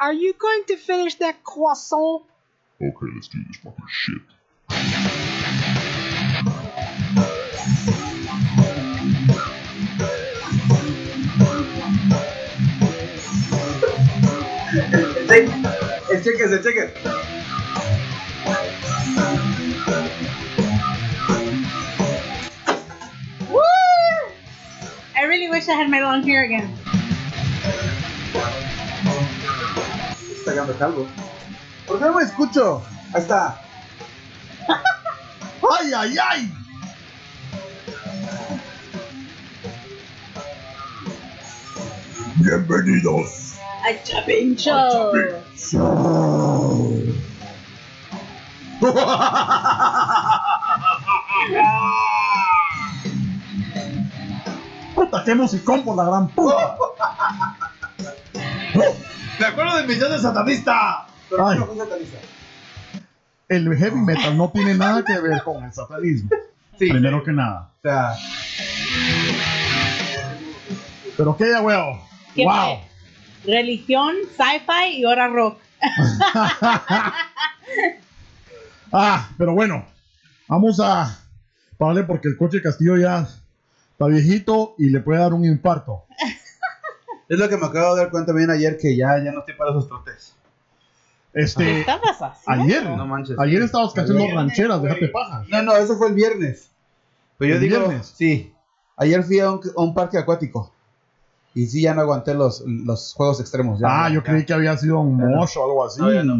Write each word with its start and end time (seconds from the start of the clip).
are 0.00 0.12
you 0.12 0.32
going 0.34 0.64
to 0.68 0.76
finish 0.76 1.16
that 1.16 1.42
croissant? 1.42 2.22
Okay, 2.80 3.06
let's 3.14 3.28
do 3.28 3.38
this 3.46 3.56
fucking 3.56 3.84
shit. 3.88 4.22
El 16.10 16.22
cheques, 16.22 16.52
el 16.52 16.62
cheques. 16.62 16.92
Woo! 23.50 23.60
I 25.16 25.22
really 25.24 25.48
wish 25.48 25.68
I 25.68 25.72
had 25.72 25.90
my 25.90 26.00
long 26.00 26.22
hair 26.22 26.44
again. 26.44 26.78
Está 30.48 30.62
sacando 30.62 30.78
calvo. 30.78 31.06
¿Por 31.86 31.98
qué 31.98 32.06
no 32.06 32.14
me 32.14 32.22
escucho? 32.22 32.82
Ahí 33.12 33.20
está. 33.20 33.60
¡Ay, 35.78 35.92
ay, 35.94 36.16
ay! 36.18 36.50
Bienvenidos. 42.36 43.56
A 43.84 44.02
Chapin 44.02 44.56
Show. 44.56 45.12
¡Puta, 54.94 55.24
qué 55.24 55.34
musicón 55.34 55.84
por 55.84 55.96
la 55.96 56.04
gran 56.04 56.28
puta! 56.28 56.76
Me 59.38 59.46
acuerdo 59.46 59.76
de 59.78 59.86
Misión 59.86 60.10
de 60.10 60.18
Satanista. 60.18 61.06
Pero 61.30 61.48
Ay. 61.48 61.58
no 61.58 61.66
fue 61.66 61.76
satanista. 61.76 62.18
El 63.48 63.76
heavy 63.76 63.96
metal 63.98 64.36
no 64.36 64.50
tiene 64.50 64.74
nada 64.74 65.02
que 65.04 65.18
ver 65.20 65.42
con 65.42 65.64
el 65.64 65.72
satanismo. 65.72 66.30
Sí. 66.78 66.90
Primero 66.90 67.22
que 67.24 67.32
nada. 67.32 67.70
O 67.78 67.80
sea, 67.82 68.14
Pero 71.16 71.36
qué 71.36 71.50
ya, 71.50 71.60
weón. 71.62 72.00
¿Qué 72.34 72.44
¡Wow! 72.44 72.54
fue? 72.54 73.54
Religión, 73.54 74.14
sci-fi 74.36 74.98
y 74.98 75.04
ahora 75.04 75.28
rock. 75.28 75.58
Ah, 78.90 79.28
pero 79.36 79.52
bueno, 79.52 79.84
vamos 80.48 80.80
a 80.80 81.18
pararle 81.76 82.04
porque 82.04 82.28
el 82.28 82.38
coche 82.38 82.62
Castillo 82.62 82.96
ya 82.96 83.28
está 83.92 84.06
viejito 84.06 84.74
y 84.78 84.88
le 84.88 85.00
puede 85.00 85.20
dar 85.20 85.34
un 85.34 85.44
infarto. 85.44 86.06
Es 87.28 87.38
lo 87.38 87.48
que 87.48 87.56
me 87.56 87.66
acabo 87.66 87.94
de 87.94 88.02
dar 88.02 88.10
cuenta 88.10 88.32
bien 88.32 88.50
ayer 88.50 88.76
que 88.78 88.96
ya, 88.96 89.22
ya 89.22 89.32
no 89.32 89.40
estoy 89.40 89.54
para 89.54 89.70
esos 89.70 89.86
trotes. 89.88 90.34
¿Qué 91.32 91.40
Este, 91.42 91.80
estabas 91.80 92.16
haciendo? 92.20 92.64
ayer, 92.64 92.84
No 92.96 93.06
manches. 93.06 93.38
ayer 93.38 93.62
estabas 93.62 93.92
cantando 93.92 94.24
Ayer. 94.24 94.34
rancheras, 94.34 94.82
déjate 94.82 95.08
paja. 95.08 95.44
No, 95.48 95.62
no, 95.62 95.76
eso 95.76 95.96
fue 95.96 96.08
el 96.08 96.14
viernes. 96.14 96.70
Pero 97.36 97.50
yo 97.50 97.54
¿El 97.56 97.60
digo, 97.62 97.78
viernes? 97.80 98.12
sí. 98.16 98.52
Ayer 98.96 99.22
fui 99.22 99.38
a 99.38 99.52
un, 99.52 99.60
a 99.76 99.80
un 99.82 99.94
parque 99.94 100.18
acuático. 100.18 100.72
Y 101.54 101.66
sí, 101.66 101.82
ya 101.82 101.94
no 101.94 102.00
aguanté 102.02 102.34
los, 102.34 102.62
los 102.66 103.14
juegos 103.14 103.40
extremos. 103.40 103.78
ya 103.78 103.86
Ah, 103.88 104.08
no, 104.08 104.16
yo 104.16 104.20
ya. 104.22 104.30
creí 104.30 104.44
que 104.44 104.52
había 104.54 104.76
sido 104.76 104.98
un 105.00 105.16
mocho 105.16 105.60
o 105.62 105.66
algo 105.66 105.84
así. 105.86 106.00
No, 106.00 106.12
ya 106.12 106.22
no. 106.24 106.34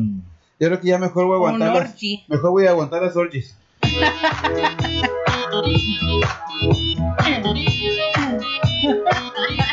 Yo 0.60 0.66
creo 0.68 0.80
que 0.80 0.88
ya 0.88 0.98
mejor 0.98 1.26
voy 1.26 1.36
a 1.36 1.38
Un 1.38 1.44
aguantar 1.62 1.82
las, 1.82 1.92
orgy. 1.92 2.24
Mejor 2.28 2.50
voy 2.50 2.66
a 2.66 2.70
aguantar 2.70 3.02
las 3.02 3.16
orgies. 3.16 3.56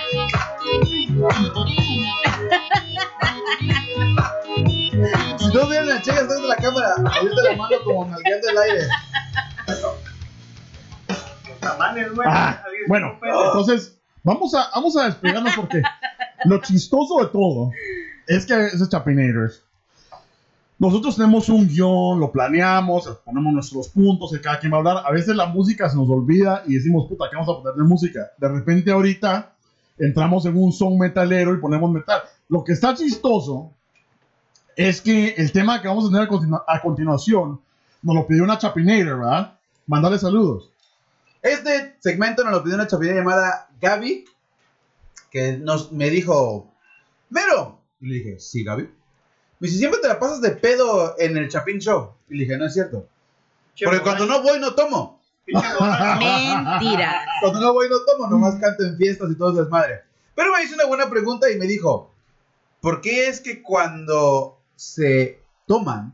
Si 5.37 5.53
no 5.53 5.67
vieron 5.67 5.89
el 5.89 6.01
cheque 6.01 6.19
atrás 6.19 6.41
de 6.41 6.47
la 6.47 6.55
cámara, 6.55 6.95
ahorita 6.97 7.43
la 7.43 7.55
mano 7.55 7.75
como 7.83 8.05
nalgueando 8.05 8.49
el 8.49 8.57
aire. 8.57 8.87
Ah, 12.25 12.61
bueno, 12.87 13.17
entonces 13.21 13.97
vamos 14.23 14.53
a, 14.53 14.69
vamos 14.75 14.95
a 14.97 15.05
despegarnos 15.05 15.55
porque 15.55 15.81
lo 16.45 16.61
chistoso 16.61 17.19
de 17.19 17.27
todo 17.27 17.71
es 18.27 18.45
que 18.45 18.67
ese 18.67 18.87
Chapinators. 18.87 19.63
Nosotros 20.77 21.15
tenemos 21.15 21.47
un 21.47 21.67
guion, 21.67 22.19
lo 22.19 22.31
planeamos, 22.31 23.07
ponemos 23.23 23.53
nuestros 23.53 23.87
puntos 23.89 24.31
de 24.31 24.41
cada 24.41 24.59
quien 24.59 24.73
va 24.73 24.77
a 24.77 24.79
hablar. 24.79 25.03
A 25.05 25.11
veces 25.11 25.35
la 25.35 25.45
música 25.45 25.89
se 25.89 25.95
nos 25.95 26.09
olvida 26.09 26.63
y 26.67 26.75
decimos, 26.75 27.07
puta, 27.07 27.25
¿qué 27.29 27.37
vamos 27.37 27.55
a 27.55 27.61
poner 27.61 27.75
de 27.75 27.83
música? 27.83 28.31
De 28.37 28.47
repente 28.49 28.91
ahorita 28.91 29.54
entramos 29.97 30.45
en 30.45 30.55
un 30.57 30.71
son 30.71 30.97
metalero 30.97 31.53
y 31.53 31.57
ponemos 31.57 31.91
metal. 31.91 32.21
Lo 32.49 32.63
que 32.63 32.73
está 32.73 32.93
chistoso 32.95 33.71
es 34.75 35.01
que 35.01 35.29
el 35.37 35.51
tema 35.51 35.81
que 35.81 35.87
vamos 35.87 36.05
a 36.05 36.09
tener 36.09 36.23
a, 36.23 36.29
continu- 36.29 36.63
a 36.67 36.81
continuación 36.81 37.61
nos 38.01 38.15
lo 38.15 38.27
pidió 38.27 38.43
una 38.43 38.57
Chapinator, 38.57 39.19
¿verdad? 39.19 39.57
Mandale 39.87 40.19
saludos. 40.19 40.69
Este 41.41 41.95
segmento 41.99 42.43
nos 42.43 42.53
lo 42.53 42.63
pidió 42.63 42.75
una 42.75 42.87
chapina 42.87 43.13
llamada 43.13 43.69
Gaby, 43.79 44.25
que 45.29 45.57
nos, 45.57 45.91
me 45.91 46.09
dijo, 46.09 46.71
Mero. 47.29 47.79
Y 48.01 48.07
le 48.07 48.15
dije, 48.15 48.39
sí, 48.39 48.63
Gaby. 48.63 48.83
Me 49.59 49.67
dice, 49.67 49.77
siempre 49.77 49.99
te 50.01 50.07
la 50.07 50.19
pasas 50.19 50.41
de 50.41 50.51
pedo 50.51 51.15
en 51.19 51.37
el 51.37 51.47
Chapin 51.49 51.79
Show. 51.79 52.13
Y 52.29 52.35
le 52.35 52.43
dije, 52.45 52.57
no 52.57 52.65
es 52.65 52.73
cierto. 52.73 53.07
Porque 53.85 54.01
cuando 54.03 54.25
no 54.25 54.41
voy, 54.41 54.59
no 54.59 54.73
tomo. 54.73 55.14
Mentiras. 55.47 57.25
Cuando 57.41 57.59
no 57.61 57.73
voy, 57.73 57.87
no 57.89 57.97
tomo. 58.11 58.27
Nomás 58.29 58.55
canto 58.55 58.83
en 58.83 58.97
fiestas 58.97 59.29
y 59.31 59.35
todo 59.37 59.51
es 59.51 59.57
desmadre. 59.57 60.01
Pero 60.35 60.51
me 60.53 60.63
hizo 60.63 60.75
una 60.75 60.85
buena 60.85 61.09
pregunta 61.09 61.49
y 61.51 61.57
me 61.57 61.65
dijo, 61.65 62.11
¿por 62.81 63.01
qué 63.01 63.27
es 63.27 63.39
que 63.41 63.61
cuando 63.61 64.59
se 64.75 65.39
toman, 65.67 66.13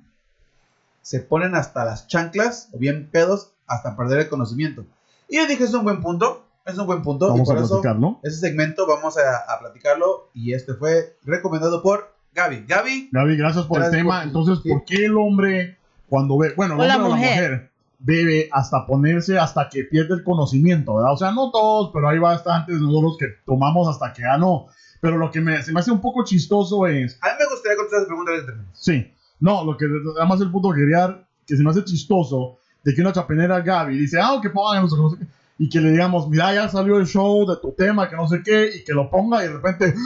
se 1.01 1.19
ponen 1.19 1.55
hasta 1.55 1.83
las 1.85 2.07
chanclas 2.07 2.69
o 2.73 2.77
bien 2.77 3.09
pedos 3.11 3.51
hasta 3.67 3.95
perder 3.95 4.19
el 4.19 4.29
conocimiento? 4.29 4.85
Y 5.27 5.37
yo 5.37 5.47
dije, 5.47 5.63
es 5.63 5.73
un 5.73 5.83
buen 5.83 6.01
punto. 6.01 6.45
Es 6.65 6.77
un 6.77 6.85
buen 6.85 7.01
punto. 7.01 7.29
Vamos 7.29 7.41
y 7.41 7.45
por 7.45 7.57
a 7.57 7.61
eso, 7.61 7.81
platicar, 7.81 7.99
¿no? 7.99 8.19
ese 8.21 8.37
segmento 8.37 8.85
vamos 8.85 9.17
a, 9.17 9.37
a 9.51 9.59
platicarlo. 9.59 10.29
Y 10.33 10.53
este 10.53 10.75
fue 10.75 11.17
recomendado 11.23 11.81
por 11.81 12.13
Gaby. 12.33 12.65
Gaby, 12.67 13.09
Gaby, 13.11 13.35
gracias 13.37 13.65
por 13.65 13.79
Gracias 13.79 13.95
el 13.95 14.01
tema. 14.03 14.17
por- 14.19 14.27
Entonces, 14.27 14.59
sí. 14.61 14.69
¿por 14.69 14.85
qué 14.85 15.05
el 15.05 15.17
hombre 15.17 15.77
cuando 16.07 16.37
ve, 16.37 16.53
bueno, 16.55 16.75
el 16.75 16.81
O 16.81 16.83
la 16.85 16.95
hombre 16.97 17.07
o 17.07 17.15
la 17.15 17.15
mujer. 17.17 17.70
Bebe 18.03 18.49
hasta 18.51 18.85
ponerse 18.85 19.37
hasta 19.37 19.69
que 19.69 19.83
pierde 19.83 20.15
el 20.15 20.23
conocimiento, 20.23 20.95
¿verdad? 20.95 21.13
O 21.13 21.17
sea, 21.17 21.31
no 21.31 21.51
todos, 21.51 21.91
pero 21.93 22.09
hay 22.09 22.19
bastantes 22.19 22.79
nosotros 22.79 23.17
que 23.19 23.27
tomamos 23.45 23.87
hasta 23.87 24.11
que 24.13 24.23
ya 24.23 24.37
no. 24.37 24.67
Pero 24.99 25.17
lo 25.17 25.31
que 25.31 25.41
me, 25.41 25.61
se 25.63 25.71
me 25.71 25.79
hace 25.79 25.91
un 25.91 26.01
poco 26.01 26.23
chistoso 26.23 26.85
es, 26.87 27.17
a 27.21 27.27
mí 27.27 27.33
me 27.39 27.45
gustaría 27.45 27.77
contestar 27.77 28.01
esa 28.01 28.07
pregunta 28.07 28.31
de 28.31 28.63
sí, 28.73 29.11
no, 29.39 29.63
lo 29.63 29.77
que 29.77 29.85
además 30.17 30.41
el 30.41 30.51
punto 30.51 30.71
que 30.71 30.81
quería 30.81 31.25
que 31.45 31.55
se 31.55 31.63
me 31.63 31.71
hace 31.71 31.83
chistoso 31.83 32.57
de 32.83 32.93
que 32.93 33.01
una 33.01 33.13
chapenera 33.13 33.61
Gaby 33.61 33.97
dice, 33.97 34.19
ah, 34.21 34.39
que 34.41 34.49
pongan 34.49 34.83
no 34.83 35.09
sé 35.09 35.17
qué, 35.19 35.25
y 35.59 35.69
que 35.69 35.79
le 35.79 35.91
digamos, 35.91 36.27
mira, 36.27 36.53
ya 36.53 36.69
salió 36.69 36.97
el 36.97 37.05
show 37.05 37.47
de 37.47 37.57
tu 37.57 37.71
tema, 37.73 38.09
que 38.09 38.15
no 38.15 38.27
sé 38.27 38.41
qué, 38.43 38.69
y 38.75 38.83
que 38.83 38.93
lo 38.93 39.09
ponga 39.09 39.43
y 39.43 39.47
de 39.47 39.53
repente, 39.53 39.93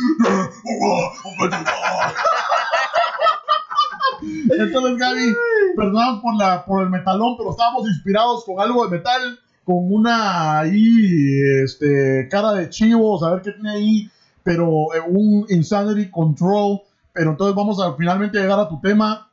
Entonces, 4.50 4.98
Gaby, 4.98 5.36
perdón 5.76 6.22
por, 6.22 6.36
la, 6.38 6.66
por 6.66 6.84
el 6.84 6.90
metalón, 6.90 7.36
pero 7.38 7.52
estábamos 7.52 7.88
inspirados 7.88 8.44
con 8.46 8.60
algo 8.60 8.86
de 8.88 8.98
metal, 8.98 9.40
con 9.64 9.92
una 9.92 10.60
ahí, 10.60 11.40
este, 11.64 12.28
cara 12.30 12.54
de 12.54 12.70
chivo, 12.70 13.24
a 13.26 13.32
ver 13.34 13.42
qué 13.42 13.52
tiene 13.52 13.72
ahí, 13.72 14.10
pero 14.44 14.94
eh, 14.94 15.02
un 15.08 15.46
Insanity 15.50 16.10
Control. 16.10 16.82
Pero 17.14 17.32
entonces 17.32 17.56
vamos 17.56 17.82
a 17.82 17.94
finalmente 17.96 18.38
llegar 18.38 18.60
a 18.60 18.68
tu 18.68 18.80
tema. 18.82 19.30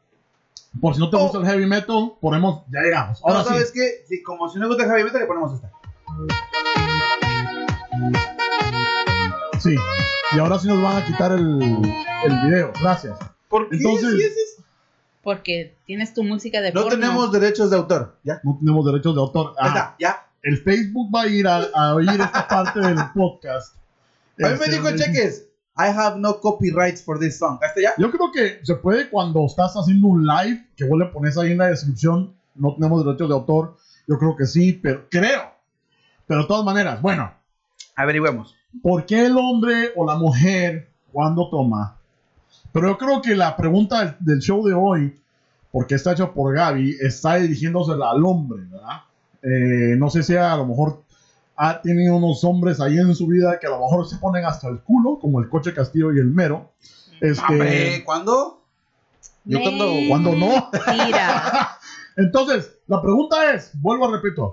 Por 0.80 0.94
si 0.94 1.00
no 1.00 1.10
te 1.10 1.16
Oh. 1.16 1.24
gusta 1.24 1.38
el 1.38 1.44
heavy 1.44 1.66
metal, 1.66 2.12
ponemos, 2.20 2.62
ya 2.72 2.80
llegamos. 2.80 3.20
Ahora 3.24 3.38
no, 3.38 3.44
sí. 3.44 3.48
¿sabes 3.50 3.72
qué? 3.72 4.04
Si, 4.08 4.22
como 4.22 4.48
si 4.48 4.58
no 4.58 4.68
gusta 4.68 4.84
el 4.84 4.90
heavy 4.90 5.04
metal, 5.04 5.20
le 5.20 5.26
ponemos 5.26 5.52
esta. 5.54 5.70
Sí. 9.60 9.76
Y 10.34 10.38
ahora 10.38 10.58
sí 10.58 10.68
nos 10.68 10.82
van 10.82 10.96
a 11.02 11.04
quitar 11.06 11.32
el, 11.32 11.60
el 12.24 12.40
video. 12.46 12.72
Gracias. 12.80 13.18
¿Por 13.48 13.68
qué? 13.68 13.76
Entonces- 13.76 14.10
Sí, 14.16 14.22
es 14.22 14.32
eso. 14.32 14.51
Porque 15.22 15.76
tienes 15.86 16.14
tu 16.14 16.24
música 16.24 16.60
de 16.60 16.72
No 16.72 16.82
porno. 16.82 16.98
tenemos 16.98 17.32
derechos 17.32 17.70
de 17.70 17.76
autor. 17.76 18.18
Ya. 18.24 18.40
No 18.42 18.56
tenemos 18.58 18.84
derechos 18.84 19.14
de 19.14 19.20
autor. 19.20 19.54
Ah, 19.58 19.68
está, 19.68 19.96
ya. 20.00 20.26
el 20.42 20.58
Facebook 20.58 21.14
va 21.14 21.22
a 21.22 21.26
ir 21.28 21.46
a, 21.46 21.58
a 21.74 21.94
oír 21.94 22.08
esta 22.10 22.48
parte 22.48 22.80
del 22.80 22.96
podcast. 23.14 23.76
A 23.76 24.48
mí 24.48 24.48
me 24.48 24.52
Este, 24.54 24.70
dijo 24.72 24.88
el 24.88 24.98
cheques. 24.98 25.48
I 25.78 25.84
have 25.88 26.18
no 26.18 26.38
copyrights 26.40 27.02
for 27.02 27.18
this 27.18 27.38
song. 27.38 27.58
¿Ahí 27.62 27.68
está 27.68 27.80
ya? 27.80 27.92
Yo 27.96 28.10
creo 28.10 28.30
que 28.32 28.60
se 28.62 28.74
puede 28.74 29.08
cuando 29.08 29.46
estás 29.46 29.72
haciendo 29.74 30.08
un 30.08 30.26
live, 30.26 30.66
que 30.76 30.84
vos 30.84 30.98
le 30.98 31.06
pones 31.06 31.38
ahí 31.38 31.52
en 31.52 31.58
la 31.58 31.68
descripción, 31.68 32.34
no 32.54 32.74
tenemos 32.74 33.04
derechos 33.04 33.28
de 33.28 33.34
autor. 33.34 33.76
Yo 34.06 34.18
creo 34.18 34.36
que 34.36 34.44
sí, 34.44 34.72
pero 34.74 35.06
creo. 35.08 35.50
Pero 36.26 36.42
de 36.42 36.46
todas 36.46 36.64
maneras, 36.64 37.00
bueno, 37.00 37.32
Averigüemos. 37.96 38.54
¿por 38.82 39.06
qué 39.06 39.26
el 39.26 39.36
hombre 39.38 39.92
o 39.96 40.04
la 40.06 40.16
mujer 40.16 40.90
cuando 41.12 41.48
toma? 41.50 41.98
Pero 42.72 42.88
yo 42.88 42.98
creo 42.98 43.20
que 43.22 43.34
la 43.34 43.56
pregunta 43.56 44.04
del, 44.04 44.16
del 44.20 44.38
show 44.40 44.66
de 44.66 44.74
hoy, 44.74 45.20
porque 45.70 45.94
está 45.94 46.12
hecho 46.12 46.32
por 46.32 46.54
Gaby, 46.54 46.96
está 47.00 47.36
dirigiéndose 47.36 47.92
al 47.92 48.24
hombre, 48.24 48.64
¿verdad? 48.70 49.02
Eh, 49.42 49.96
no 49.98 50.08
sé 50.10 50.22
si 50.22 50.36
a 50.36 50.56
lo 50.56 50.66
mejor 50.66 51.02
ha 51.56 51.80
tenido 51.82 52.16
unos 52.16 52.42
hombres 52.44 52.80
ahí 52.80 52.96
en 52.98 53.14
su 53.14 53.26
vida 53.26 53.58
que 53.60 53.66
a 53.66 53.70
lo 53.70 53.80
mejor 53.80 54.08
se 54.08 54.16
ponen 54.16 54.44
hasta 54.44 54.68
el 54.68 54.80
culo, 54.80 55.18
como 55.20 55.40
el 55.40 55.48
coche 55.48 55.74
Castillo 55.74 56.12
y 56.12 56.18
el 56.18 56.26
mero. 56.30 56.72
Este, 57.20 57.42
Hombre, 57.52 58.02
¿cuándo? 58.04 58.62
Yo 59.44 59.60
cuando- 59.60 59.92
cuando 60.08 60.32
no. 60.34 60.70
Mentira. 60.86 61.68
Entonces, 62.16 62.78
la 62.86 63.00
pregunta 63.02 63.52
es, 63.54 63.70
vuelvo 63.80 64.08
a 64.08 64.12
repetir, 64.12 64.44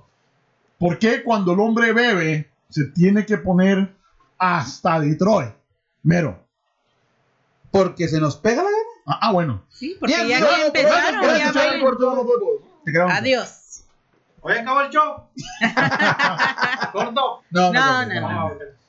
¿por 0.78 0.98
qué 1.00 1.24
cuando 1.24 1.54
el 1.54 1.60
hombre 1.60 1.94
bebe 1.94 2.50
se 2.70 2.86
tiene 2.86 3.26
que 3.26 3.38
poner 3.38 3.94
hasta 4.38 5.00
Detroit? 5.00 5.52
Mero. 6.04 6.46
Porque 7.72 8.08
se 8.08 8.20
nos 8.20 8.36
pega 8.38 8.64
la 8.64 8.70
gana. 8.70 8.84
Ah, 9.06 9.20
ah, 9.22 9.32
bueno. 9.32 9.64
Sí, 9.70 9.96
porque 10.00 10.16
Bien, 10.16 10.28
ya 10.28 10.38
bien, 10.40 10.68
empezaron, 10.68 11.22
gracias, 11.22 11.54
ya. 11.54 11.62
Te 12.86 12.92
queremos. 12.92 13.14
Adiós. 13.14 13.84
Hoy 14.42 14.54
acabó 14.54 14.82
el 14.82 14.90
show. 14.90 15.24
Corto. 16.94 17.42
No, 17.52 17.74
no, 17.74 17.74
No, 17.74 17.74
no, 17.74 18.06
no, 18.06 18.22
no, 18.22 18.22
no. 18.22 18.50
no. 18.50 18.80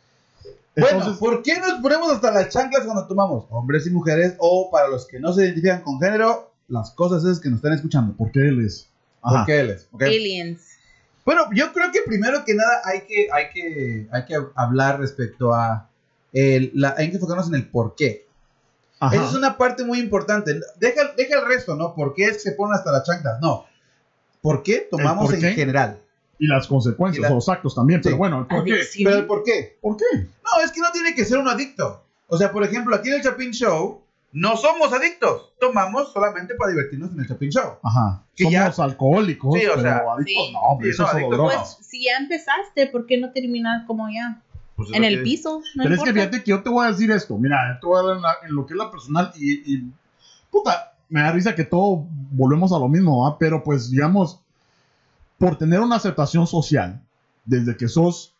Bueno, 0.77 0.99
Entonces, 0.99 1.19
¿por 1.19 1.43
qué 1.43 1.59
nos 1.59 1.81
ponemos 1.81 2.13
hasta 2.13 2.31
las 2.31 2.49
chanclas 2.49 2.85
cuando 2.85 3.07
tomamos? 3.07 3.45
Hombres 3.51 3.87
y 3.87 3.91
mujeres, 3.91 4.35
o 4.39 4.71
para 4.71 4.89
los 4.89 5.07
que 5.07 5.19
no 5.19 5.33
se 5.33 5.45
identifican 5.45 5.83
con 5.83 6.01
género, 6.01 6.53
las 6.69 6.93
cosas 6.93 7.25
es 7.25 7.41
que 7.41 7.49
nos 7.49 7.57
están 7.57 7.73
escuchando. 7.73 8.15
¿por 8.15 8.31
qué 8.31 8.41
él 8.49 8.65
es? 8.65 8.89
¿Por 9.21 9.37
Ajá. 9.37 9.47
qué 9.47 9.61
él 9.61 9.71
es? 9.71 9.89
¿Ok? 9.91 10.03
Aliens. 10.03 10.61
Bueno, 11.25 11.43
yo 11.53 11.73
creo 11.73 11.91
que 11.93 12.01
primero 12.07 12.45
que 12.45 12.55
nada 12.55 12.81
hay 12.85 13.03
que, 13.03 13.29
hay 13.33 13.51
que, 13.53 14.09
hay 14.11 14.25
que 14.25 14.37
hablar 14.55 15.01
respecto 15.01 15.53
a 15.53 15.89
el, 16.33 16.71
la, 16.75 16.95
hay 16.97 17.11
que 17.11 17.17
enfocarnos 17.17 17.49
en 17.49 17.57
el 17.57 17.69
por 17.69 17.95
qué. 17.95 18.27
Ajá. 19.01 19.17
Esa 19.17 19.25
es 19.25 19.35
una 19.35 19.57
parte 19.57 19.83
muy 19.85 19.99
importante. 19.99 20.61
Deja, 20.79 21.13
deja 21.17 21.39
el 21.41 21.47
resto, 21.47 21.75
¿no? 21.75 21.95
¿Por 21.95 22.15
qué 22.15 22.25
es 22.27 22.33
que 22.35 22.39
se 22.51 22.53
ponen 22.53 22.75
hasta 22.75 22.93
las 22.93 23.05
chanclas? 23.05 23.41
No. 23.41 23.65
¿Por 24.43 24.63
qué 24.63 24.87
tomamos 24.91 25.27
por 25.27 25.35
en 25.35 25.41
qué? 25.41 25.51
general? 25.53 25.99
Y 26.39 26.47
las 26.47 26.67
consecuencias, 26.67 27.19
Y 27.19 27.23
la- 27.23 27.31
o 27.31 27.35
los 27.35 27.49
actos 27.49 27.75
también, 27.75 28.01
pero 28.03 28.17
bueno, 28.17 28.47
¿por 28.49 28.65
qué? 28.65 28.81
Pero 29.05 29.17
el 29.17 29.27
por 29.27 29.43
qué. 29.45 29.79
¿Por 29.81 29.97
qué? 29.97 30.05
No, 30.15 30.63
es 30.65 30.71
que 30.73 30.81
no 30.81 30.91
tiene 30.93 31.15
que 31.15 31.25
ser 31.25 31.39
un 31.39 31.49
adicto. 31.49 32.03
O 32.29 32.39
sea, 32.39 32.51
por 32.53 32.63
ejemplo, 32.63 32.95
aquí 32.95 33.09
en 33.09 33.17
el 33.17 33.23
Chapin 33.23 33.51
Show, 33.51 34.01
no 34.33 34.57
somos 34.57 34.93
adictos. 34.93 35.53
Tomamos 35.59 36.13
solamente 36.13 36.55
para 36.55 36.71
divertirnos 36.71 37.11
en 37.13 37.21
el 37.21 37.29
Chapin 37.29 37.51
Show. 37.51 37.73
Ajá. 37.83 38.23
Que 38.37 38.45
Somos 38.45 38.79
alcohólicos, 38.79 39.59
Sí, 39.59 39.67
o 39.67 39.71
pero 39.71 39.83
sea, 39.83 39.97
adictos 39.99 40.47
sí. 40.47 40.53
no, 40.53 40.61
hombre, 40.61 40.87
Sí, 40.87 40.91
eso 40.95 41.03
no, 41.03 41.09
es 41.09 41.15
adictos 41.15 41.37
droga. 41.37 41.55
no. 41.55 41.61
Pues 41.61 41.77
si 41.87 42.05
ya 42.05 42.17
empezaste, 42.19 42.87
¿por 42.87 43.07
qué 43.07 43.19
no 43.19 43.33
terminar 43.33 43.85
como 43.87 44.09
ya? 44.09 44.41
Pues 44.81 44.91
es 44.91 44.97
En 44.97 45.05
el 45.05 45.17
que- 45.17 45.23
piso. 45.25 45.61
No 45.75 45.83
Pero 45.83 45.95
es 45.95 46.03
que 46.03 46.13
fíjate 46.15 46.43
que 46.43 46.51
yo 46.51 46.63
te 46.63 46.71
voy 46.71 46.87
a 46.87 46.91
decir 46.91 47.11
esto. 47.11 47.37
Mira, 47.37 47.79
te 47.81 47.87
voy 47.87 48.01
a 48.03 48.07
dar 48.09 48.17
en, 48.17 48.23
la- 48.23 48.37
en 48.49 48.55
lo 48.55 48.65
que 48.65 48.73
es 48.73 48.79
la 48.79 48.91
personal 48.91 49.31
y, 49.37 49.75
y- 49.75 49.93
Puta, 50.51 50.95
me 51.11 51.21
da 51.21 51.33
risa 51.33 51.55
que 51.55 51.65
todo 51.65 52.07
volvemos 52.33 52.73
a 52.73 52.79
lo 52.79 52.89
mismo, 52.89 53.23
¿va? 53.25 53.37
Pero 53.39 53.63
pues, 53.63 53.91
digamos, 53.91 54.41
por 55.39 55.57
tener 55.59 55.81
una 55.81 55.97
aceptación 55.97 56.47
social, 56.47 57.01
desde 57.45 57.77
que 57.77 57.89
sos 57.89 58.35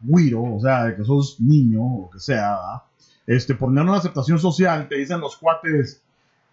güiro, 0.00 0.42
o 0.42 0.60
sea, 0.60 0.84
de 0.84 0.96
que 0.96 1.04
sos 1.04 1.40
niño, 1.40 1.82
o 1.82 2.10
que 2.10 2.20
sea. 2.20 2.56
Este, 3.26 3.54
por 3.54 3.68
tener 3.70 3.82
una 3.84 3.96
aceptación 3.98 4.38
social, 4.38 4.88
te 4.88 4.94
dicen 4.96 5.20
los 5.20 5.36
cuates, 5.36 6.00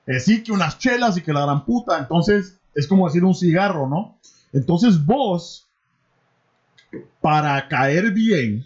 eh, 0.08 0.20
sí, 0.20 0.44
que 0.44 0.52
unas 0.52 0.78
chelas 0.80 1.16
y 1.18 1.22
que 1.22 1.32
la 1.32 1.42
gran 1.46 1.64
puta. 1.64 1.98
Entonces, 2.00 2.58
es 2.76 2.88
como 2.88 3.06
decir 3.08 3.24
un 3.24 3.36
cigarro, 3.36 3.88
¿no? 3.88 4.18
Entonces 4.52 5.06
vos, 5.06 5.68
para 7.22 7.68
caer 7.68 8.12
bien, 8.12 8.66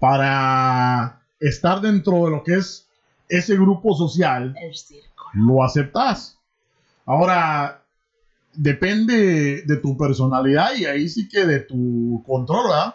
para 0.00 1.20
estar 1.38 1.80
dentro 1.80 2.24
de 2.24 2.30
lo 2.30 2.42
que 2.42 2.54
es 2.54 2.88
ese 3.28 3.54
grupo 3.54 3.94
social, 3.94 4.54
El 4.60 4.74
circo. 4.74 5.26
lo 5.34 5.62
aceptas. 5.62 6.38
Ahora, 7.06 7.84
depende 8.54 9.62
de 9.62 9.76
tu 9.76 9.96
personalidad 9.96 10.74
y 10.76 10.86
ahí 10.86 11.08
sí 11.08 11.28
que 11.28 11.46
de 11.46 11.60
tu 11.60 12.22
control, 12.26 12.64
¿verdad? 12.68 12.94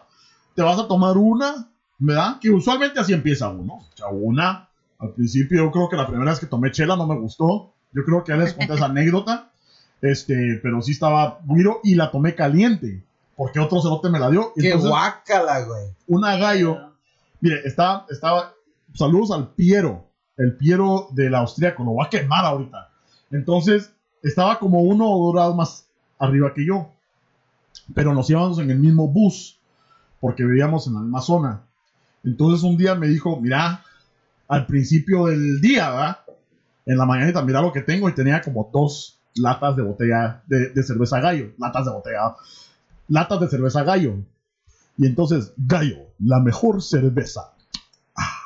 Te 0.55 0.61
vas 0.61 0.79
a 0.79 0.87
tomar 0.87 1.15
una, 1.17 1.69
¿verdad? 1.99 2.39
Que 2.39 2.49
usualmente 2.49 2.99
así 2.99 3.13
empieza 3.13 3.49
uno. 3.49 3.75
O 3.75 3.87
sea, 3.95 4.07
una, 4.07 4.69
al 4.99 5.11
principio 5.11 5.63
yo 5.65 5.71
creo 5.71 5.87
que 5.89 5.95
la 5.97 6.07
primera 6.07 6.31
vez 6.31 6.39
que 6.39 6.45
tomé 6.47 6.71
chela 6.71 6.95
no 6.95 7.07
me 7.07 7.15
gustó. 7.17 7.73
Yo 7.93 8.03
creo 8.03 8.23
que 8.23 8.33
ya 8.33 8.37
les 8.37 8.53
conté 8.53 8.73
esa 8.73 8.85
anécdota. 8.87 9.51
Este, 10.01 10.59
pero 10.61 10.81
sí 10.81 10.91
estaba 10.91 11.39
güiro 11.45 11.79
y 11.83 11.95
la 11.95 12.11
tomé 12.11 12.35
caliente. 12.35 13.03
Porque 13.35 13.59
otro 13.59 13.81
cerote 13.81 14.09
me 14.09 14.19
la 14.19 14.29
dio. 14.29 14.53
Qué 14.55 14.67
Entonces, 14.67 14.89
guácala, 14.89 15.61
güey. 15.61 15.87
una 16.07 16.37
gallo 16.37 16.93
Mire, 17.45 17.61
estaba, 17.63 18.07
saludos 18.95 19.29
al 19.29 19.49
Piero, 19.49 20.09
el 20.35 20.57
Piero 20.57 21.09
del 21.11 21.35
austríaco, 21.35 21.83
lo 21.83 21.91
voy 21.91 22.03
a 22.03 22.09
quemar 22.09 22.43
ahorita. 22.43 22.89
Entonces, 23.29 23.93
estaba 24.23 24.57
como 24.57 24.81
uno 24.81 25.07
o 25.07 25.31
dos 25.31 25.55
más 25.55 25.87
arriba 26.17 26.55
que 26.55 26.65
yo, 26.65 26.89
pero 27.93 28.15
nos 28.15 28.27
íbamos 28.31 28.57
en 28.57 28.71
el 28.71 28.79
mismo 28.79 29.07
bus, 29.07 29.59
porque 30.19 30.43
vivíamos 30.43 30.87
en 30.87 30.95
la 30.95 31.01
misma 31.01 31.21
zona. 31.21 31.61
Entonces, 32.23 32.63
un 32.63 32.77
día 32.77 32.95
me 32.95 33.07
dijo, 33.07 33.39
mira, 33.39 33.83
al 34.47 34.65
principio 34.65 35.27
del 35.27 35.61
día, 35.61 35.91
¿verdad? 35.91 36.17
En 36.87 36.97
la 36.97 37.05
mañanita, 37.05 37.43
mira 37.43 37.61
lo 37.61 37.71
que 37.71 37.81
tengo, 37.81 38.09
y 38.09 38.15
tenía 38.15 38.41
como 38.41 38.71
dos 38.73 39.19
latas 39.35 39.75
de 39.75 39.83
botella 39.83 40.41
de 40.47 40.81
cerveza 40.81 41.19
gallo, 41.19 41.51
latas 41.59 41.85
de 41.85 41.91
botella, 41.91 42.35
latas 43.07 43.39
de 43.39 43.49
cerveza 43.49 43.83
gallo. 43.83 44.15
Y 44.97 45.05
entonces, 45.05 45.53
Gallo, 45.57 46.07
la 46.19 46.39
mejor 46.39 46.81
cerveza. 46.81 47.53
Ah, 48.15 48.39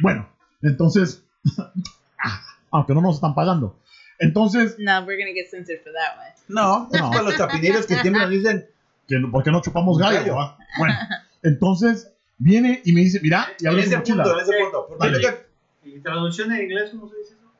Bueno, 0.00 0.28
entonces, 0.62 1.22
ah, 1.58 2.40
aunque 2.70 2.94
no 2.94 3.00
nos 3.00 3.16
están 3.16 3.34
pagando. 3.34 3.78
Entonces, 4.18 4.76
No, 4.78 5.00
we're 5.04 5.16
gonna 5.22 5.34
get 5.34 5.48
censored 5.50 5.82
for 5.82 5.92
that 5.92 6.16
one. 6.18 6.34
No, 6.48 6.88
es 6.92 7.00
No. 7.00 7.10
para 7.10 7.22
los 7.22 7.36
chapineros 7.36 7.86
que 7.86 7.96
siempre 7.96 8.22
nos 8.22 8.30
dicen, 8.30 8.66
que, 9.08 9.18
no- 9.18 9.30
¿por 9.30 9.42
qué 9.42 9.50
no 9.50 9.60
chupamos 9.62 9.98
gallo? 9.98 10.18
Gallo. 10.20 10.36
va? 10.36 10.58
Bueno, 10.78 10.94
entonces 11.42 12.10
viene 12.38 12.80
y 12.84 12.92
me 12.92 13.00
dice, 13.00 13.20
mira, 13.22 13.48
y 13.58 13.64
en 13.64 13.70
abre 13.70 13.82
su 13.82 13.88
ese 13.88 13.96
mochila. 13.98 14.22
punto, 14.24 14.38
en 14.38 14.42
ese 14.44 14.58
punto. 14.62 14.86
¿Por 14.88 14.98
qué 14.98 15.04
Vale. 15.06 15.18
nunca- 15.18 15.38
¿Y 15.84 16.00
traducción 16.00 16.52
en 16.52 16.62
inglés 16.62 16.90
cómo 16.90 17.08
se 17.10 17.16
dice 17.18 17.34
eso? 17.34 17.50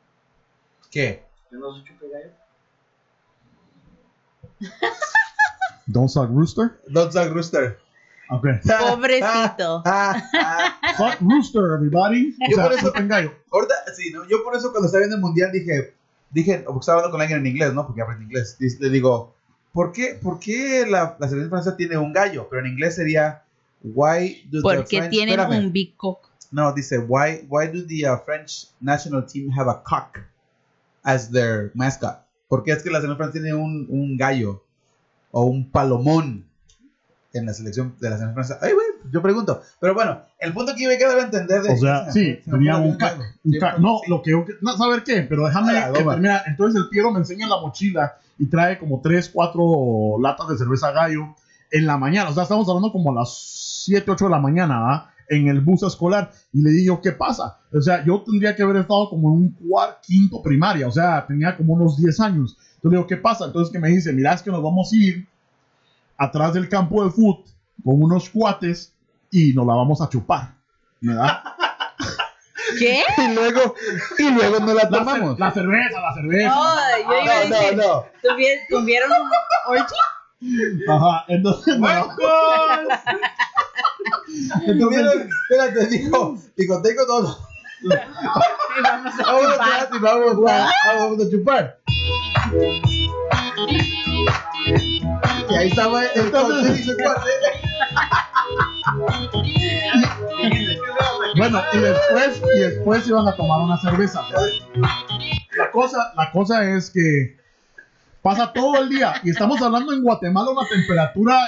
¿Qué? 0.91 1.23
Que 1.49 1.55
no 1.57 1.75
se 1.75 1.83
chupe 1.83 2.05
gallo. 2.09 2.31
Don't 5.87 6.09
suck 6.09 6.29
rooster. 6.29 6.79
Don't 6.87 7.11
suck 7.11 7.31
rooster. 7.31 7.79
Ok. 8.29 8.47
Pobrecito. 8.63 9.83
Ah, 9.85 10.23
ah. 10.33 10.93
Suck 10.97 11.21
rooster, 11.21 11.61
everybody. 11.75 12.35
O 12.41 12.49
Yo 12.49 12.55
sea, 12.55 12.63
por 12.65 12.73
eso-. 12.73 12.93
Ahorita, 13.51 13.75
sí, 13.95 14.11
¿no? 14.11 14.27
Yo 14.27 14.43
por 14.43 14.55
eso 14.55 14.71
cuando 14.71 14.87
estaba 14.87 15.01
viendo 15.01 15.15
el 15.17 15.21
mundial 15.21 15.51
dije, 15.51 15.93
dije, 16.31 16.59
porque 16.65 16.79
estaba 16.79 16.99
hablando 16.99 17.11
con 17.11 17.21
alguien 17.21 17.39
en 17.39 17.47
inglés, 17.47 17.73
¿no? 17.73 17.85
Porque 17.85 18.01
aprendí 18.01 18.25
inglés. 18.25 18.57
Le 18.59 18.89
digo, 18.89 19.35
¿por 19.73 19.91
qué, 19.91 20.19
por 20.21 20.39
qué 20.39 20.85
la, 20.89 21.15
la 21.19 21.27
selección 21.27 21.49
francesa 21.49 21.77
tiene 21.77 21.97
un 21.97 22.13
gallo? 22.13 22.47
Pero 22.49 22.65
en 22.65 22.71
inglés 22.71 22.95
sería, 22.95 23.43
why 23.83 24.43
do 24.49 24.59
the 24.59 24.61
Porque 24.61 24.97
French... 24.97 25.11
tienen 25.11 25.39
Espérame. 25.39 25.65
un 25.65 25.71
big 25.71 25.95
cock. 25.95 26.29
No, 26.51 26.71
dice, 26.73 26.97
why, 26.99 27.45
why 27.49 27.67
do 27.67 27.85
the 27.85 28.07
uh, 28.07 28.17
French 28.23 28.67
national 28.79 29.25
team 29.25 29.51
have 29.51 29.69
a 29.69 29.81
cock 29.83 30.19
as 31.03 31.29
their 31.31 31.71
mascot? 31.73 32.19
Porque 32.47 32.71
es 32.71 32.83
que 32.83 32.89
la 32.89 33.01
selección 33.01 33.17
francesa 33.17 33.43
tiene 33.43 33.55
un, 33.55 33.87
un 33.89 34.17
gallo 34.17 34.63
o 35.31 35.43
un 35.45 35.69
palomón 35.69 36.45
en 37.37 37.45
la 37.45 37.53
selección 37.53 37.95
de 37.99 38.09
la 38.09 38.17
selección 38.17 38.33
francesa. 38.33 38.59
Ay, 38.61 38.73
güey, 38.73 38.85
yo 39.11 39.21
pregunto. 39.21 39.61
Pero 39.79 39.93
bueno, 39.93 40.21
el 40.39 40.53
punto 40.53 40.73
que 40.75 40.83
yo 40.83 40.89
me 40.89 40.97
quedaba 40.97 41.21
a 41.21 41.25
entender 41.25 41.61
de... 41.61 41.73
O 41.73 41.77
sea, 41.77 42.11
sí, 42.11 42.37
se 42.43 42.51
tenía 42.51 42.77
un 42.77 42.95
vida, 42.95 42.97
cac. 42.97 43.17
güey. 43.17 43.27
un 43.43 43.51
Sí, 43.53 43.59
cac. 43.59 43.71
pues, 43.73 43.81
No, 43.83 43.99
lo 44.07 44.21
que. 44.21 44.31
No, 44.61 44.77
saber 44.77 45.03
qué, 45.03 45.21
pero 45.23 45.45
déjame 45.45 45.77
Ah, 45.77 45.91
que. 45.93 46.49
Entonces 46.49 46.81
el 46.81 46.89
Piero 46.89 47.11
me 47.11 47.19
enseña 47.19 47.43
en 47.45 47.49
la 47.49 47.59
mochila 47.61 48.15
y 48.37 48.47
trae 48.47 48.77
como 48.79 49.01
3, 49.01 49.29
4 49.33 50.17
latas 50.21 50.47
de 50.49 50.57
cerveza 50.57 50.91
gallo 50.91 51.35
en 51.71 51.85
la 51.85 51.97
mañana. 51.97 52.29
O 52.29 52.33
sea, 52.33 52.43
estamos 52.43 52.67
hablando 52.69 52.91
como 52.91 53.11
a 53.11 53.15
las 53.21 53.83
7, 53.85 54.09
8 54.11 54.25
de 54.25 54.31
la 54.31 54.39
mañana, 54.39 54.75
¿ah? 54.93 55.11
En 55.27 55.47
el 55.47 55.61
bus 55.61 55.83
escolar. 55.83 56.31
Y 56.53 56.61
le 56.61 56.69
digo, 56.71 57.01
¿qué 57.01 57.11
pasa? 57.11 57.57
O 57.73 57.81
sea, 57.81 58.03
yo 58.05 58.21
tendría 58.23 58.55
que 58.55 58.61
haber 58.63 58.77
estado 58.77 59.09
como 59.09 59.29
en 59.29 59.33
un 59.41 59.51
cuarto, 59.53 59.97
quinto 60.03 60.41
primaria. 60.41 60.87
O 60.87 60.91
sea, 60.91 61.25
tenía 61.27 61.57
como 61.57 61.73
unos 61.73 61.97
10 61.97 62.19
años. 62.19 62.57
Entonces 62.75 62.91
le 62.91 62.97
digo, 62.97 63.07
¿qué 63.07 63.17
pasa? 63.17 63.45
Entonces 63.45 63.71
que 63.73 63.79
me 63.79 63.89
dice, 63.89 64.13
mira, 64.13 64.33
es 64.33 64.43
que 64.43 64.51
nos 64.51 64.61
vamos 64.61 64.91
a 64.93 64.95
ir 64.95 65.27
atrás 66.17 66.53
del 66.53 66.69
campo 66.69 67.03
de 67.03 67.11
fútbol 67.11 67.43
con 67.83 68.01
unos 68.01 68.29
cuates 68.29 68.93
y 69.31 69.53
nos 69.53 69.65
la 69.67 69.73
vamos 69.75 70.01
a 70.01 70.09
chupar. 70.09 70.53
¿Verdad? 71.01 71.43
¿Qué? 72.79 73.03
Y 73.17 73.33
luego, 73.35 73.75
y 74.17 74.29
luego 74.31 74.59
no 74.59 74.73
la 74.73 74.83
La, 74.83 74.89
tomamos. 74.89 75.35
cer- 75.35 75.39
la 75.39 75.51
cerveza, 75.51 76.01
la 76.01 76.13
cerveza. 76.15 76.53
Oh, 76.57 76.75
yo 76.97 77.23
iba 77.23 77.33
a 77.41 77.43
no, 77.45 77.49
decir, 77.55 77.77
no, 77.77 77.83
no. 77.83 78.05
¿tuvi- 78.23 78.59
¿tuvieron 78.69 79.11
orgy? 79.67 79.83
Ajá, 80.89 81.25
entonces, 81.27 81.79
bueno, 81.79 82.07
Tuvieron- 84.79 85.29
espérate, 85.49 85.87
dijo, 85.87 86.37
dijo, 86.57 86.81
tengo 86.81 87.05
todo. 87.05 87.37
Y 87.81 87.87
vamos 88.83 89.13
a 89.19 89.23
Vamos 89.23 89.41
chupar. 89.51 89.69
atrás 89.69 89.89
y 89.93 89.99
vamos 89.99 90.51
a, 90.51 90.71
vamos 90.97 91.25
a 91.25 91.29
chupar. 91.29 91.79
Ahí 95.65 95.71
estaba 95.71 96.05
Entonces- 96.13 96.95
bueno, 101.37 101.61
y 101.73 101.77
después, 101.77 102.41
y 102.55 102.59
después 102.59 103.07
iban 103.07 103.27
a 103.27 103.35
tomar 103.35 103.61
una 103.61 103.77
cerveza. 103.79 104.21
La 105.57 105.71
cosa, 105.71 106.13
la 106.15 106.31
cosa 106.31 106.63
es 106.69 106.91
que 106.91 107.37
pasa 108.21 108.53
todo 108.53 108.81
el 108.83 108.89
día 108.89 109.15
y 109.23 109.31
estamos 109.31 109.59
hablando 109.61 109.91
en 109.93 110.03
Guatemala 110.03 110.51
una 110.51 110.67
temperatura 110.67 111.39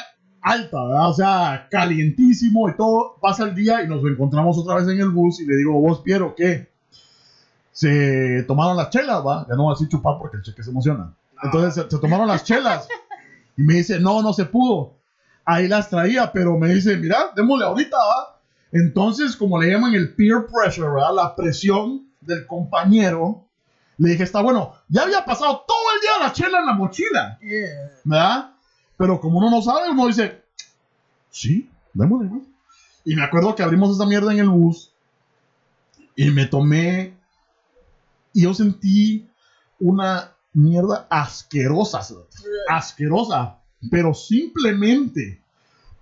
alta, 0.42 0.84
¿verdad? 0.84 1.10
O 1.10 1.14
sea, 1.14 1.68
calientísimo 1.70 2.70
y 2.70 2.76
todo. 2.76 3.18
Pasa 3.22 3.44
el 3.44 3.54
día 3.54 3.84
y 3.84 3.88
nos 3.88 4.04
encontramos 4.04 4.58
otra 4.58 4.76
vez 4.78 4.88
en 4.88 5.00
el 5.00 5.10
bus 5.10 5.40
y 5.42 5.46
le 5.46 5.58
digo, 5.58 5.74
vos, 5.80 6.00
Piero, 6.02 6.34
¿qué? 6.36 6.72
se 7.72 8.44
tomaron 8.48 8.76
las 8.76 8.90
chelas, 8.90 9.24
va. 9.24 9.46
Ya 9.48 9.56
no 9.56 9.64
voy 9.66 9.74
a 9.74 9.76
decir 9.76 9.88
chupar 9.88 10.16
porque 10.18 10.38
el 10.38 10.44
cheque 10.44 10.64
se 10.64 10.72
emociona. 10.72 11.14
Entonces 11.44 11.76
se, 11.76 11.84
se 11.88 12.00
tomaron 12.00 12.28
las 12.28 12.44
chelas. 12.44 12.88
Y 13.58 13.64
me 13.64 13.76
dice, 13.76 14.00
no, 14.00 14.22
no 14.22 14.34
se 14.34 14.46
pudo. 14.46 14.98
Ahí 15.44 15.68
las 15.68 15.90
traía, 15.90 16.32
pero 16.32 16.58
me 16.58 16.74
dice, 16.74 16.96
mira, 16.98 17.32
démosle 17.36 17.66
ahorita, 17.66 17.98
va. 17.98 18.40
Entonces, 18.72 19.36
como 19.36 19.60
le 19.60 19.72
llaman 19.72 19.96
el 19.96 20.14
peer 20.14 20.46
pressure, 20.46 20.90
¿verdad? 20.90 21.14
La 21.16 21.36
presión 21.36 22.08
del 22.22 22.46
compañero. 22.46 23.46
Le 23.98 24.12
dije, 24.12 24.24
está 24.24 24.42
bueno, 24.42 24.74
ya 24.90 25.04
había 25.04 25.26
pasado 25.26 25.64
todo 25.68 25.78
el 25.96 26.02
día 26.02 26.28
la 26.28 26.34
chela 26.34 26.60
en 26.60 26.66
la 26.68 26.74
mochila, 26.74 27.40
¿verdad? 28.04 28.52
Pero 28.96 29.20
como 29.20 29.40
uno 29.40 29.50
no 29.50 29.62
sabe, 29.62 29.90
uno 29.90 30.06
dice, 30.06 30.44
sí, 31.32 31.70
démosle. 31.94 32.30
Y 33.06 33.16
me 33.16 33.24
acuerdo 33.24 33.56
que 33.56 33.64
abrimos 33.64 33.96
esa 33.96 34.06
mierda 34.06 34.32
en 34.34 34.40
el 34.40 34.50
bus 34.50 34.92
y 36.16 36.30
me 36.30 36.46
tomé 36.46 37.18
y 38.34 38.44
yo 38.44 38.54
sentí 38.54 39.28
una 39.80 40.37
mierda 40.58 41.08
asquerosa, 41.10 42.02
cerote. 42.02 42.36
asquerosa, 42.70 43.58
pero 43.92 44.14
simplemente 44.14 45.42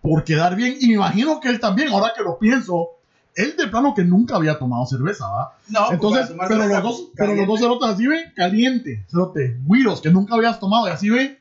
por 0.01 0.23
quedar 0.23 0.55
bien. 0.55 0.77
Y 0.79 0.87
me 0.87 0.93
imagino 0.95 1.39
que 1.39 1.49
él 1.49 1.59
también, 1.59 1.89
ahora 1.89 2.13
que 2.15 2.23
lo 2.23 2.39
pienso, 2.39 2.89
él 3.35 3.55
de 3.57 3.67
plano 3.67 3.93
que 3.93 4.03
nunca 4.03 4.35
había 4.37 4.57
tomado 4.57 4.85
cerveza, 4.85 5.27
¿va? 5.27 5.57
No, 5.67 5.91
Entonces, 5.91 6.27
pues, 6.27 6.29
tomar 6.29 6.47
pero 6.47 6.67
los 6.67 6.83
dos, 6.83 7.09
pero 7.15 7.27
los 7.27 7.35
caliente. 7.35 7.45
dos 7.51 7.59
cerotes 7.59 7.89
así 7.89 8.07
ven, 8.07 8.33
caliente, 8.35 9.05
cerote, 9.09 9.57
güiros 9.65 9.99
que 10.01 10.09
nunca 10.09 10.35
habías 10.35 10.59
tomado, 10.59 10.87
y 10.87 10.91
así 10.91 11.09
ven. 11.09 11.37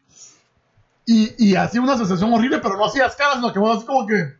Y, 1.06 1.50
y 1.50 1.54
hacía 1.54 1.80
una 1.82 1.96
sensación 1.98 2.32
horrible, 2.32 2.58
pero 2.60 2.76
no 2.76 2.86
hacías 2.86 3.14
caras, 3.14 3.36
sino 3.36 3.52
que 3.52 3.58
vos 3.58 3.76
así 3.76 3.86
como 3.86 4.06
que. 4.06 4.34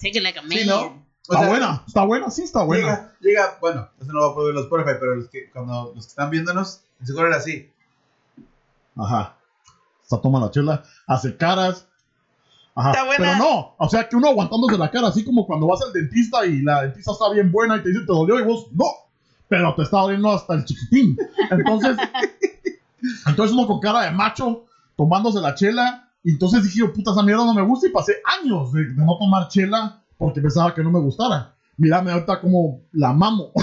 Take 0.00 0.18
it 0.18 0.22
like 0.22 0.38
a 0.38 0.42
man. 0.42 0.50
Sí, 0.52 0.66
¿no? 0.66 1.04
O 1.26 1.32
Está 1.32 1.38
sea, 1.40 1.48
buena, 1.48 1.82
está 1.86 2.04
buena, 2.04 2.30
sí 2.30 2.42
está 2.42 2.62
buena. 2.64 2.86
Llega, 2.86 3.12
llega, 3.20 3.58
bueno, 3.60 3.88
eso 4.00 4.12
no 4.12 4.20
va 4.20 4.26
a 4.28 4.34
poder 4.34 4.48
ver 4.48 4.54
los 4.56 4.64
Spotify, 4.64 4.96
pero 5.00 5.14
los 5.16 5.28
que, 5.28 5.50
cuando 5.50 5.92
los 5.94 6.04
que 6.04 6.10
están 6.10 6.30
viéndonos, 6.30 6.80
seguro 7.02 7.26
era 7.28 7.36
así. 7.38 7.70
Ajá. 8.96 9.36
Se 10.02 10.18
toma 10.18 10.40
la 10.40 10.50
chela, 10.50 10.82
hace 11.06 11.36
caras. 11.36 11.86
Ajá. 12.74 12.90
Está 12.90 13.04
buena. 13.04 13.24
Pero 13.24 13.38
no, 13.38 13.74
o 13.78 13.88
sea 13.88 14.08
que 14.08 14.16
uno 14.16 14.28
aguantándose 14.28 14.76
la 14.76 14.90
cara, 14.90 15.08
así 15.08 15.24
como 15.24 15.46
cuando 15.46 15.66
vas 15.66 15.82
al 15.82 15.92
dentista 15.92 16.44
y 16.44 16.62
la 16.62 16.82
dentista 16.82 17.12
está 17.12 17.30
bien 17.30 17.50
buena 17.50 17.76
y 17.76 17.82
te 17.82 17.88
dice 17.88 18.00
te 18.00 18.06
dolió 18.06 18.38
y 18.38 18.42
vos 18.42 18.66
no. 18.72 18.84
Pero 19.48 19.74
te 19.74 19.82
está 19.82 19.98
doliendo 19.98 20.30
hasta 20.32 20.54
el 20.54 20.64
chiquitín. 20.64 21.16
Entonces, 21.50 21.96
entonces 23.26 23.54
uno 23.54 23.66
con 23.66 23.80
cara 23.80 24.02
de 24.02 24.10
macho 24.10 24.64
tomándose 24.96 25.40
la 25.40 25.54
chela. 25.54 26.08
Y 26.22 26.30
entonces 26.32 26.62
dije, 26.62 26.78
yo, 26.78 26.92
puta, 26.92 27.12
esa 27.12 27.22
mierda 27.22 27.44
no 27.44 27.52
me 27.52 27.62
gusta. 27.62 27.86
Y 27.86 27.90
pasé 27.90 28.16
años 28.40 28.72
de, 28.72 28.84
de 28.84 29.04
no 29.04 29.18
tomar 29.18 29.48
chela 29.48 30.00
porque 30.16 30.40
pensaba 30.40 30.74
que 30.74 30.82
no 30.82 30.90
me 30.90 30.98
gustara. 30.98 31.54
Mírame 31.76 32.12
ahorita 32.12 32.40
como 32.40 32.80
la 32.92 33.12
mamo. 33.12 33.52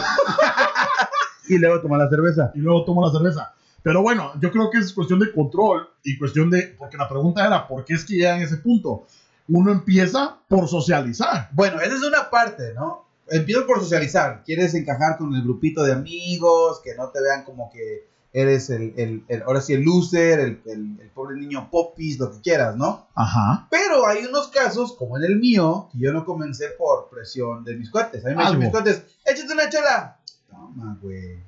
Y 1.52 1.58
luego 1.58 1.82
toma 1.82 1.98
la 1.98 2.10
cerveza. 2.10 2.52
y 2.56 2.60
luego 2.60 2.86
tomo 2.86 3.06
la 3.06 3.12
cerveza. 3.12 3.54
Pero 3.84 4.02
bueno, 4.02 4.32
yo 4.40 4.52
creo 4.52 4.70
que 4.70 4.78
es 4.80 4.94
cuestión 4.94 5.20
de 5.20 5.32
control 5.32 5.88
y 6.04 6.18
cuestión 6.18 6.50
de, 6.50 6.76
porque 6.78 6.98
la 6.98 7.10
pregunta 7.10 7.46
era, 7.46 7.68
¿por 7.68 7.84
qué 7.84 7.94
es 7.96 8.06
que 8.06 8.14
llega 8.16 8.36
en 8.38 8.44
ese 8.44 8.58
punto? 8.58 9.08
Uno 9.48 9.72
empieza 9.72 10.38
por 10.48 10.68
socializar. 10.68 11.50
Bueno, 11.52 11.82
esa 11.82 11.96
es 11.96 12.04
una 12.04 12.30
parte, 12.30 12.74
¿no? 12.76 13.06
Empiezo 13.28 13.66
por 13.66 13.80
socializar. 13.80 14.44
Quieres 14.46 14.74
encajar 14.76 15.18
con 15.18 15.34
el 15.36 15.42
grupito 15.44 15.84
de 15.84 15.94
amigos, 15.94 16.80
que 16.84 16.96
no 16.96 17.10
te 17.10 17.22
vean 17.22 17.44
como 17.44 17.70
que 17.72 18.06
eres 18.34 18.70
el, 18.70 18.94
el, 18.98 19.24
el- 19.28 19.42
ahora 19.44 19.60
sí, 19.62 19.74
el 19.74 19.82
loser, 19.84 20.40
el, 20.40 20.62
el- 20.68 21.10
pobre 21.14 21.36
niño 21.38 21.70
popis, 21.70 22.18
lo 22.20 22.32
que 22.32 22.40
quieras, 22.40 22.76
¿no? 22.78 23.08
Ajá. 23.16 23.68
Pero 23.72 24.06
hay 24.08 24.26
unos 24.26 24.48
casos, 24.50 24.94
como 24.94 25.18
en 25.18 25.24
el 25.26 25.38
mío, 25.40 25.90
que 25.92 26.00
yo 26.00 26.14
no 26.14 26.24
comencé 26.24 26.68
por 26.78 27.10
presión 27.10 27.64
de 27.66 27.76
mis 27.76 27.90
cuates. 27.90 28.24
A 28.26 28.30
mí 28.30 28.36
me 28.36 28.44
dicen 28.44 28.60
mis 28.60 28.72
cuates, 28.72 29.04
échate 29.26 29.54
una 29.54 29.70
chela. 29.70 30.18
Toma, 30.50 30.98
güey. 31.02 31.40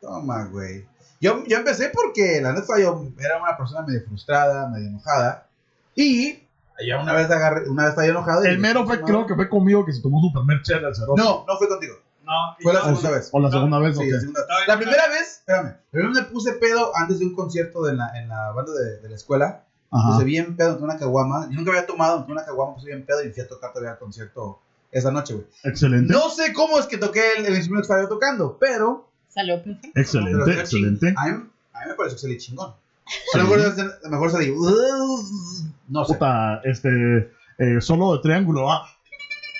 Toma, 0.00 0.44
güey. 0.46 0.84
Yo, 1.20 1.44
yo 1.46 1.56
empecé 1.58 1.90
porque, 1.92 2.40
la 2.40 2.52
neta, 2.52 2.78
yo 2.78 3.04
era 3.18 3.42
una 3.42 3.56
persona 3.56 3.82
medio 3.86 4.02
frustrada, 4.06 4.68
medio 4.68 4.88
enojada. 4.88 5.48
Y 5.94 6.44
ya 6.86 7.00
una 7.02 7.12
vez 7.12 7.28
agarré, 7.30 7.68
una 7.68 7.82
vez 7.84 7.90
estaba 7.90 8.06
enojado. 8.06 8.44
El 8.44 8.58
mero 8.58 8.86
fue, 8.86 9.00
creo 9.00 9.26
que 9.26 9.34
fue 9.34 9.48
conmigo 9.48 9.84
que 9.84 9.92
se 9.92 10.00
tomó 10.00 10.20
su 10.20 10.32
primer 10.32 10.62
chela 10.62 10.88
el 10.88 10.94
cerote. 10.94 11.20
No, 11.20 11.44
no 11.46 11.56
fue 11.56 11.68
contigo. 11.68 11.94
No, 12.24 12.54
Fue 12.60 12.74
la 12.74 12.82
segunda 12.82 13.10
vez. 13.10 13.30
O 13.32 13.40
la 13.40 13.50
segunda 13.50 13.78
vez, 13.78 13.96
Sí, 13.96 14.10
la 14.10 14.20
segunda. 14.20 14.40
Estaba 14.42 14.60
La 14.66 14.76
primera 14.76 15.08
vez, 15.08 15.38
espérame, 15.38 15.76
primero 15.90 16.12
me 16.12 16.22
puse 16.24 16.52
pedo 16.52 16.94
antes 16.94 17.18
de 17.20 17.24
un 17.24 17.34
concierto 17.34 17.82
de 17.82 17.94
la, 17.94 18.10
en 18.20 18.28
la 18.28 18.52
banda 18.52 18.72
de, 18.72 18.98
de 19.00 19.08
la 19.08 19.14
escuela. 19.14 19.64
Ajá. 19.90 20.12
Puse 20.12 20.24
bien 20.24 20.54
pedo, 20.54 20.72
entré 20.72 20.84
una 20.84 20.98
caguama. 20.98 21.48
Yo 21.50 21.56
nunca 21.56 21.70
había 21.70 21.86
tomado, 21.86 22.18
entré 22.18 22.32
una 22.34 22.44
caguama, 22.44 22.74
puse 22.74 22.88
bien 22.88 23.06
pedo 23.06 23.24
y 23.24 23.30
fui 23.32 23.42
a 23.42 23.48
tocar 23.48 23.72
todavía 23.72 23.92
al 23.92 23.98
concierto 23.98 24.60
esa 24.92 25.10
noche, 25.10 25.34
güey. 25.34 25.46
Excelente. 25.64 26.12
No 26.12 26.28
sé 26.28 26.52
cómo 26.52 26.78
es 26.78 26.86
que 26.86 26.98
toqué 26.98 27.38
el, 27.38 27.46
el 27.46 27.56
instrumento 27.56 27.88
que 27.88 27.92
estaba 27.92 28.02
yo 28.02 28.08
tocando, 28.08 28.58
pero. 28.60 29.07
Salió 29.28 29.62
perfecto. 29.62 29.98
Excelente, 30.00 30.38
salió 30.44 30.60
excelente. 30.60 31.14
A 31.16 31.24
mí, 31.26 31.30
a 31.72 31.80
mí 31.80 31.86
me 31.88 31.94
pareció 31.94 32.16
que 32.16 32.22
salí 32.22 32.38
chingón. 32.38 32.74
Sí. 33.06 33.18
A 33.34 33.38
lo 33.38 33.44
mejor, 33.44 33.60
a 33.60 33.98
lo 34.04 34.10
mejor 34.10 34.30
salí. 34.30 34.54
No 35.88 36.04
sé. 36.04 36.14
Puta, 36.14 36.60
este, 36.64 36.88
eh, 37.58 37.80
solo 37.80 38.16
de 38.16 38.22
triángulo, 38.22 38.70
ah. 38.70 38.86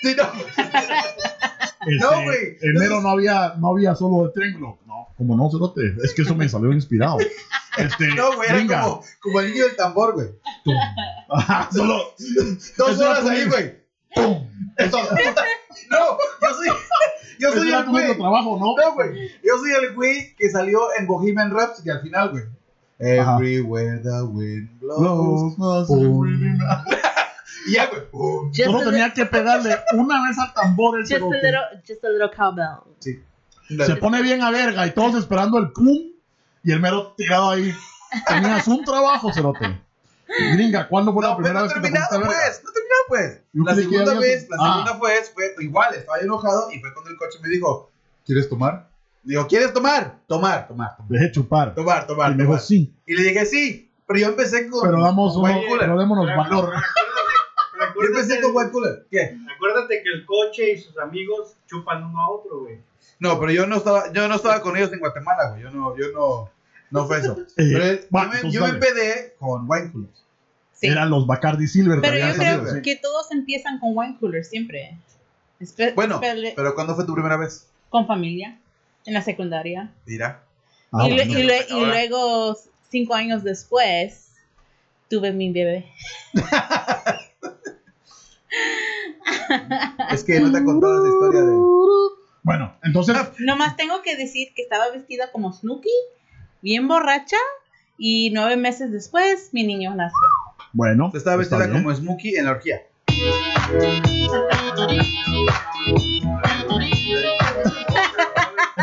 Sí, 0.01 0.15
no. 0.15 0.23
Este, 1.87 1.95
No, 2.05 2.23
güey. 2.23 2.57
En 2.61 2.75
enero 2.75 3.01
no 3.01 3.09
había, 3.09 3.53
no 3.57 3.69
había 3.71 3.95
solo 3.95 4.27
de 4.27 4.33
triángulo. 4.33 4.77
No, 4.85 5.07
como 5.17 5.37
no, 5.37 5.49
cerote. 5.49 5.95
Es 6.03 6.13
que 6.13 6.23
eso 6.23 6.35
me 6.35 6.47
salió 6.49 6.73
inspirado. 6.73 7.17
Este, 7.77 8.07
No, 8.15 8.35
güey, 8.35 8.49
era 8.49 8.81
como, 8.81 9.03
como 9.21 9.39
el 9.39 9.51
niño 9.53 9.63
del 9.65 9.75
tambor, 9.77 10.13
güey. 10.13 10.27
Solo. 11.73 12.13
Dos 12.77 12.99
horas 12.99 13.25
ahí, 13.25 13.45
güey. 13.45 13.79
¡Pum! 14.13 14.45
Eso- 14.77 14.97
No, 15.89 16.17
yo 16.41 16.53
soy. 16.55 16.67
Yo 17.39 17.51
soy 17.53 17.71
el 17.71 17.85
güey. 17.85 18.17
trabajo, 18.17 18.59
¿no? 18.59 18.75
No, 18.75 18.93
güey. 18.93 19.29
Yo 19.43 19.57
soy 19.57 19.71
el 19.83 19.95
güey 19.95 20.35
que 20.35 20.49
salió 20.49 20.79
en 20.99 21.07
Bohemian 21.07 21.51
Rhapsody 21.51 21.89
al 21.89 22.01
final, 22.01 22.29
güey. 22.31 22.43
Everywhere 22.99 23.99
the 24.03 24.23
wind 24.23 24.79
blows. 24.79 25.55
Y 27.67 27.73
ya, 27.73 27.87
güey. 27.87 28.53
Solo 28.53 28.79
a, 28.79 28.83
tenía 28.85 29.13
que 29.13 29.25
pegarle 29.25 29.75
una 29.93 30.27
vez 30.27 30.37
al 30.39 30.53
tambor 30.53 30.97
el 30.97 31.01
just, 31.03 31.13
a 31.13 31.17
cerote. 31.17 31.35
little, 31.35 31.81
just 31.85 32.03
a 32.05 32.09
little 32.09 32.31
cowbell. 32.35 32.79
Sí. 32.99 33.21
Se 33.85 33.95
pone 33.97 34.21
bien 34.21 34.41
a 34.41 34.49
verga 34.49 34.87
y 34.87 34.91
todos 34.91 35.15
esperando 35.15 35.57
el 35.59 35.71
pum 35.71 35.97
y 36.63 36.71
el 36.71 36.79
mero 36.79 37.13
tirado 37.17 37.51
ahí. 37.51 37.73
Tenías 38.27 38.67
un 38.67 38.83
trabajo, 38.83 39.31
cerote. 39.33 39.79
Gringa, 40.53 40.87
¿cuándo 40.87 41.13
fue 41.13 41.23
la 41.23 41.29
No, 41.29 41.37
pero 41.37 41.43
primera 41.45 41.59
no 41.59 41.65
vez 41.65 41.73
que 41.73 41.79
te 41.79 41.83
terminado, 41.83 42.07
pusiste 42.09 42.27
verga? 42.27 42.43
pues. 42.45 42.63
No 42.63 42.71
terminado, 42.71 43.03
pues. 43.07 43.41
La 43.53 43.75
segunda 43.75 44.13
ya 44.13 44.19
vez, 44.19 44.49
la 44.49 44.57
Ah. 44.59 44.83
segunda 44.85 45.07
vez 45.07 45.31
fue 45.33 45.55
igual. 45.59 45.95
Estaba 45.95 46.19
enojado 46.19 46.71
y 46.71 46.79
fue 46.79 46.93
cuando 46.93 47.09
el 47.11 47.17
coche 47.17 47.39
me 47.41 47.49
dijo: 47.49 47.91
¿Quieres 48.25 48.47
tomar? 48.49 48.87
Digo, 49.23 49.47
¿quieres 49.47 49.73
tomar? 49.73 50.19
Tomar, 50.27 50.67
tomar, 50.67 50.95
tomar. 50.97 51.09
Dejé 51.09 51.31
chupar. 51.31 51.73
Tomar, 51.75 52.07
tomar, 52.07 52.31
Y 52.31 52.35
me 52.35 52.43
dijo 52.43 52.53
tomar. 52.53 52.61
sí, 52.63 52.93
Y 53.05 53.15
le 53.15 53.23
dije, 53.23 53.45
sí. 53.45 53.91
Pero 54.07 54.19
yo 54.19 54.27
empecé 54.27 54.69
con. 54.69 54.81
pero 54.89 55.01
damos 55.03 55.33
con 55.33 55.43
uno, 55.43 55.53
White 55.53 55.67
Cooler. 55.67 55.85
pero 55.87 55.99
démonos 55.99 56.25
valor. 56.25 56.73
Yo 57.95 58.07
empecé 58.07 58.41
con 58.41 58.55
White 58.55 58.71
Cooler. 58.71 59.07
¿Qué? 59.11 59.37
Acuérdate 59.55 60.01
que 60.03 60.09
el 60.09 60.25
coche 60.25 60.73
y 60.73 60.77
sus 60.77 60.97
amigos 60.97 61.55
chupan 61.67 62.03
uno 62.03 62.21
a 62.21 62.29
otro, 62.31 62.59
güey. 62.61 62.79
No, 63.19 63.39
pero 63.39 63.51
yo 63.51 63.67
no 63.67 63.75
estaba, 63.77 64.11
yo 64.13 64.27
no 64.27 64.35
estaba 64.35 64.61
con 64.61 64.77
ellos 64.77 64.91
en 64.93 64.99
Guatemala, 64.99 65.49
güey. 65.49 65.63
Yo 65.63 65.71
no, 65.71 65.95
yo 65.97 66.05
no, 66.13 66.49
no 66.91 67.05
fue 67.07 67.19
eso. 67.19 67.37
Eh, 67.39 67.45
Pero 67.55 67.85
yo, 67.85 67.99
va, 68.15 68.25
me, 68.27 68.35
entonces 68.35 68.53
yo 68.53 68.61
me 68.61 68.67
dale. 68.67 68.79
empedé 68.87 69.35
con 69.39 69.65
wine 69.69 69.91
coolers. 69.91 70.23
Sí. 70.73 70.87
Eran 70.87 71.09
los 71.09 71.27
Bacardi 71.27 71.67
Silver. 71.67 71.99
Pero 72.01 72.17
yo 72.17 72.33
salido, 72.35 72.61
creo 72.63 72.75
sí. 72.75 72.81
que 72.81 72.95
todos 72.95 73.31
empiezan 73.31 73.79
con 73.79 73.91
wine 73.97 74.17
cooler 74.19 74.45
siempre. 74.45 74.97
Espe- 75.59 75.93
Bueno, 75.93 76.21
pero 76.55 76.73
¿cuándo 76.75 76.95
fue 76.95 77.05
tu 77.05 77.13
primera 77.13 77.35
vez? 77.37 77.65
con 77.89 78.05
familia, 78.07 78.57
en 79.05 79.13
la 79.15 79.21
secundaria. 79.21 79.91
Mira. 80.05 80.43
Ah, 80.91 81.07
y, 81.07 81.13
bueno. 81.15 81.39
y 81.39 81.43
le- 81.43 81.65
y 81.69 81.73
Ahora. 81.73 81.87
luego, 81.87 82.57
cinco 82.89 83.13
años 83.15 83.43
después, 83.43 84.29
tuve 85.09 85.31
mi 85.33 85.51
bebé. 85.51 85.85
Es 90.11 90.23
que 90.23 90.39
no 90.39 90.51
te 90.51 90.59
he 90.59 90.63
contado 90.63 91.05
esa 91.05 91.13
historia 91.13 91.41
de. 91.41 91.57
Bueno, 92.43 92.73
entonces, 92.83 93.15
Nomás 93.39 93.75
tengo 93.75 94.01
que 94.01 94.15
decir 94.15 94.53
que 94.55 94.61
estaba 94.63 94.89
vestida 94.91 95.31
como 95.31 95.51
Snooki, 95.53 95.89
bien 96.61 96.87
borracha, 96.87 97.37
y 97.97 98.31
nueve 98.31 98.55
meses 98.57 98.91
después 98.91 99.49
mi 99.51 99.63
niño 99.65 99.93
nació. 99.95 100.17
bueno. 100.73 101.11
Estaba 101.13 101.41
está 101.41 101.57
vestida 101.57 101.67
bien. 101.71 101.83
como 101.83 101.95
Smokey 101.95 102.35
en 102.35 102.45
la. 102.45 102.59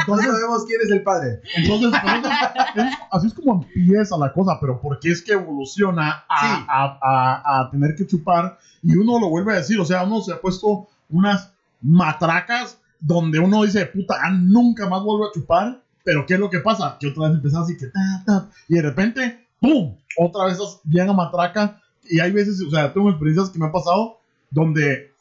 No 0.07 0.13
Entonces, 0.15 0.27
sabemos 0.33 0.65
quién 0.67 0.81
es 0.83 0.91
el 0.91 1.03
padre. 1.03 1.41
entonces, 1.57 2.01
entonces, 2.05 2.33
es- 2.77 2.99
así 3.11 3.27
es 3.27 3.35
como 3.35 3.55
empieza 3.63 4.17
la 4.17 4.33
cosa, 4.33 4.59
pero 4.61 4.81
¿por 4.81 5.01
qué 5.01 5.11
es 5.11 5.21
que 5.23 5.33
evoluciona 5.33 6.25
a, 6.29 6.41
Sí. 6.41 6.65
a- 6.69 6.99
a- 7.03 7.61
a 7.61 7.71
tener 7.71 7.97
que 7.97 8.07
chupar? 8.07 8.57
Y 8.83 8.97
uno 8.97 9.19
lo 9.19 9.29
vuelve 9.31 9.55
a 9.55 9.57
decir, 9.57 9.81
o 9.81 9.85
sea, 9.85 10.05
uno 10.05 10.21
se 10.21 10.33
ha 10.33 10.41
puesto 10.41 10.87
unas 11.11 11.51
matracas 11.83 12.79
donde 13.01 13.41
uno 13.41 13.65
dice, 13.65 13.85
puta, 13.87 14.17
ya 14.23 14.31
nunca 14.31 14.89
más 14.89 15.03
vuelvo 15.03 15.27
a 15.27 15.33
chupar, 15.33 15.83
pero 16.07 16.25
¿qué 16.25 16.35
es 16.35 16.41
lo 16.41 16.49
que 16.49 16.61
pasa? 16.61 16.97
Que 17.01 17.09
otra 17.09 17.25
vez 17.27 17.35
empiezas 17.37 17.65
así 17.65 17.77
que, 17.77 17.87
ta, 17.89 18.23
ta, 18.25 18.49
y 18.69 18.77
de 18.77 18.83
repente, 18.83 19.47
¡pum! 19.61 19.97
Otra 20.17 20.45
vez 20.47 20.59
bien 20.85 21.09
a 21.11 21.13
matraca, 21.13 21.83
y 22.09 22.21
hay 22.21 22.31
veces, 22.31 22.63
o 22.67 22.71
sea, 22.71 22.93
tengo 22.93 23.11
experiencias 23.11 23.51
que 23.51 23.59
me 23.59 23.67
han 23.67 23.73
pasado 23.73 24.19
donde 24.51 25.13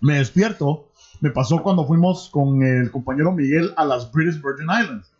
me 0.00 0.14
despierto, 0.18 0.88
me 1.20 1.30
pasó 1.30 1.62
cuando 1.62 1.84
fuimos 1.84 2.28
con 2.30 2.62
el 2.62 2.90
compañero 2.92 3.32
Miguel 3.32 3.74
a 3.76 3.84
las 3.84 4.10
British 4.12 4.40
Virgin 4.40 4.68
Islands. 4.70 5.10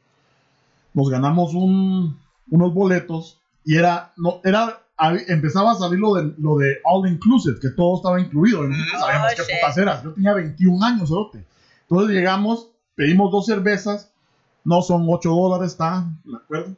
Nos 0.95 1.11
ganamos 1.11 1.55
un- 1.55 2.17
unos 2.51 2.73
boletos 2.73 3.41
y 3.65 3.77
era, 3.77 4.13
no, 4.17 4.41
era, 4.45 4.81
empezaba 5.29 5.73
a 5.73 5.75
salir 5.75 5.99
lo 5.99 6.15
de, 6.15 6.35
lo 6.39 6.57
de 6.59 6.79
All 6.85 7.09
Inclusive, 7.09 7.59
que 7.61 7.71
todo 7.71 7.97
estaba 7.97 8.21
incluido. 8.21 8.65
Y 8.65 8.69
nosotros 8.69 8.95
Oh, 8.97 9.07
sabíamos 9.07 9.31
qué 9.35 9.43
shit. 9.43 9.51
putas 9.61 9.79
era. 9.79 10.03
Yo 10.05 10.13
tenía 10.13 10.35
21 10.35 10.85
años, 10.85 11.09
cerote. 11.09 11.45
Entonces 11.89 12.15
llegamos, 12.15 12.69
pedimos 12.95 13.33
dos 13.33 13.47
cervezas, 13.47 14.12
no 14.65 14.83
son 14.83 15.07
8 15.09 15.29
dólares, 15.31 15.73
está, 15.73 16.07
¿de 16.25 16.37
acuerdo? 16.37 16.77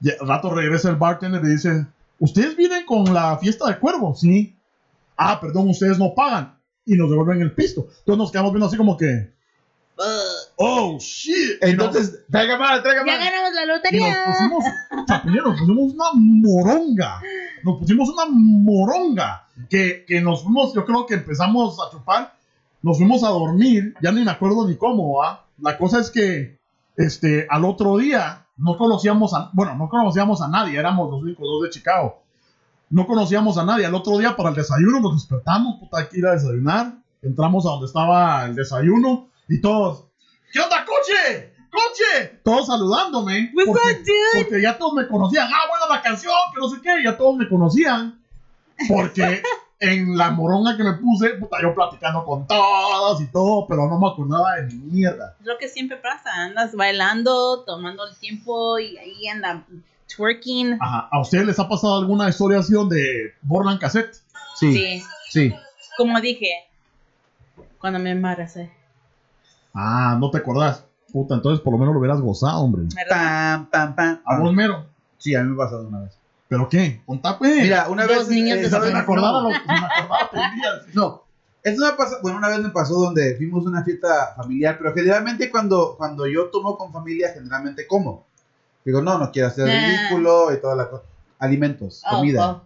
Y 0.00 0.10
al 0.10 0.28
rato 0.28 0.50
regresa 0.54 0.90
el 0.90 0.96
bartender 0.96 1.42
y 1.44 1.48
dice, 1.50 1.86
¿ustedes 2.18 2.56
vienen 2.56 2.84
con 2.86 3.12
la 3.12 3.38
fiesta 3.38 3.66
del 3.66 3.78
cuervo? 3.78 4.14
Sí. 4.14 4.54
Ah, 5.16 5.40
perdón, 5.40 5.68
ustedes 5.70 5.98
no 5.98 6.14
pagan. 6.14 6.54
Y 6.84 6.94
nos 6.94 7.10
devuelven 7.10 7.40
el 7.40 7.52
pisto. 7.52 7.86
Entonces 8.00 8.18
nos 8.18 8.30
quedamos 8.30 8.52
viendo 8.52 8.66
así 8.66 8.76
como 8.76 8.96
que, 8.96 9.32
oh, 10.56 10.98
shit. 11.00 11.56
Entonces, 11.62 12.20
traiga 12.30 12.58
más, 12.58 12.82
traiga 12.82 13.04
Ya 13.06 13.12
más. 13.16 13.24
ganamos 13.24 13.54
la 13.54 13.64
Y 13.64 13.66
nos 13.66 13.76
lotería. 13.76 14.24
pusimos, 14.26 14.64
chapinero, 15.08 15.48
nos 15.50 15.60
pusimos 15.60 15.92
una 15.94 16.04
moronga. 16.14 17.22
Nos 17.64 17.78
pusimos 17.78 18.08
una 18.10 18.24
moronga. 18.30 19.42
Que, 19.70 20.04
que 20.06 20.20
nos 20.20 20.42
fuimos, 20.42 20.74
yo 20.74 20.84
creo 20.84 21.06
que 21.06 21.14
empezamos 21.14 21.78
a 21.80 21.90
chupar. 21.90 22.34
Nos 22.82 22.98
fuimos 22.98 23.24
a 23.24 23.28
dormir. 23.28 23.94
Ya 24.02 24.12
ni 24.12 24.22
me 24.24 24.30
acuerdo 24.30 24.68
ni 24.68 24.76
cómo, 24.76 25.16
¿va? 25.18 25.44
La 25.58 25.78
cosa 25.78 25.98
es 26.00 26.10
que, 26.10 26.58
este, 26.96 27.46
al 27.50 27.64
otro 27.64 27.96
día, 27.98 28.46
no 28.56 28.76
conocíamos 28.76 29.34
a, 29.34 29.50
bueno, 29.52 29.74
no 29.74 29.88
conocíamos 29.88 30.40
a 30.42 30.48
nadie. 30.48 30.78
Éramos 30.78 31.10
los 31.10 31.22
únicos 31.22 31.46
dos 31.46 31.62
de 31.62 31.70
Chicago. 31.70 32.22
No 32.90 33.06
conocíamos 33.06 33.58
a 33.58 33.64
nadie. 33.64 33.84
Al 33.86 33.94
otro 33.94 34.16
día, 34.18 34.36
para 34.36 34.50
el 34.50 34.54
desayuno, 34.54 35.00
nos 35.00 35.14
despertamos, 35.14 35.78
puta, 35.80 35.98
hay 35.98 36.06
que 36.06 36.18
ir 36.18 36.26
a 36.26 36.32
desayunar. 36.32 36.94
Entramos 37.22 37.66
a 37.66 37.70
donde 37.70 37.86
estaba 37.86 38.44
el 38.44 38.54
desayuno 38.54 39.28
y 39.48 39.60
todos, 39.60 40.04
¿qué 40.52 40.60
onda, 40.60 40.84
coche? 40.84 41.52
¡Coche! 41.70 42.40
Todos 42.44 42.66
saludándome. 42.68 43.50
Porque- 43.66 43.80
porque 44.38 44.62
ya 44.62 44.78
todos 44.78 44.94
me 44.94 45.06
conocían. 45.08 45.48
Ah, 45.52 45.66
bueno, 45.68 45.94
la 45.94 46.00
canción, 46.00 46.32
que 46.54 46.60
no 46.60 46.68
sé 46.68 46.80
qué, 46.80 47.02
ya 47.04 47.16
todos 47.16 47.36
me 47.36 47.48
conocían. 47.48 48.22
Porque 48.88 49.42
en 49.78 50.16
la 50.16 50.30
moronga 50.30 50.76
que 50.76 50.82
me 50.84 50.94
puse, 50.94 51.30
puta, 51.34 51.58
yo 51.60 51.74
platicando 51.74 52.24
con 52.24 52.46
todos 52.46 53.20
y 53.20 53.26
todo, 53.26 53.66
pero 53.66 53.86
no 53.88 53.98
me 53.98 54.08
acordaba 54.08 54.56
de 54.56 54.62
mi 54.72 54.74
mierda. 54.74 55.34
Es 55.40 55.46
lo 55.46 55.58
que 55.58 55.68
siempre 55.68 55.98
pasa. 55.98 56.30
Andas 56.34 56.74
bailando, 56.74 57.62
tomando 57.64 58.06
el 58.06 58.16
tiempo 58.16 58.78
y 58.78 58.96
ahí 58.96 59.28
anda 59.28 59.64
twerking. 60.14 60.78
Ajá. 60.80 61.08
¿A 61.10 61.20
ustedes 61.20 61.46
les 61.46 61.58
ha 61.58 61.68
pasado 61.68 61.98
alguna 61.98 62.28
historia 62.28 62.60
así 62.60 62.72
donde 62.72 63.34
borran 63.42 63.78
cassette? 63.78 64.14
Sí, 64.58 64.72
Sí. 64.76 65.02
sí. 65.28 65.54
Como 65.98 66.20
dije, 66.20 66.48
cuando 67.78 67.98
me 67.98 68.10
embaracé. 68.10 68.72
Ah, 69.74 70.16
no 70.18 70.30
te 70.30 70.38
acordás. 70.38 70.84
Puta, 71.12 71.34
entonces 71.34 71.62
por 71.62 71.72
lo 71.72 71.78
menos 71.78 71.92
lo 71.94 72.00
hubieras 72.00 72.20
gozado, 72.20 72.60
hombre. 72.60 72.82
¿verdad? 72.94 73.66
Pam, 73.70 73.94
pam, 73.94 73.94
pam. 73.94 74.20
A 74.24 74.38
vos 74.38 74.52
mero. 74.52 74.86
Sí, 75.18 75.34
a 75.34 75.42
mí 75.42 75.48
me 75.50 75.54
ha 75.54 75.66
pasado 75.66 75.86
una 75.86 76.00
vez. 76.00 76.18
¿Pero 76.48 76.68
qué? 76.68 77.00
Contá, 77.06 77.38
pues. 77.38 77.62
Mira, 77.62 77.88
una 77.88 78.06
Dos 78.06 78.18
vez. 78.18 78.28
niños 78.28 78.58
eh, 78.58 78.92
me 78.92 78.98
acordaba, 78.98 79.42
No. 79.42 79.48
lo, 79.50 79.54
si 79.56 79.66
me 79.66 79.74
acordaba, 79.74 80.30
te 80.30 80.36
diría. 80.36 80.70
No, 80.94 81.22
esto 81.62 81.84
me 81.84 81.92
pasa, 81.92 82.18
bueno, 82.22 82.38
una 82.38 82.48
vez 82.48 82.60
me 82.60 82.70
pasó 82.70 82.94
donde 82.94 83.34
fuimos 83.36 83.66
a 83.66 83.68
una 83.70 83.82
fiesta 83.82 84.32
familiar, 84.36 84.76
pero 84.78 84.94
generalmente 84.94 85.50
cuando, 85.50 85.96
cuando 85.96 86.26
yo 86.26 86.46
tomo 86.50 86.78
con 86.78 86.92
familia, 86.92 87.30
generalmente 87.34 87.86
como. 87.86 88.24
Digo, 88.84 89.02
no, 89.02 89.18
no 89.18 89.32
quiero 89.32 89.48
hacer 89.48 89.68
Ah. 89.68 89.86
ridículo 89.88 90.52
y 90.54 90.60
toda 90.60 90.76
la 90.76 90.88
cosa. 90.88 91.02
Alimentos, 91.40 92.02
Oh, 92.06 92.16
comida, 92.16 92.48
oh. 92.50 92.62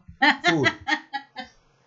food. 0.50 0.68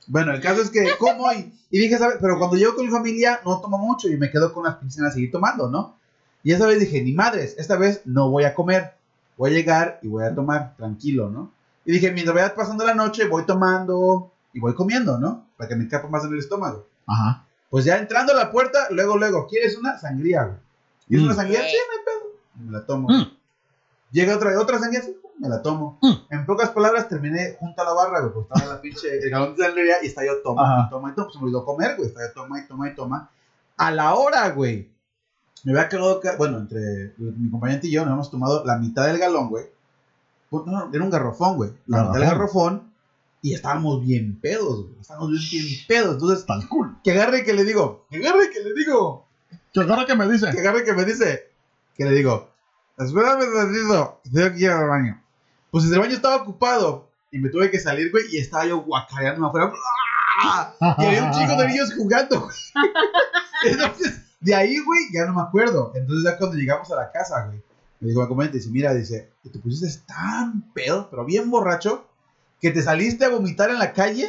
Bueno, 0.07 0.33
el 0.33 0.41
caso 0.41 0.61
es 0.61 0.69
que 0.69 0.97
como 0.97 1.31
y, 1.31 1.53
y 1.69 1.79
dije, 1.79 1.97
¿sabes? 1.97 2.17
Pero 2.19 2.37
cuando 2.37 2.57
llego 2.57 2.75
con 2.75 2.85
mi 2.85 2.91
familia 2.91 3.39
no 3.45 3.61
tomo 3.61 3.77
mucho 3.77 4.09
y 4.09 4.17
me 4.17 4.29
quedo 4.31 4.51
con 4.53 4.63
las 4.65 4.75
piscinas 4.75 5.11
a 5.11 5.13
seguir 5.13 5.31
tomando, 5.31 5.69
¿no? 5.69 5.95
Y 6.43 6.51
esa 6.51 6.65
vez 6.67 6.79
dije, 6.79 7.01
ni 7.01 7.13
madres, 7.13 7.55
esta 7.57 7.77
vez 7.77 8.01
no 8.05 8.29
voy 8.29 8.43
a 8.43 8.53
comer. 8.53 8.95
Voy 9.37 9.51
a 9.51 9.53
llegar 9.53 9.99
y 10.01 10.07
voy 10.09 10.25
a 10.25 10.35
tomar, 10.35 10.75
tranquilo, 10.75 11.29
¿no? 11.29 11.51
Y 11.85 11.91
dije, 11.93 12.11
mientras 12.11 12.35
vaya 12.35 12.55
pasando 12.55 12.85
la 12.85 12.93
noche, 12.93 13.27
voy 13.27 13.45
tomando 13.45 14.31
y 14.53 14.59
voy 14.59 14.73
comiendo, 14.73 15.17
¿no? 15.17 15.47
Para 15.57 15.67
que 15.67 15.75
me 15.75 15.87
capa 15.87 16.07
más 16.07 16.23
en 16.25 16.33
el 16.33 16.39
estómago. 16.39 16.87
Ajá. 17.07 17.45
Pues 17.69 17.85
ya 17.85 17.97
entrando 17.97 18.31
a 18.33 18.35
la 18.35 18.51
puerta, 18.51 18.87
luego, 18.91 19.17
luego, 19.17 19.47
¿quieres 19.47 19.77
una 19.77 19.97
sangría, 19.97 20.43
güey? 20.43 20.57
¿Quieres 21.07 21.23
Mm. 21.23 21.27
una 21.27 21.35
sangría? 21.35 21.59
Sí. 21.61 21.75
No 21.75 21.93
hay 21.99 22.05
pedo. 22.05 22.31
Y 22.55 22.63
Me 22.65 22.71
la 22.71 22.85
tomo. 22.85 23.07
Mm. 23.09 23.37
Llega 24.11 24.35
otra, 24.35 24.59
otra 24.59 24.79
sangría, 24.79 25.01
sí, 25.01 25.17
me 25.39 25.49
la 25.49 25.61
tomo. 25.61 25.97
Mm. 26.01 26.11
En 26.33 26.45
pocas 26.45 26.69
palabras, 26.69 27.09
terminé 27.09 27.55
junto 27.59 27.81
a 27.81 27.85
la 27.85 27.93
barra, 27.93 28.19
güey, 28.21 28.31
porque 28.33 28.53
estaba 28.53 28.73
la 28.75 28.81
pinche, 28.81 29.17
el 29.19 29.29
galón 29.29 29.55
de 29.55 29.63
sangría 29.65 29.95
y 30.03 30.07
está 30.07 30.23
yo 30.25 30.41
toma 30.43 30.61
Ajá. 30.61 30.85
y 30.87 30.89
toma 30.91 31.09
y 31.11 31.15
toma. 31.15 31.25
Pues 31.27 31.33
se 31.33 31.39
me 31.39 31.45
olvidó 31.45 31.65
comer, 31.65 31.95
güey, 31.97 32.07
está 32.09 32.21
yo 32.27 32.33
toma 32.33 32.59
y 32.59 32.67
toma 32.67 32.89
y 32.89 32.95
toma. 32.95 33.29
A 33.77 33.91
la 33.91 34.13
hora, 34.13 34.49
güey, 34.51 34.89
me 35.63 35.71
había 35.71 35.89
quedado, 35.89 36.21
bueno, 36.37 36.59
entre 36.59 37.13
mi 37.17 37.49
compañero 37.49 37.79
y 37.83 37.91
yo, 37.91 38.05
nos 38.05 38.13
hemos 38.13 38.29
tomado 38.31 38.63
la 38.65 38.77
mitad 38.77 39.07
del 39.07 39.17
galón, 39.17 39.49
güey. 39.49 39.65
No, 40.65 40.89
era 40.93 41.03
un 41.03 41.09
garrofón, 41.09 41.55
güey. 41.57 41.71
La 41.87 42.01
mitad 42.03 42.13
del 42.13 42.21
Garrafón. 42.23 42.37
garrofón. 42.73 42.93
Y 43.41 43.53
estábamos 43.53 44.01
bien 44.05 44.39
pedos, 44.39 44.83
güey. 44.87 45.01
Estábamos 45.01 45.29
bien, 45.31 45.65
bien 45.65 45.79
pedos. 45.87 46.13
Entonces, 46.13 46.45
Tal 46.45 46.67
cool. 46.69 46.95
que 47.03 47.11
agarre 47.11 47.43
que 47.43 47.53
le 47.53 47.63
digo, 47.65 48.05
que 48.09 48.17
agarre 48.17 48.49
que 48.51 48.59
le 48.61 48.73
digo, 48.73 49.27
Que 49.73 49.81
ahora 49.81 50.05
que 50.05 50.15
me 50.15 50.27
dice. 50.29 50.49
que 50.51 50.59
agarre 50.59 50.83
que 50.85 50.93
me 50.93 51.03
dice, 51.03 51.51
que 51.95 52.05
le 52.05 52.11
digo, 52.11 52.49
espérame 52.97 53.41
tantito, 53.53 54.21
tengo 54.31 54.53
que 54.55 54.59
ir 54.61 54.69
al 54.69 54.87
baño. 54.87 55.21
Pues 55.71 55.85
el 55.91 55.99
baño 55.99 56.13
estaba 56.13 56.37
ocupado 56.37 57.09
y 57.31 57.39
me 57.39 57.49
tuve 57.49 57.69
que 57.71 57.79
salir, 57.79 58.11
güey, 58.11 58.23
y 58.31 58.37
estaba 58.37 58.65
yo 58.65 58.77
guacareando 58.81 59.45
afuera. 59.47 59.71
¡Ah! 60.43 60.73
Y 60.99 61.05
había 61.05 61.23
un 61.25 61.31
chico 61.31 61.55
de 61.57 61.67
niños 61.67 61.93
jugando, 61.97 62.41
güey. 62.41 62.55
Entonces, 63.65 64.21
de 64.39 64.55
ahí, 64.55 64.77
güey, 64.85 65.01
ya 65.13 65.25
no 65.25 65.33
me 65.33 65.41
acuerdo. 65.41 65.91
Entonces, 65.95 66.23
ya 66.31 66.37
cuando 66.37 66.55
llegamos 66.57 66.89
a 66.91 66.95
la 66.95 67.11
casa, 67.11 67.45
güey, 67.47 67.61
me 68.03 68.09
dijo, 68.09 68.27
comenta, 68.27 68.53
dice, 68.53 68.69
mira, 68.69 68.93
dice, 68.93 69.31
te 69.49 69.59
pusiste 69.59 70.03
tan 70.05 70.73
pedo, 70.73 71.07
pero 71.09 71.23
bien 71.23 71.49
borracho, 71.49 72.05
que 72.59 72.69
te 72.69 72.81
saliste 72.81 73.23
a 73.23 73.29
vomitar 73.29 73.69
en 73.69 73.79
la 73.79 73.93
calle. 73.93 74.27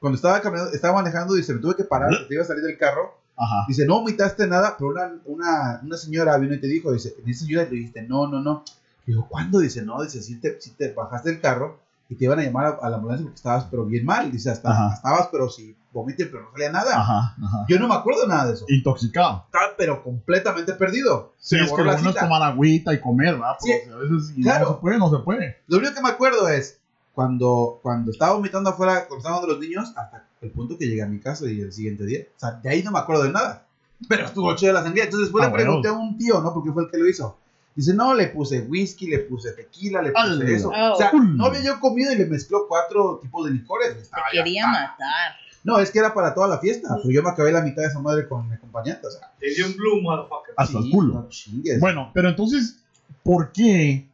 Cuando 0.00 0.16
estaba 0.16 0.40
caminando, 0.40 0.72
estaba 0.72 1.02
manejando, 1.02 1.34
dice, 1.34 1.52
me 1.52 1.60
tuve 1.60 1.76
que 1.76 1.84
parar, 1.84 2.08
porque 2.10 2.28
te 2.28 2.34
iba 2.34 2.42
a 2.42 2.46
salir 2.46 2.64
del 2.64 2.78
carro. 2.78 3.18
Ajá. 3.36 3.66
Dice, 3.68 3.84
no 3.84 4.00
vomitaste 4.00 4.46
nada, 4.46 4.76
pero 4.78 4.90
una, 4.90 5.12
una, 5.26 5.80
una 5.82 5.96
señora 5.98 6.38
vino 6.38 6.54
y 6.54 6.60
te 6.60 6.66
dijo, 6.66 6.92
dice, 6.92 7.14
¿necesitas 7.26 7.48
ayuda? 7.48 7.62
Y 7.62 7.66
le 7.66 7.76
dijiste, 7.76 8.02
no, 8.02 8.26
no, 8.26 8.40
no. 8.40 8.64
Dijo, 9.06 9.26
¿cuándo? 9.28 9.58
Dice, 9.58 9.82
no, 9.82 10.02
dice, 10.02 10.22
si 10.22 10.36
te, 10.36 10.58
si 10.60 10.70
te 10.70 10.92
bajaste 10.92 11.30
del 11.30 11.40
carro 11.42 11.78
y 12.08 12.14
te 12.14 12.24
iban 12.24 12.38
a 12.38 12.42
llamar 12.42 12.66
a, 12.66 12.86
a 12.86 12.88
la 12.88 12.96
ambulancia 12.96 13.24
porque 13.24 13.36
estabas, 13.36 13.66
pero 13.70 13.84
bien 13.84 14.06
mal. 14.06 14.32
Dice, 14.32 14.50
hasta 14.50 14.94
estabas, 14.94 15.28
pero 15.30 15.50
si 15.50 15.76
vomité, 15.94 16.26
pero 16.26 16.42
no 16.42 16.52
salía 16.52 16.70
nada. 16.70 16.98
Ajá. 17.00 17.34
Ajá. 17.42 17.64
Yo 17.68 17.78
no 17.78 17.88
me 17.88 17.94
acuerdo 17.94 18.26
nada 18.26 18.46
de 18.48 18.54
eso. 18.54 18.66
Intoxicado. 18.68 19.44
Estaba, 19.46 19.72
pero 19.78 20.02
completamente 20.02 20.74
perdido. 20.74 21.32
Sí, 21.38 21.56
es 21.56 21.72
que 21.72 21.82
lo 21.82 21.92
bueno 21.92 22.10
es 22.10 22.16
tomar 22.16 22.42
agüita 22.42 22.92
y 22.92 23.00
comer, 23.00 23.34
¿verdad? 23.34 23.56
Sí. 23.60 23.72
A 23.72 23.96
veces 23.96 24.34
Claro. 24.42 24.66
no 24.66 24.74
se 24.74 24.80
puede, 24.80 24.98
no 24.98 25.10
se 25.10 25.18
puede. 25.18 25.56
Lo 25.68 25.78
único 25.78 25.94
que 25.94 26.02
me 26.02 26.08
acuerdo 26.10 26.48
es 26.48 26.78
cuando, 27.14 27.78
cuando 27.82 28.10
estaba 28.10 28.34
vomitando 28.34 28.70
afuera, 28.70 29.06
cuando 29.06 29.18
estaban 29.18 29.40
de 29.42 29.46
los 29.48 29.60
niños, 29.60 29.92
hasta 29.96 30.26
el 30.42 30.50
punto 30.50 30.76
que 30.76 30.86
llegué 30.86 31.02
a 31.02 31.06
mi 31.06 31.20
casa 31.20 31.46
y 31.48 31.60
el 31.60 31.72
siguiente 31.72 32.04
día. 32.04 32.20
O 32.36 32.40
sea, 32.40 32.50
de 32.52 32.68
ahí 32.68 32.82
no 32.82 32.90
me 32.90 32.98
acuerdo 32.98 33.22
de 33.22 33.30
nada. 33.32 33.66
Pero 34.08 34.26
estuvo 34.26 34.54
chido 34.56 34.72
la 34.72 34.82
sangría. 34.82 35.04
Entonces 35.04 35.28
después 35.28 35.44
Ah, 35.44 35.48
le 35.48 35.54
pregunté 35.54 35.88
bueno. 35.88 36.02
a 36.04 36.06
un 36.08 36.18
tío, 36.18 36.40
¿no? 36.42 36.52
Porque 36.52 36.72
fue 36.72 36.82
el 36.84 36.90
que 36.90 36.98
lo 36.98 37.08
hizo. 37.08 37.38
Dice, 37.76 37.92
no, 37.94 38.14
le 38.14 38.28
puse 38.28 38.60
whisky, 38.60 39.08
le 39.08 39.20
puse 39.20 39.50
tequila, 39.52 40.00
le 40.02 40.12
puse 40.12 40.54
eso. 40.54 40.70
Oh. 40.74 40.92
O 40.92 40.96
sea, 40.96 41.10
Cool. 41.10 41.36
no 41.36 41.46
había 41.46 41.60
yo 41.62 41.80
comido 41.80 42.12
y 42.12 42.16
le 42.16 42.26
mezcló 42.26 42.66
cuatro 42.68 43.18
tipos 43.22 43.46
de 43.46 43.52
licores. 43.52 43.94
Te 43.96 44.02
Estaba 44.02 44.24
quería 44.30 44.66
matar. 44.66 45.32
No, 45.64 45.78
es 45.78 45.90
que 45.90 45.98
era 45.98 46.12
para 46.14 46.34
toda 46.34 46.46
la 46.46 46.58
fiesta. 46.58 46.96
Pero 46.98 47.10
yo 47.10 47.22
me 47.22 47.30
acabé 47.30 47.50
la 47.50 47.62
mitad 47.62 47.82
de 47.82 47.88
esa 47.88 47.98
madre 48.00 48.28
con 48.28 48.46
mi 48.48 48.54
acompañante. 48.54 49.06
O 49.06 49.10
sea, 49.10 49.32
Te 49.40 49.50
dio 49.54 49.66
un 49.66 49.76
blue, 49.76 50.00
motherfucker. 50.02 50.54
Hasta 50.56 50.78
sí, 50.78 50.84
el 50.86 50.90
culo. 50.92 51.14
no 51.14 51.28
chingues. 51.28 51.80
Bueno, 51.80 52.10
pero 52.14 52.28
entonces, 52.28 52.78
¿por 53.22 53.50
qué 53.52 54.06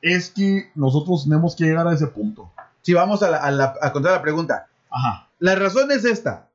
es 0.00 0.30
que 0.30 0.70
nosotros 0.76 1.24
tenemos 1.24 1.56
que 1.56 1.64
llegar 1.64 1.86
a 1.88 1.92
ese 1.94 2.06
punto? 2.06 2.50
Si 2.82 2.94
vamos 2.94 3.22
a, 3.22 3.30
la, 3.30 3.38
a, 3.38 3.50
la- 3.50 3.74
a 3.82 3.92
contar 3.92 4.12
la 4.12 4.22
pregunta. 4.22 4.68
Ajá. 4.90 5.28
La 5.40 5.54
razón 5.56 5.90
es 5.90 6.04
esta. 6.04 6.46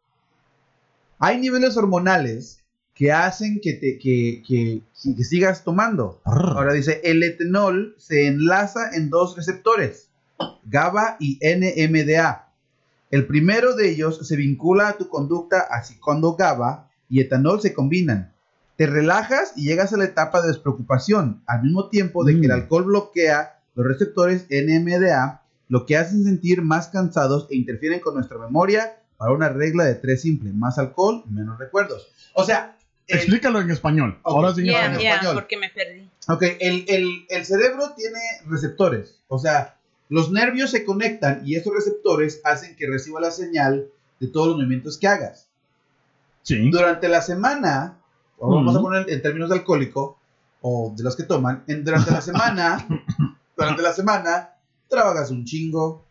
Hay 1.20 1.40
niveles 1.40 1.78
hormonales 1.78 2.60
que 2.94 3.12
hacen 3.12 3.60
que, 3.62 3.74
te, 3.74 3.98
que, 3.98 4.44
que, 4.48 4.82
que 5.16 5.24
sigas 5.24 5.64
tomando. 5.64 6.22
Ahora 6.26 6.74
dice, 6.74 7.02
el 7.04 7.24
etanol 7.24 7.96
se 7.98 8.28
enlaza 8.28 8.92
en 8.94 9.10
dos 9.10 9.36
receptores, 9.36 10.08
GABA 10.66 11.18
y 11.20 11.40
NMDA. 11.44 12.48
El 13.14 13.28
primero 13.28 13.76
de 13.76 13.92
ellos 13.92 14.28
se 14.28 14.36
vincula 14.36 14.88
a 14.90 14.98
tu 14.98 15.08
conducta 15.08 15.60
así 15.70 16.00
cuando 16.00 16.36
GABA 16.36 16.90
y 17.10 17.20
etanol 17.20 17.62
se 17.62 17.72
combinan. 17.72 18.34
Te 18.76 18.88
relajas 18.88 19.54
y 19.56 19.66
llegas 19.66 19.94
a 19.94 19.98
la 19.98 20.06
etapa 20.06 20.42
de 20.42 20.48
despreocupación, 20.48 21.44
al 21.46 21.62
mismo 21.62 21.90
tiempo 21.90 22.24
de 22.24 22.34
que 22.34 22.46
el 22.48 22.52
Mm. 22.52 22.62
alcohol 22.62 22.86
bloquea 22.86 23.60
los 23.76 23.86
receptores 23.86 24.48
NMDA, 24.50 25.44
lo 25.70 25.86
que 25.86 25.96
hacen 25.96 26.24
sentir 26.24 26.64
más 26.64 26.88
cansados 26.88 27.46
e 27.52 27.56
interfieren 27.56 28.00
con 28.00 28.16
nuestra 28.16 28.40
memoria 28.40 28.98
para 29.18 29.32
una 29.32 29.50
regla 29.50 29.84
de 29.86 29.94
tres 29.94 30.24
simple, 30.24 30.52
más 30.52 30.80
alcohol, 30.80 31.24
menos 31.30 31.60
recuerdos. 31.60 32.08
O 32.34 32.44
sea, 32.44 32.76
el- 33.06 33.18
Explícalo 33.20 33.62
en 33.62 33.70
español. 33.70 34.18
Ok. 34.24 34.36
Ahora 34.36 34.56
sí 34.56 34.62
en 34.62 34.68
Ya, 34.68 34.80
español. 34.82 35.02
ya, 35.04 35.10
español. 35.14 35.36
porque 35.36 35.58
me 35.58 35.70
perdí. 35.70 36.10
Ok, 36.30 36.42
el, 36.60 36.86
el- 36.88 37.26
el 37.30 37.46
cerebro 37.46 37.94
tiene 37.96 38.20
receptores. 38.48 39.20
O 39.28 39.38
sea, 39.38 39.78
los 40.10 40.32
nervios 40.32 40.72
se 40.72 40.84
conectan 40.86 41.42
y 41.46 41.56
esos 41.56 41.74
receptores 41.74 42.42
hacen 42.44 42.76
que 42.76 42.88
reciba 42.88 43.20
la 43.20 43.32
señal 43.32 43.88
de 44.20 44.28
todos 44.28 44.48
los 44.48 44.56
movimientos 44.58 44.98
que 44.98 45.08
hagas. 45.08 45.48
Sí. 46.44 46.70
Durante 46.70 47.08
la 47.08 47.22
semana, 47.22 47.98
o 48.38 48.54
vamos 48.54 48.76
a 48.76 48.80
Ujú. 48.80 48.88
poner 48.88 49.10
en 49.10 49.22
términos 49.22 49.50
de 49.50 49.56
alcohólico, 49.56 50.18
o 50.62 50.94
de 50.96 51.04
los 51.04 51.16
que 51.16 51.24
toman, 51.24 51.64
en, 51.68 51.84
durante 51.84 52.12
la 52.12 52.22
semana, 52.22 52.86
durante 53.58 53.82
la 53.82 53.94
semana, 53.94 54.50
trabajas 54.88 55.32
un 55.32 55.46
chingo, 55.46 56.04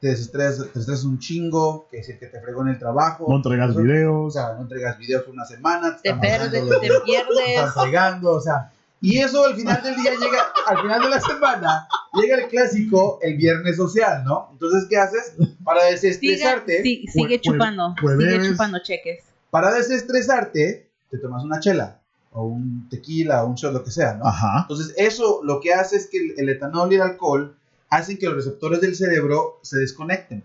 te 0.00 0.08
desestresas, 0.08 0.68
te 0.72 0.78
estresas 0.78 1.04
un 1.04 1.18
chingo, 1.18 1.86
que 1.90 1.98
es 1.98 2.08
el 2.08 2.18
que 2.18 2.26
te 2.26 2.40
fregó 2.40 2.62
en 2.62 2.68
el 2.68 2.78
trabajo. 2.78 3.26
No 3.28 3.36
entregas 3.36 3.74
o 3.76 3.80
videos. 3.80 4.32
sea, 4.32 4.54
no 4.54 4.62
entregas 4.62 4.96
videos 4.98 5.24
por 5.24 5.34
una 5.34 5.44
semana, 5.44 5.96
Te 6.02 6.08
están 6.08 6.20
pierdes, 6.20 6.50
te 6.52 6.58
están 6.86 7.04
pierdes. 7.04 7.72
fregando, 7.74 8.32
o 8.32 8.40
sea, 8.40 8.72
y 9.00 9.18
eso 9.18 9.44
al 9.46 9.54
final 9.56 9.82
del 9.82 9.96
día 9.96 10.10
llega, 10.12 10.52
al 10.66 10.80
final 10.82 11.02
de 11.02 11.08
la 11.08 11.20
semana, 11.20 11.88
llega 12.14 12.36
el 12.36 12.48
clásico, 12.48 13.18
el 13.22 13.36
viernes 13.36 13.76
social, 13.76 14.22
¿no? 14.24 14.48
Entonces, 14.52 14.86
¿qué 14.90 14.96
haces? 14.98 15.34
Para 15.64 15.84
desestresarte, 15.84 16.82
sí, 16.82 17.04
sigue 17.12 17.36
Jue- 17.38 17.40
chupando. 17.40 17.94
jue- 18.00 18.16
Sigue 18.18 18.30
jueves. 18.30 18.48
chupando 18.50 18.78
cheques. 18.82 19.24
para 19.50 19.72
desestresarte, 19.74 20.90
te 21.10 21.18
tomas 21.18 21.42
una 21.44 21.60
chela, 21.60 22.00
o 22.32 22.44
un 22.44 22.88
tequila, 22.88 23.42
o 23.42 23.48
un 23.48 23.54
shot, 23.56 23.72
lo 23.72 23.82
que 23.82 23.90
sea, 23.90 24.14
¿no? 24.14 24.26
Ajá. 24.26 24.60
Entonces, 24.62 24.94
eso 24.96 25.40
lo 25.42 25.60
que 25.60 25.72
hace 25.74 25.96
es 25.96 26.06
que 26.08 26.18
el, 26.18 26.34
el 26.36 26.48
etanol 26.50 26.92
y 26.92 26.96
el 26.96 27.02
alcohol 27.02 27.56
hacen 27.88 28.18
que 28.18 28.26
los 28.26 28.36
receptores 28.36 28.80
del 28.80 28.94
cerebro 28.94 29.58
se 29.62 29.78
desconecten. 29.78 30.44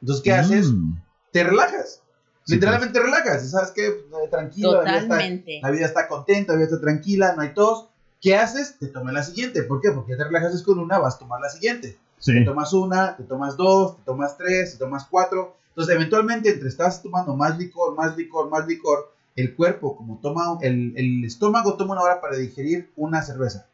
Entonces, 0.00 0.24
¿qué 0.24 0.32
haces? 0.32 0.72
Mm. 0.72 0.94
Te 1.30 1.44
relajas. 1.44 2.02
Sí, 2.46 2.54
Literalmente 2.54 3.00
relajas. 3.00 3.44
Y 3.44 3.48
¿Sabes 3.48 3.72
qué? 3.72 3.88
Eh, 3.88 4.28
Tranquilo, 4.30 4.80
la 4.82 4.82
vida, 4.82 4.98
está, 4.98 5.58
la 5.62 5.70
vida 5.70 5.86
está 5.86 6.06
contenta, 6.06 6.52
la 6.52 6.58
vida 6.58 6.66
está 6.66 6.80
tranquila, 6.80 7.34
no 7.34 7.42
hay 7.42 7.52
tos. 7.52 7.86
¿Qué 8.20 8.36
haces? 8.36 8.78
Te 8.78 8.86
tomas 8.86 9.12
la 9.12 9.24
siguiente. 9.24 9.64
¿Por 9.64 9.80
qué? 9.80 9.90
Porque 9.90 10.12
ya 10.12 10.18
te 10.18 10.24
relajas 10.24 10.62
con 10.62 10.78
una, 10.78 10.98
vas 10.98 11.16
a 11.16 11.18
tomar 11.18 11.40
la 11.40 11.48
siguiente. 11.50 11.98
Sí. 12.18 12.32
Te 12.32 12.44
tomas 12.44 12.72
una, 12.72 13.16
te 13.16 13.24
tomas 13.24 13.56
dos, 13.56 13.96
te 13.96 14.02
tomas 14.02 14.36
tres, 14.36 14.72
te 14.72 14.78
tomas 14.78 15.06
cuatro. 15.10 15.56
Entonces, 15.70 15.94
eventualmente, 15.96 16.50
entre 16.50 16.68
estás 16.68 17.02
tomando 17.02 17.34
más 17.34 17.58
licor, 17.58 17.96
más 17.96 18.16
licor, 18.16 18.48
más 18.48 18.64
licor, 18.66 19.10
el 19.34 19.54
cuerpo, 19.54 19.96
como 19.96 20.18
toma, 20.22 20.56
el, 20.60 20.94
el 20.96 21.24
estómago 21.24 21.76
toma 21.76 21.94
una 21.94 22.02
hora 22.02 22.20
para 22.20 22.36
digerir 22.36 22.88
una 22.94 23.22
cerveza. 23.22 23.66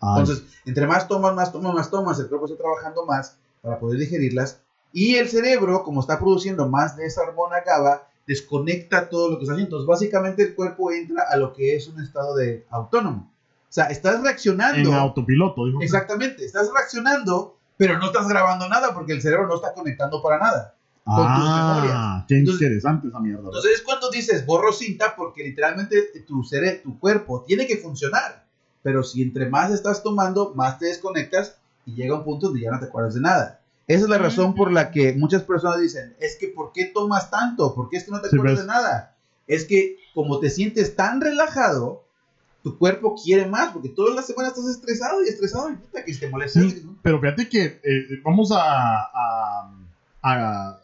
Ay, 0.00 0.20
Entonces, 0.20 0.44
entre 0.66 0.86
más 0.88 1.06
tomas, 1.06 1.34
más 1.34 1.52
tomas, 1.52 1.72
más 1.72 1.88
tomas, 1.88 2.18
el 2.18 2.28
cuerpo 2.28 2.46
está 2.46 2.58
trabajando 2.58 3.06
más 3.06 3.36
para 3.62 3.78
poder 3.78 4.00
digerirlas. 4.00 4.58
Y 4.98 5.16
el 5.16 5.28
cerebro, 5.28 5.82
como 5.82 6.00
está 6.00 6.18
produciendo 6.18 6.66
más 6.70 6.96
de 6.96 7.04
esa 7.04 7.20
hormona 7.20 7.56
GABA, 7.60 8.08
desconecta 8.26 9.10
todo 9.10 9.28
lo 9.30 9.36
que 9.36 9.44
está 9.44 9.52
haciendo. 9.52 9.76
Entonces, 9.76 9.86
básicamente 9.86 10.42
el 10.42 10.54
cuerpo 10.54 10.90
entra 10.90 11.24
a 11.30 11.36
lo 11.36 11.52
que 11.52 11.76
es 11.76 11.86
un 11.86 12.00
estado 12.02 12.34
de 12.34 12.64
autónomo. 12.70 13.30
O 13.68 13.72
sea, 13.76 13.84
estás 13.88 14.22
reaccionando. 14.22 14.88
en 14.88 14.94
autopiloto, 14.94 15.66
dijo. 15.66 15.82
Exactamente, 15.82 16.46
estás 16.46 16.70
reaccionando, 16.72 17.58
pero 17.76 17.98
no 17.98 18.06
estás 18.06 18.26
grabando 18.26 18.68
nada 18.70 18.94
porque 18.94 19.12
el 19.12 19.20
cerebro 19.20 19.46
no 19.46 19.56
está 19.56 19.74
conectando 19.74 20.22
para 20.22 20.38
nada. 20.38 20.72
con 21.04 21.14
tus 21.18 21.44
Ah, 21.46 21.74
memorias. 21.76 22.24
qué 22.26 22.38
Entonces- 22.38 22.62
interesante 22.62 23.06
esa 23.08 23.20
mierda. 23.20 23.42
Entonces 23.44 23.72
es 23.74 23.82
cuando 23.82 24.10
dices 24.10 24.44
borro 24.44 24.72
cinta 24.72 25.14
porque 25.14 25.44
literalmente 25.44 25.94
tu, 26.26 26.42
cere 26.42 26.80
tu 26.82 26.98
cuerpo 26.98 27.44
tiene 27.46 27.64
que 27.68 27.76
funcionar. 27.76 28.44
Pero 28.82 29.04
si 29.04 29.22
entre 29.22 29.48
más 29.48 29.70
estás 29.70 30.02
tomando, 30.02 30.52
más 30.56 30.80
te 30.80 30.86
desconectas 30.86 31.58
y 31.84 31.94
llega 31.94 32.16
un 32.16 32.24
punto 32.24 32.46
donde 32.48 32.62
ya 32.62 32.72
no 32.72 32.80
te 32.80 32.86
acuerdas 32.86 33.14
de 33.14 33.20
nada. 33.20 33.60
Esa 33.88 34.04
es 34.04 34.08
la 34.08 34.18
razón 34.18 34.54
por 34.54 34.72
la 34.72 34.90
que 34.90 35.12
muchas 35.14 35.42
personas 35.44 35.80
dicen, 35.80 36.14
es 36.18 36.36
que 36.36 36.48
¿por 36.48 36.72
qué 36.72 36.86
tomas 36.86 37.30
tanto? 37.30 37.74
¿Por 37.74 37.88
qué 37.88 37.98
es 37.98 38.04
que 38.04 38.10
no 38.10 38.20
te 38.20 38.28
Sí, 38.30 38.36
acuerdas 38.36 38.58
ves. 38.58 38.66
de 38.66 38.72
nada? 38.72 39.16
Es 39.46 39.64
que 39.64 39.96
como 40.14 40.40
te 40.40 40.50
sientes 40.50 40.96
tan 40.96 41.20
relajado, 41.20 42.04
tu 42.64 42.78
cuerpo 42.78 43.14
quiere 43.14 43.46
más, 43.46 43.70
porque 43.72 43.88
toda 43.90 44.12
la 44.12 44.22
semana 44.22 44.48
estás 44.48 44.66
estresado 44.66 45.22
y 45.24 45.28
estresado 45.28 45.70
y 45.70 45.76
puta 45.76 46.04
que 46.04 46.14
te 46.14 46.28
molesta. 46.28 46.60
Sí, 46.60 46.84
pero 47.00 47.20
fíjate 47.20 47.48
que 47.48 47.64
eh, 47.64 48.20
vamos 48.24 48.50
a, 48.50 48.58
a, 48.60 49.70
a 50.22 50.80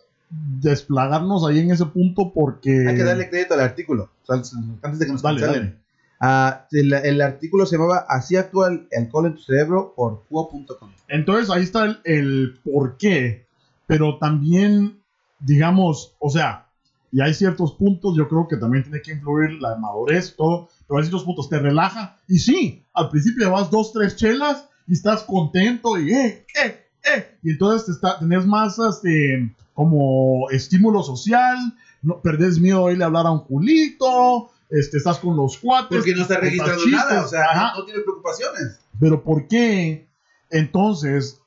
desplagarnos 0.60 1.44
ahí 1.44 1.58
en 1.58 1.72
ese 1.72 1.86
punto 1.86 2.32
porque... 2.32 2.86
Hay 2.88 2.94
que 2.96 3.02
darle 3.02 3.28
crédito 3.28 3.54
al 3.54 3.60
artículo, 3.60 4.10
o 4.22 4.26
sea, 4.26 4.36
antes 4.82 4.98
de 5.00 5.06
que 5.06 5.12
nos 5.12 5.22
dale. 5.22 5.76
Ah, 6.24 6.68
el, 6.70 6.92
el 6.92 7.20
artículo 7.20 7.66
se 7.66 7.76
llamaba 7.76 8.06
Así 8.08 8.36
actúa 8.36 8.68
el 8.68 8.86
alcohol 8.96 9.26
en 9.26 9.34
tu 9.34 9.42
cerebro 9.42 9.92
por 9.96 10.22
Cuo.com. 10.28 10.88
Entonces 11.08 11.50
ahí 11.50 11.64
está 11.64 11.84
el, 11.84 11.98
el 12.04 12.60
por 12.62 12.96
qué, 12.96 13.44
pero 13.88 14.18
también, 14.18 15.00
digamos, 15.40 16.14
o 16.20 16.30
sea, 16.30 16.68
y 17.10 17.20
hay 17.20 17.34
ciertos 17.34 17.72
puntos, 17.72 18.16
yo 18.16 18.28
creo 18.28 18.46
que 18.46 18.56
también 18.56 18.84
tiene 18.84 19.02
que 19.02 19.10
influir 19.10 19.60
la 19.60 19.74
madurez, 19.74 20.36
todo, 20.36 20.68
pero 20.86 20.98
hay 20.98 21.06
ciertos 21.06 21.24
puntos, 21.24 21.48
te 21.48 21.58
relaja, 21.58 22.16
y 22.28 22.38
sí, 22.38 22.84
al 22.94 23.10
principio 23.10 23.44
llevas 23.44 23.68
dos, 23.68 23.92
tres 23.92 24.14
chelas 24.14 24.68
y 24.86 24.92
estás 24.92 25.24
contento 25.24 25.98
y 25.98 26.12
eh, 26.12 26.46
eh, 26.64 26.86
eh, 27.04 27.36
y 27.42 27.50
entonces 27.50 27.86
te 27.86 27.92
está, 27.92 28.20
tenés 28.20 28.46
más, 28.46 28.78
este, 28.78 29.52
como 29.74 30.48
estímulo 30.50 31.02
social, 31.02 31.58
no 32.00 32.22
perdés 32.22 32.60
miedo 32.60 32.86
de 32.86 32.92
irle 32.92 33.02
a 33.02 33.08
hablar 33.08 33.26
a 33.26 33.32
un 33.32 33.44
culito, 33.44 34.51
este, 34.72 34.96
estás 34.96 35.18
con 35.18 35.36
los 35.36 35.58
cuates. 35.58 35.98
Porque 35.98 36.14
no 36.14 36.22
está 36.22 36.34
contas 36.34 36.50
registrando 36.50 36.82
chistes, 36.82 37.04
nada, 37.10 37.24
o 37.24 37.28
sea, 37.28 37.44
ajá. 37.44 37.72
no, 37.74 37.80
no 37.80 37.84
tiene 37.84 38.00
preocupaciones. 38.00 38.80
Pero 38.98 39.22
¿por 39.22 39.46
qué 39.46 40.08
entonces 40.50 41.40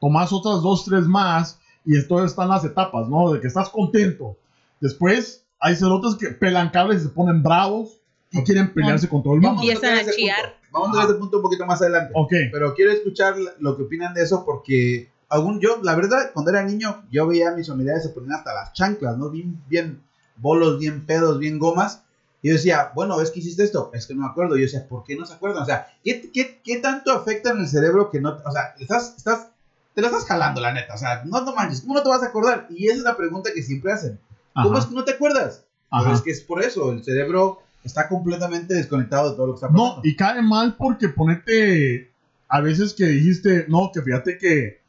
tomas 0.00 0.32
otras 0.32 0.62
dos, 0.62 0.84
tres 0.84 1.06
más 1.06 1.58
y 1.84 1.96
entonces 1.96 2.30
están 2.30 2.48
las 2.48 2.64
etapas, 2.64 3.08
¿no? 3.08 3.32
De 3.32 3.40
que 3.40 3.48
estás 3.48 3.68
contento. 3.70 4.36
Después 4.80 5.44
hay 5.58 5.74
cerotes 5.74 6.14
que 6.14 6.28
pelan 6.28 6.70
cables 6.70 7.00
y 7.00 7.04
se 7.04 7.08
ponen 7.10 7.42
bravos 7.42 8.00
y 8.30 8.42
quieren 8.44 8.72
pelearse 8.72 9.08
con 9.08 9.22
todo 9.22 9.34
el 9.34 9.40
mundo. 9.40 9.56
Vamos 9.56 9.64
Empiezan 9.64 9.98
a 9.98 10.00
ese 10.02 10.12
chillar. 10.12 10.36
punto. 10.42 10.58
Vamos 10.70 10.96
a 10.96 11.00
ver 11.00 11.10
ese 11.10 11.18
punto 11.18 11.36
un 11.38 11.42
poquito 11.42 11.66
más 11.66 11.80
adelante. 11.80 12.12
Ok, 12.14 12.32
Pero 12.52 12.74
quiero 12.74 12.92
escuchar 12.92 13.34
lo 13.58 13.76
que 13.76 13.84
opinan 13.84 14.14
de 14.14 14.22
eso 14.22 14.44
porque 14.44 15.10
aún 15.28 15.60
yo, 15.60 15.80
la 15.82 15.96
verdad, 15.96 16.30
cuando 16.32 16.50
era 16.50 16.62
niño, 16.62 17.02
yo 17.10 17.26
veía 17.26 17.50
a 17.50 17.56
mis 17.56 17.68
familiares 17.68 18.02
se 18.02 18.10
ponían 18.10 18.34
hasta 18.34 18.54
las 18.54 18.72
chanclas, 18.72 19.16
¿no? 19.16 19.30
Bien, 19.30 19.60
bien 19.68 20.02
bolos, 20.36 20.78
bien 20.78 21.06
pedos, 21.06 21.38
bien 21.38 21.58
gomas. 21.58 22.02
Y 22.42 22.48
yo 22.48 22.54
decía, 22.54 22.92
bueno, 22.94 23.20
es 23.20 23.30
que 23.30 23.40
hiciste 23.40 23.64
esto, 23.64 23.90
es 23.92 24.06
que 24.06 24.14
no 24.14 24.22
me 24.22 24.28
acuerdo. 24.28 24.56
Y 24.56 24.60
yo 24.60 24.66
decía, 24.66 24.86
¿por 24.86 25.04
qué 25.04 25.16
no 25.16 25.26
se 25.26 25.34
acuerdan? 25.34 25.62
O 25.62 25.66
sea, 25.66 25.88
¿qué, 26.04 26.30
qué, 26.32 26.60
qué 26.62 26.78
tanto 26.78 27.12
afecta 27.12 27.50
en 27.50 27.58
el 27.58 27.68
cerebro 27.68 28.10
que 28.10 28.20
no, 28.20 28.30
o 28.44 28.52
sea, 28.52 28.74
estás, 28.78 29.14
estás, 29.16 29.48
te 29.94 30.02
la 30.02 30.08
estás 30.08 30.24
jalando, 30.26 30.60
la 30.60 30.72
neta. 30.72 30.94
O 30.94 30.98
sea, 30.98 31.24
no, 31.24 31.40
no 31.40 31.54
manches, 31.54 31.80
¿cómo 31.80 31.94
no 31.94 32.02
te 32.02 32.08
vas 32.08 32.22
a 32.22 32.26
acordar? 32.26 32.66
Y 32.70 32.86
esa 32.86 32.98
es 32.98 33.02
la 33.02 33.16
pregunta 33.16 33.50
que 33.52 33.62
siempre 33.62 33.92
hacen. 33.92 34.20
¿Cómo 34.54 34.70
Ajá, 34.70 34.78
es 34.78 34.86
que 34.86 34.94
no 34.94 35.04
te 35.04 35.12
acuerdas? 35.12 35.64
Pero 35.90 36.02
ajá. 36.02 36.14
es 36.14 36.22
que 36.22 36.30
es 36.30 36.40
por 36.40 36.62
eso, 36.62 36.92
el 36.92 37.02
cerebro 37.02 37.62
está 37.82 38.08
completamente 38.08 38.74
desconectado 38.74 39.30
de 39.30 39.36
todo 39.36 39.46
lo 39.46 39.52
que 39.54 39.56
está 39.56 39.68
pasando. 39.68 39.96
No, 39.96 40.00
y 40.04 40.14
cae 40.14 40.42
mal 40.42 40.76
porque 40.76 41.08
ponete 41.08 42.12
a 42.48 42.60
veces 42.60 42.94
que 42.94 43.06
dijiste, 43.06 43.66
no, 43.68 43.90
que 43.92 44.02
fíjate 44.02 44.38
que 44.38 44.80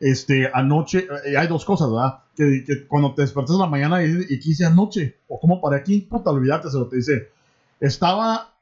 este 0.00 0.50
anoche, 0.52 1.06
eh, 1.24 1.36
hay 1.36 1.48
dos 1.48 1.64
cosas, 1.64 1.90
¿verdad? 1.90 2.20
Que, 2.38 2.62
que 2.64 2.86
cuando 2.86 3.14
te 3.14 3.22
despertas 3.22 3.56
la 3.56 3.66
mañana 3.66 4.00
y, 4.04 4.26
y 4.28 4.38
que 4.38 4.50
hice 4.50 4.64
anoche, 4.64 5.18
o 5.26 5.40
como 5.40 5.60
para 5.60 5.78
aquí, 5.78 6.02
puta, 6.02 6.30
olvídate, 6.30 6.70
se 6.70 6.78
lo 6.78 6.86
te 6.86 6.94
dice, 6.94 7.30
estaba 7.80 8.54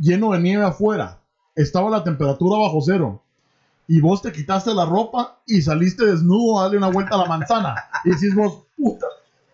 lleno 0.00 0.32
de 0.32 0.40
nieve 0.40 0.64
afuera, 0.64 1.20
estaba 1.54 1.90
la 1.90 2.02
temperatura 2.02 2.58
bajo 2.58 2.80
cero, 2.80 3.22
y 3.86 4.00
vos 4.00 4.22
te 4.22 4.32
quitaste 4.32 4.72
la 4.72 4.86
ropa 4.86 5.42
y 5.46 5.60
saliste 5.60 6.06
desnudo 6.06 6.58
a 6.58 6.62
darle 6.62 6.78
una 6.78 6.88
vuelta 6.88 7.16
a 7.16 7.18
la 7.18 7.26
manzana, 7.26 7.74
y 8.02 8.12
decís 8.12 8.34
vos, 8.34 8.62
puta. 8.78 9.06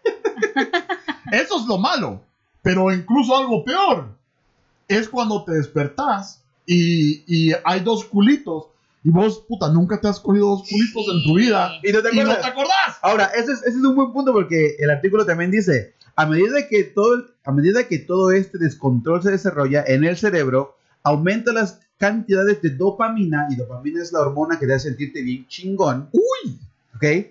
Eso 1.32 1.58
es 1.58 1.66
lo 1.66 1.78
malo, 1.78 2.22
pero 2.62 2.94
incluso 2.94 3.36
algo 3.36 3.64
peor 3.64 4.16
es 4.86 5.08
cuando 5.08 5.42
te 5.42 5.54
despertás 5.54 6.44
y, 6.64 7.24
y 7.26 7.52
hay 7.64 7.80
dos 7.80 8.04
culitos 8.04 8.66
y 9.04 9.10
vos, 9.10 9.44
puta, 9.48 9.68
nunca 9.68 10.00
te 10.00 10.08
has 10.08 10.20
cogido 10.20 10.48
dos 10.48 10.68
culitos 10.68 11.06
en 11.12 11.24
tu 11.24 11.34
vida 11.36 11.72
¿Y 11.82 11.92
no 11.92 12.02
te 12.02 12.10
y 12.12 12.16
no 12.16 12.22
acuerdas? 12.22 12.40
te 12.40 12.48
acordás. 12.48 12.98
Ahora, 13.02 13.24
ese 13.34 13.52
es, 13.52 13.58
ese 13.62 13.78
es 13.78 13.84
un 13.84 13.96
buen 13.96 14.12
punto 14.12 14.32
porque 14.32 14.76
el 14.78 14.90
artículo 14.90 15.26
también 15.26 15.50
dice, 15.50 15.94
a 16.14 16.26
medida 16.26 16.68
que 16.68 16.84
todo, 16.84 17.26
a 17.44 17.52
medida 17.52 17.88
que 17.88 17.98
todo 17.98 18.30
este 18.30 18.58
descontrol 18.58 19.22
se 19.22 19.30
desarrolla 19.30 19.82
en 19.86 20.04
el 20.04 20.16
cerebro, 20.16 20.76
aumenta 21.02 21.52
las 21.52 21.80
cantidades 21.98 22.62
de 22.62 22.70
dopamina, 22.70 23.46
y 23.50 23.56
dopamina 23.56 24.02
es 24.02 24.12
la 24.12 24.20
hormona 24.20 24.58
que 24.58 24.66
te 24.66 24.74
hace 24.74 24.88
sentirte 24.88 25.22
bien 25.22 25.46
chingón. 25.48 26.08
Uy. 26.12 26.58
¿Ok? 26.94 27.26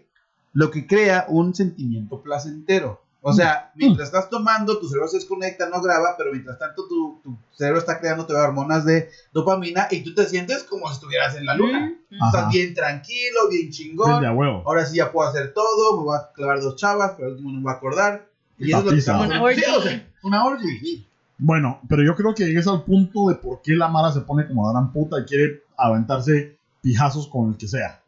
Lo 0.53 0.71
que 0.71 0.87
crea 0.87 1.25
un 1.29 1.55
sentimiento 1.55 2.21
placentero. 2.21 3.01
O 3.23 3.33
sea, 3.33 3.71
mientras 3.75 4.07
estás 4.07 4.29
tomando, 4.31 4.79
tu 4.79 4.87
cerebro 4.87 5.07
se 5.07 5.17
desconecta, 5.17 5.69
no 5.69 5.79
graba, 5.79 6.15
pero 6.17 6.31
mientras 6.31 6.57
tanto 6.57 6.87
tu, 6.87 7.21
tu 7.23 7.37
cerebro 7.51 7.79
está 7.79 7.99
creando 7.99 8.25
te 8.25 8.33
hormonas 8.33 8.83
de 8.83 9.09
dopamina 9.31 9.87
y 9.91 10.01
tú 10.03 10.15
te 10.15 10.25
sientes 10.25 10.63
como 10.63 10.87
si 10.87 10.93
estuvieras 10.95 11.35
en 11.35 11.45
la 11.45 11.53
luna. 11.53 11.93
Mm, 12.09 12.15
Ajá. 12.15 12.25
Estás 12.37 12.51
bien 12.51 12.73
tranquilo, 12.73 13.47
bien 13.49 13.69
chingón. 13.69 14.13
Desde 14.15 14.27
a 14.27 14.33
huevo. 14.33 14.63
Ahora 14.65 14.85
sí 14.87 14.97
ya 14.97 15.11
puedo 15.11 15.29
hacer 15.29 15.53
todo, 15.53 15.97
me 15.97 16.03
voy 16.03 16.17
a 16.17 16.31
clavar 16.33 16.61
dos 16.61 16.75
chavas, 16.75 17.11
pero 17.15 17.27
al 17.27 17.33
último 17.33 17.51
no 17.51 17.57
me 17.57 17.63
voy 17.63 17.73
a 17.73 17.75
acordar. 17.75 18.27
Y 18.57 18.69
eso 18.69 18.79
es 18.91 19.07
lo 19.07 19.13
que 19.13 19.23
Una 19.25 19.43
orgy. 19.43 19.61
Sí, 19.61 19.65
o 19.71 19.81
sea, 19.81 20.07
una 20.23 20.45
orgy. 20.45 21.07
Bueno, 21.37 21.79
pero 21.87 22.03
yo 22.03 22.15
creo 22.15 22.33
que 22.33 22.45
llegues 22.45 22.67
al 22.67 22.83
punto 22.83 23.29
de 23.29 23.35
por 23.35 23.61
qué 23.61 23.73
la 23.73 23.87
Mara 23.87 24.11
se 24.11 24.21
pone 24.21 24.47
como 24.47 24.65
la 24.65 24.73
gran 24.79 24.91
puta 24.91 25.19
y 25.19 25.25
quiere 25.25 25.63
aventarse 25.77 26.57
pijazos 26.81 27.27
con 27.27 27.49
el 27.49 27.57
que 27.57 27.67
sea. 27.67 28.01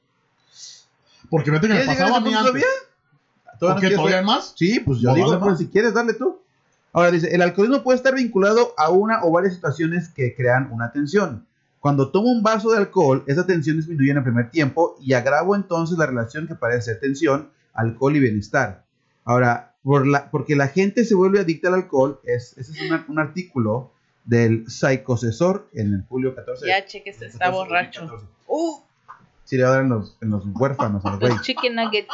Porque 1.29 1.49
fíjate 1.49 1.67
que 1.67 1.73
me 1.73 1.79
¿Quieres 1.79 1.97
llegar 1.97 2.09
pasaba 2.11 2.17
a 2.17 2.21
mí 2.21 2.33
antes. 2.33 2.51
todavía? 2.51 2.65
¿Por 3.67 3.79
¿Todavía 3.79 3.89
no 3.89 3.89
qué 3.89 3.95
todavía 3.95 4.19
hay 4.19 4.25
más? 4.25 4.53
Sí, 4.55 4.79
pues 4.79 4.99
yo 4.99 5.09
No, 5.09 5.15
digo, 5.15 5.39
pues, 5.39 5.57
si 5.59 5.67
quieres, 5.67 5.93
dale 5.93 6.13
tú. 6.13 6.39
Ahora 6.91 7.11
dice, 7.11 7.33
el 7.33 7.41
alcoholismo 7.41 7.83
puede 7.83 7.97
estar 7.97 8.13
vinculado 8.13 8.73
a 8.77 8.89
una 8.91 9.23
o 9.23 9.31
varias 9.31 9.53
situaciones 9.55 10.09
que 10.09 10.35
crean 10.35 10.69
una 10.71 10.91
tensión. 10.91 11.45
Cuando 11.79 12.09
tomo 12.11 12.29
un 12.31 12.43
vaso 12.43 12.71
de 12.71 12.77
alcohol, 12.77 13.23
esa 13.27 13.45
tensión 13.45 13.77
disminuye 13.77 14.11
en 14.11 14.17
el 14.17 14.23
primer 14.23 14.49
tiempo 14.51 14.95
y 15.01 15.13
agravo 15.13 15.55
entonces 15.55 15.97
la 15.97 16.05
relación 16.05 16.47
que 16.47 16.55
parece 16.55 16.81
ser 16.91 16.99
tensión, 16.99 17.49
alcohol 17.73 18.15
y 18.15 18.19
bienestar. 18.19 18.83
Ahora, 19.25 19.73
por 19.83 20.05
la, 20.07 20.29
porque 20.31 20.55
la 20.55 20.67
gente 20.67 21.03
se 21.03 21.15
vuelve 21.15 21.39
adicta 21.39 21.67
al 21.69 21.73
alcohol. 21.73 22.19
Es, 22.23 22.57
ese 22.57 22.71
es 22.71 22.81
una- 22.89 23.03
un 23.09 23.19
artículo 23.19 23.91
del 24.23 24.69
psicosesor 24.69 25.67
en 25.73 25.93
el 25.93 26.03
julio 26.07 26.33
14. 26.35 26.65
Ya, 26.67 26.85
cheques, 26.85 27.21
está 27.21 27.39
14, 27.45 27.57
borracho. 27.57 27.99
2014. 28.01 28.27
Uh, 28.47 28.79
Sí, 29.45 29.57
le 29.57 29.63
va 29.63 29.69
a 29.69 29.71
dar 29.73 29.81
en 29.83 29.89
los, 29.89 30.15
en 30.21 30.29
los 30.29 30.43
huérfanos, 30.53 31.03
a 31.05 31.17
los 31.17 31.19
chicken 31.41 31.75
nuggets. 31.75 32.07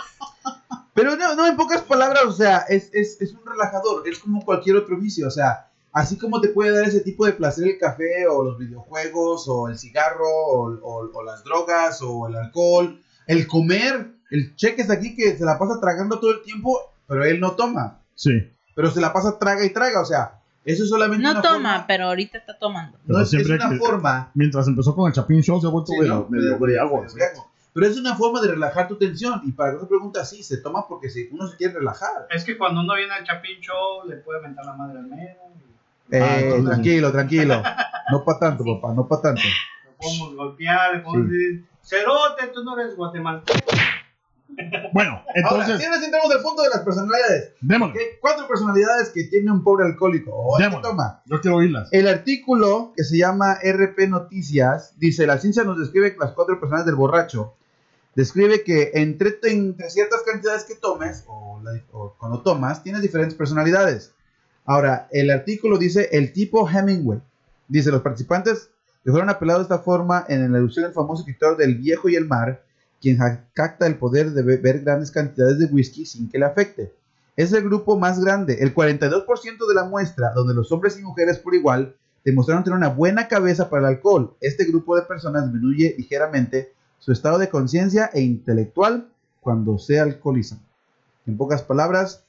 Pero 0.99 1.15
no, 1.15 1.33
no, 1.35 1.47
en 1.47 1.55
pocas 1.55 1.81
palabras, 1.83 2.23
o 2.25 2.31
sea, 2.33 2.57
es, 2.67 2.89
es, 2.93 3.21
es 3.21 3.31
un 3.31 3.45
relajador, 3.45 4.05
es 4.05 4.19
como 4.19 4.43
cualquier 4.43 4.75
otro 4.75 4.97
vicio, 4.97 5.27
o 5.27 5.31
sea, 5.31 5.67
así 5.93 6.17
como 6.17 6.41
te 6.41 6.49
puede 6.49 6.71
dar 6.75 6.83
ese 6.83 6.99
tipo 6.99 7.25
de 7.25 7.31
placer 7.31 7.69
el 7.69 7.77
café 7.77 8.27
o 8.29 8.43
los 8.43 8.57
videojuegos 8.57 9.45
o 9.47 9.69
el 9.69 9.77
cigarro 9.77 10.27
o, 10.27 10.69
o- 10.81 11.09
o 11.13 11.23
las 11.23 11.41
drogas 11.45 12.01
o 12.01 12.27
el 12.27 12.35
alcohol, 12.35 12.99
el 13.27 13.47
comer, 13.47 14.11
el 14.29 14.55
cheques 14.57 14.89
aquí 14.89 15.15
que 15.15 15.37
se 15.37 15.45
la 15.45 15.57
pasa 15.57 15.79
tragando 15.79 16.19
todo 16.19 16.31
el 16.31 16.41
tiempo, 16.41 16.77
pero 17.07 17.23
él 17.23 17.39
no 17.39 17.51
toma, 17.53 18.01
Sí. 18.15 18.51
pero 18.75 18.91
se 18.91 18.99
la 18.99 19.13
pasa 19.13 19.39
traga 19.39 19.63
y 19.63 19.69
traga, 19.69 20.01
o 20.01 20.05
sea, 20.05 20.41
eso 20.65 20.83
es 20.83 20.89
solamente 20.89 21.23
No 21.23 21.31
una 21.31 21.41
toma, 21.41 21.53
forma, 21.53 21.87
pero 21.87 22.07
ahorita 22.07 22.39
está 22.39 22.59
tomando. 22.59 22.97
no 22.97 23.03
Pero 23.07 23.19
es, 23.19 23.23
es 23.23 23.29
siempre 23.29 23.55
una 23.55 23.69
que- 23.69 23.77
forma 23.77 24.31
Mientras 24.35 24.67
empezó 24.67 24.93
con 24.93 25.07
el 25.07 25.13
Chapin 25.13 25.41
Show, 25.41 25.61
se 25.61 25.67
ha 25.67 25.69
vuelto 25.69 25.93
Sí, 25.93 25.99
medio, 25.99 26.13
¿no? 26.15 26.27
medio 26.29 26.59
briago, 26.59 26.97
medio 26.97 27.09
sí. 27.09 27.17
Pero 27.73 27.85
es 27.85 27.97
una 27.97 28.15
forma 28.15 28.41
de 28.41 28.49
relajar 28.49 28.87
tu 28.87 28.97
tensión. 28.97 29.41
Y 29.45 29.51
para 29.51 29.71
que 29.73 29.77
no 29.77 29.87
pregunta, 29.87 30.25
sí, 30.25 30.43
se 30.43 30.57
toma 30.57 30.87
porque 30.87 31.09
se- 31.09 31.29
uno 31.31 31.47
se 31.47 31.55
quiere 31.57 31.75
relajar. 31.75 32.27
Es 32.29 32.43
que 32.43 32.57
cuando 32.57 32.81
uno 32.81 32.95
viene 32.95 33.13
al 33.13 33.23
Chapin 33.23 33.59
Show, 33.61 34.07
le 34.07 34.17
puede 34.17 34.41
mentar 34.41 34.65
la 34.65 34.73
madre 34.73 34.99
al 34.99 35.07
mero. 35.07 35.39
y 36.11 36.15
Eh, 36.15 36.55
Ah, 36.59 36.63
tranquilo, 36.65 37.11
tranquilo. 37.11 37.61
No 38.11 38.23
para 38.25 38.39
tanto, 38.39 38.63
papá, 38.65 38.93
no 38.95 39.07
para 39.07 39.21
tanto. 39.21 39.41
Lo 39.85 39.91
podemos 39.97 40.35
golpear, 40.35 40.95
le 40.95 40.99
podemos 41.01 41.27
Sí. 41.29 41.33
decir, 41.37 41.65
Cerote, 41.83 42.47
tú 42.53 42.63
no 42.63 42.79
eres 42.79 42.95
guatemalteco. 42.95 43.59
Bueno, 44.93 45.11
Ahora, 45.11 45.25
entonces, 45.35 45.77
si 45.79 45.85
ahora 45.85 45.99
sí 45.99 46.05
entramos 46.05 46.31
al 46.35 46.41
punto 46.41 46.63
de 46.63 46.69
las 46.69 46.79
personalidades. 46.81 47.53
démosle. 47.61 47.99
Cuatro 48.19 48.47
personalidades 48.47 49.09
que 49.09 49.25
tiene 49.25 49.51
un 49.51 49.63
pobre 49.63 49.85
alcohólico. 49.85 50.31
O 50.33 50.57
Démosle. 50.57 50.81
toma. 50.81 51.21
Yo 51.27 51.39
quiero 51.39 51.57
oírlas. 51.57 51.87
El 51.93 52.07
artículo 52.07 52.91
que 52.95 53.03
se 53.03 53.17
llama 53.17 53.57
RP 53.63 54.07
Noticias 54.07 54.95
dice: 54.97 55.27
La 55.27 55.37
ciencia 55.37 55.63
nos 55.63 55.77
describe 55.79 56.15
las 56.19 56.31
cuatro 56.31 56.59
personas 56.59 56.85
del 56.85 56.95
borracho. 56.95 57.55
Describe 58.15 58.63
que 58.63 58.91
entre, 58.95 59.39
ciertas 59.89 60.21
cantidades 60.25 60.63
que 60.63 60.75
tomes, 60.75 61.23
o, 61.27 61.61
cuando 62.17 62.41
tomas, 62.41 62.83
tienes 62.83 63.01
diferentes 63.01 63.35
personalidades. 63.35 64.11
Ahora, 64.65 65.07
el 65.11 65.31
artículo 65.31 65.77
dice 65.77 66.09
el 66.11 66.33
tipo 66.33 66.67
Hemingway. 66.69 67.21
Dice: 67.67 67.91
Los 67.91 68.01
participantes 68.01 68.69
que 69.03 69.11
fueron 69.11 69.29
apelados 69.29 69.67
de 69.67 69.75
esta 69.75 69.83
forma 69.83 70.25
en 70.27 70.51
la 70.51 70.57
alusión 70.57 70.85
del 70.85 70.93
famoso 70.93 71.21
escritor 71.21 71.55
del 71.57 71.75
Viejo 71.75 72.09
y 72.09 72.15
el 72.15 72.27
Mar, 72.27 72.63
quien 73.01 73.17
capta 73.53 73.87
el 73.87 73.95
poder 73.95 74.31
de 74.31 74.43
beber 74.43 74.81
grandes 74.81 75.11
cantidades 75.11 75.59
de 75.59 75.65
whisky 75.65 76.05
sin 76.05 76.29
que 76.29 76.39
le 76.39 76.45
afecte. 76.45 76.93
Es 77.37 77.53
el 77.53 77.63
grupo 77.63 77.97
más 77.97 78.19
grande. 78.19 78.57
El 78.59 78.75
42% 78.75 79.25
de 79.67 79.73
la 79.73 79.85
muestra, 79.85 80.33
donde 80.33 80.53
los 80.53 80.71
hombres 80.71 80.99
y 80.99 81.03
mujeres 81.03 81.37
por 81.37 81.55
igual 81.55 81.95
demostraron 82.25 82.63
tener 82.63 82.75
una 82.75 82.89
buena 82.89 83.27
cabeza 83.27 83.69
para 83.69 83.87
el 83.87 83.95
alcohol. 83.95 84.35
Este 84.41 84.65
grupo 84.65 84.95
de 84.95 85.03
personas 85.03 85.45
disminuye 85.45 85.95
ligeramente 85.97 86.73
su 86.99 87.11
estado 87.11 87.37
de 87.37 87.49
conciencia 87.49 88.09
e 88.13 88.21
intelectual 88.21 89.09
cuando 89.41 89.77
se 89.79 89.99
alcoholizan. 89.99 90.59
En 91.25 91.37
pocas 91.37 91.61
palabras, 91.63 92.23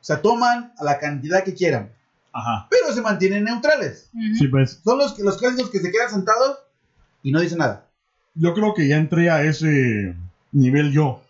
o 0.00 0.04
sea, 0.04 0.22
toman 0.22 0.72
a 0.78 0.84
la 0.84 0.98
cantidad 0.98 1.44
que 1.44 1.54
quieran, 1.54 1.92
Ajá. 2.32 2.66
pero 2.70 2.92
se 2.94 3.02
mantienen 3.02 3.44
neutrales. 3.44 4.10
Sí, 4.38 4.48
pues, 4.48 4.80
Son 4.84 4.98
los, 4.98 5.12
que- 5.14 5.22
los 5.22 5.36
clásicos 5.36 5.70
que 5.70 5.80
se 5.80 5.90
quedan 5.90 6.10
sentados 6.10 6.58
y 7.22 7.32
no 7.32 7.40
dicen 7.40 7.58
nada. 7.58 7.86
yo 8.34 8.54
creo 8.54 8.72
que 8.74 8.88
ya 8.88 8.96
entré 8.96 9.28
a 9.30 9.42
ese 9.42 10.16
nivel 10.52 10.92
yo, 10.92 11.22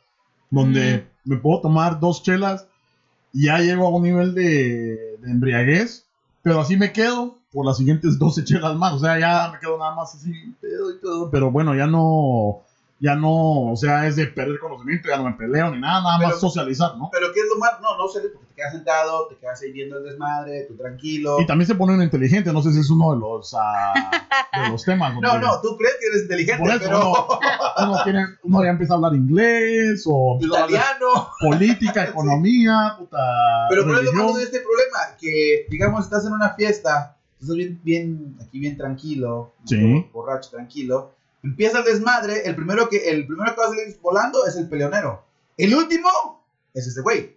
donde 0.51 1.07
me 1.25 1.37
puedo 1.39 1.61
tomar 1.63 1.99
dos 1.99 2.23
chelas 2.23 2.67
y 3.33 3.47
ya 3.47 3.59
llego 3.59 3.87
a 3.87 3.91
un 3.97 4.03
nivel 4.03 4.35
de, 4.35 5.17
de 5.21 5.31
embriaguez, 5.31 6.07
pero 6.43 6.61
así 6.61 6.77
me 6.77 6.93
quedo 6.93 7.40
por 7.53 7.67
las 7.67 7.77
siguientes 7.79 8.19
12 8.19 8.45
chelas 8.45 8.75
más, 8.77 8.93
o 8.95 8.99
sea, 8.99 9.19
ya 9.19 9.51
me 9.53 9.59
quedo 9.59 9.77
nada 9.79 9.95
más 9.95 10.15
así, 10.15 10.33
pedo 10.61 10.91
y 10.93 11.01
todo, 11.01 11.31
pero 11.31 11.51
bueno, 11.51 11.75
ya 11.75 11.87
no, 11.87 12.63
ya 13.01 13.17
no, 13.17 13.73
o 13.73 13.77
sea, 13.77 14.07
es 14.07 14.15
de 14.17 14.27
perder 14.27 14.61
conocimiento, 14.61 15.09
ya 15.09 15.17
no 15.17 15.25
me 15.25 15.33
peleo 15.33 15.71
ni 15.71 15.81
nada, 15.81 16.01
nada 16.03 16.19
Pero- 16.19 16.31
más 16.31 16.41
socializar, 16.41 16.97
¿no? 16.97 17.09
Pero 17.11 17.33
¿qué 17.33 17.41
es 17.41 17.47
lo 17.53 17.59
más? 17.59 17.73
No, 17.81 17.97
no 17.99 18.07
sé, 18.09 18.21
porque 18.33 18.47
te 18.49 18.55
quedas 18.55 18.73
sentado, 18.73 19.27
te 19.29 19.37
quedas 19.37 19.61
ahí 19.63 19.73
viendo 19.73 19.99
el 19.99 20.05
desmadre, 20.05 20.67
tú 20.69 20.77
tranquilo. 20.77 21.41
Y 21.41 21.47
también 21.47 21.67
se 21.67 21.75
pone 21.75 21.95
uno 21.95 22.03
inteligente, 22.05 22.53
no 22.53 22.63
sé 22.63 22.73
si 22.73 22.81
es 22.81 22.91
uno 22.91 23.15
de 23.15 23.19
los, 23.21 23.53
ah, 23.59 23.95
de 24.65 24.69
los 24.71 24.85
temas. 24.85 25.13
No, 25.21 25.39
no, 25.41 25.61
tú 25.61 25.77
crees 25.77 25.97
que 25.99 26.07
eres 26.09 26.23
inteligente, 26.23 26.59
Por 26.63 26.71
eso, 26.71 26.79
pero 26.85 27.01
uno, 27.01 27.27
uno 27.95 28.05
tiene- 28.05 28.27
uno 28.45 28.63
ya 28.63 28.71
empieza 28.71 28.93
a 28.93 28.97
hablar 28.97 29.15
inglés 29.15 30.05
o 30.07 30.35
hablar 30.35 30.67
italiano. 30.69 31.31
política, 31.41 32.05
economía, 32.11 32.95
puta, 32.99 33.19
Pero 33.71 33.85
¿cuál 33.87 33.99
es 33.99 34.05
lo 34.05 34.13
malo 34.13 34.35
de 34.35 34.45
este 34.45 34.61
problema? 34.61 35.17
Que, 35.19 35.67
digamos, 35.71 36.05
estás 36.05 36.25
en 36.27 36.33
una 36.35 36.51
fiesta, 36.51 37.17
estás 37.41 37.57
bien, 37.57 37.81
bien 37.83 38.37
aquí 38.41 38.59
bien 38.61 38.77
tranquilo, 38.77 39.53
Sí. 39.65 40.07
borracho, 40.13 40.51
tranquilo. 40.51 41.13
Empieza 41.43 41.79
el 41.79 41.85
desmadre, 41.85 42.43
el 42.45 42.55
primero 42.55 42.89
que 42.89 43.09
el 43.11 43.27
primero 43.27 43.55
que 43.55 43.61
va 43.61 43.67
a 43.67 43.71
salir 43.71 43.99
volando 44.03 44.47
es 44.47 44.57
el 44.57 44.69
peleonero. 44.69 45.23
El 45.57 45.75
último 45.75 46.09
es 46.75 46.87
ese 46.87 47.01
güey. 47.01 47.37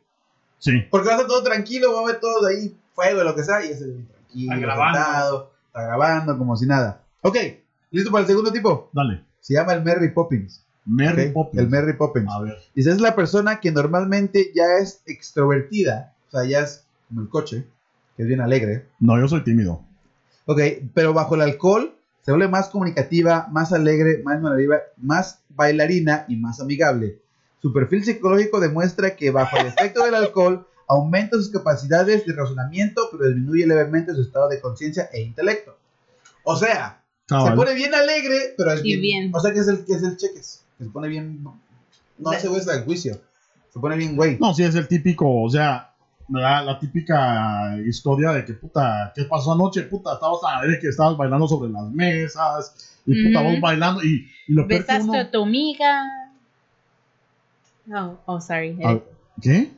Sí, 0.59 0.71
Porque 0.91 1.07
va 1.07 1.13
a 1.13 1.15
estar 1.17 1.27
todo 1.27 1.43
tranquilo, 1.43 1.93
va 1.93 2.01
a 2.01 2.05
ver 2.11 2.19
todo 2.19 2.45
de 2.45 2.55
ahí, 2.55 2.77
fuego 2.93 3.21
y 3.21 3.23
lo 3.25 3.35
que 3.35 3.43
sea, 3.43 3.65
y 3.65 3.69
ese 3.69 3.85
güey 3.85 4.03
tranquilo, 4.03 4.53
Está 4.53 4.65
grabando. 4.65 4.97
sentado, 4.99 5.51
está 5.67 5.81
grabando 5.83 6.37
como 6.37 6.55
si 6.57 6.65
nada. 6.65 7.01
Ok, 7.21 7.37
¿listo 7.91 8.11
para 8.11 8.21
el 8.21 8.27
segundo 8.27 8.51
tipo? 8.51 8.89
dale. 8.93 9.23
Se 9.41 9.53
llama 9.53 9.73
el 9.73 9.83
Merry 9.83 10.09
Poppins. 10.13 10.63
Mary. 10.85 11.31
Poppins. 11.31 11.61
El 11.63 11.69
Merry 11.69 11.93
Poppins. 11.97 12.29
A 12.29 12.41
ver. 12.41 12.57
Dice, 12.75 12.91
es 12.91 12.99
la 13.01 13.13
persona 13.15 13.59
que 13.61 13.71
normalmente 13.71 14.51
ya 14.55 14.63
es 14.81 15.01
extrovertida, 15.05 16.13
o 16.27 16.31
sea, 16.31 16.45
ya 16.45 16.59
es 16.61 16.85
como 17.07 17.21
el 17.21 17.29
coche, 17.29 17.65
que 18.15 18.23
es 18.23 18.27
bien 18.27 18.41
alegre. 18.41 18.85
No, 18.99 19.19
yo 19.19 19.27
soy 19.27 19.43
tímido. 19.43 19.81
Ok, 20.45 20.59
pero 20.93 21.13
bajo 21.13 21.35
el 21.35 21.41
alcohol 21.41 21.95
se 22.21 22.31
vuelve 22.31 22.47
más 22.47 22.69
comunicativa, 22.69 23.47
más 23.51 23.73
alegre, 23.73 24.21
más, 24.23 24.41
bailarina- 24.41 24.81
más 24.97 25.39
bailarina 25.49 26.25
y 26.27 26.35
más 26.37 26.59
amigable. 26.59 27.19
Su 27.61 27.71
perfil 27.73 28.03
psicológico 28.03 28.59
demuestra 28.59 29.15
que 29.15 29.31
bajo 29.31 29.57
el 29.57 29.67
efecto 29.67 30.03
del 30.03 30.15
alcohol 30.15 30.67
aumenta 30.87 31.37
sus 31.37 31.49
capacidades 31.49 32.25
de 32.25 32.33
razonamiento, 32.33 33.07
pero 33.11 33.27
disminuye 33.27 33.65
levemente 33.65 34.13
su 34.13 34.21
estado 34.21 34.49
de 34.49 34.59
conciencia 34.59 35.09
e 35.13 35.21
intelecto. 35.21 35.77
O 36.43 36.57
sea, 36.57 37.01
se 37.21 37.35
Cabal. 37.35 37.55
pone 37.55 37.73
bien 37.73 37.93
alegre, 37.95 38.53
pero 38.57 38.73
es 38.73 38.81
bien, 38.83 38.99
bien. 39.01 39.31
O 39.33 39.39
sea, 39.39 39.53
que 39.53 39.59
es 39.59 39.67
el 39.69 39.85
que 39.85 39.93
es 39.93 40.03
el 40.03 40.17
cheques. 40.17 40.61
Se 40.77 40.85
pone 40.85 41.07
bien. 41.07 41.41
No 42.17 42.29
De- 42.31 42.39
se 42.39 42.49
güey 42.49 42.73
del 42.73 42.83
juicio. 42.83 43.19
Se 43.73 43.79
pone 43.79 43.95
bien 43.95 44.15
güey. 44.17 44.37
No, 44.39 44.53
sí 44.53 44.63
es 44.63 44.75
el 44.75 44.87
típico, 44.87 45.41
o 45.41 45.49
sea, 45.49 45.92
¿verdad? 46.33 46.65
la 46.65 46.79
típica 46.79 47.77
historia 47.85 48.31
de 48.31 48.43
que, 48.45 48.53
puta, 48.53 49.11
¿qué 49.15 49.23
pasó 49.25 49.53
anoche? 49.53 49.83
Puta, 49.83 50.13
estabas 50.13 50.39
a 50.43 50.61
ver 50.61 50.79
que 50.79 50.87
estabas 50.89 51.15
bailando 51.15 51.47
sobre 51.47 51.71
las 51.71 51.89
mesas 51.89 52.99
y 53.05 53.23
puta, 53.27 53.41
vos 53.41 53.59
bailando 53.61 54.03
y, 54.03 54.29
y 54.47 54.53
lo 54.53 54.67
peor 54.67 54.85
que 54.85 54.91
Besaste 54.93 55.09
uno- 55.09 55.19
a 55.19 55.31
tu 55.31 55.43
amiga. 55.43 56.03
Oh, 57.93 58.17
oh, 58.25 58.41
sorry. 58.41 58.77
Ah, 58.83 58.97
¿Qué? 59.41 59.71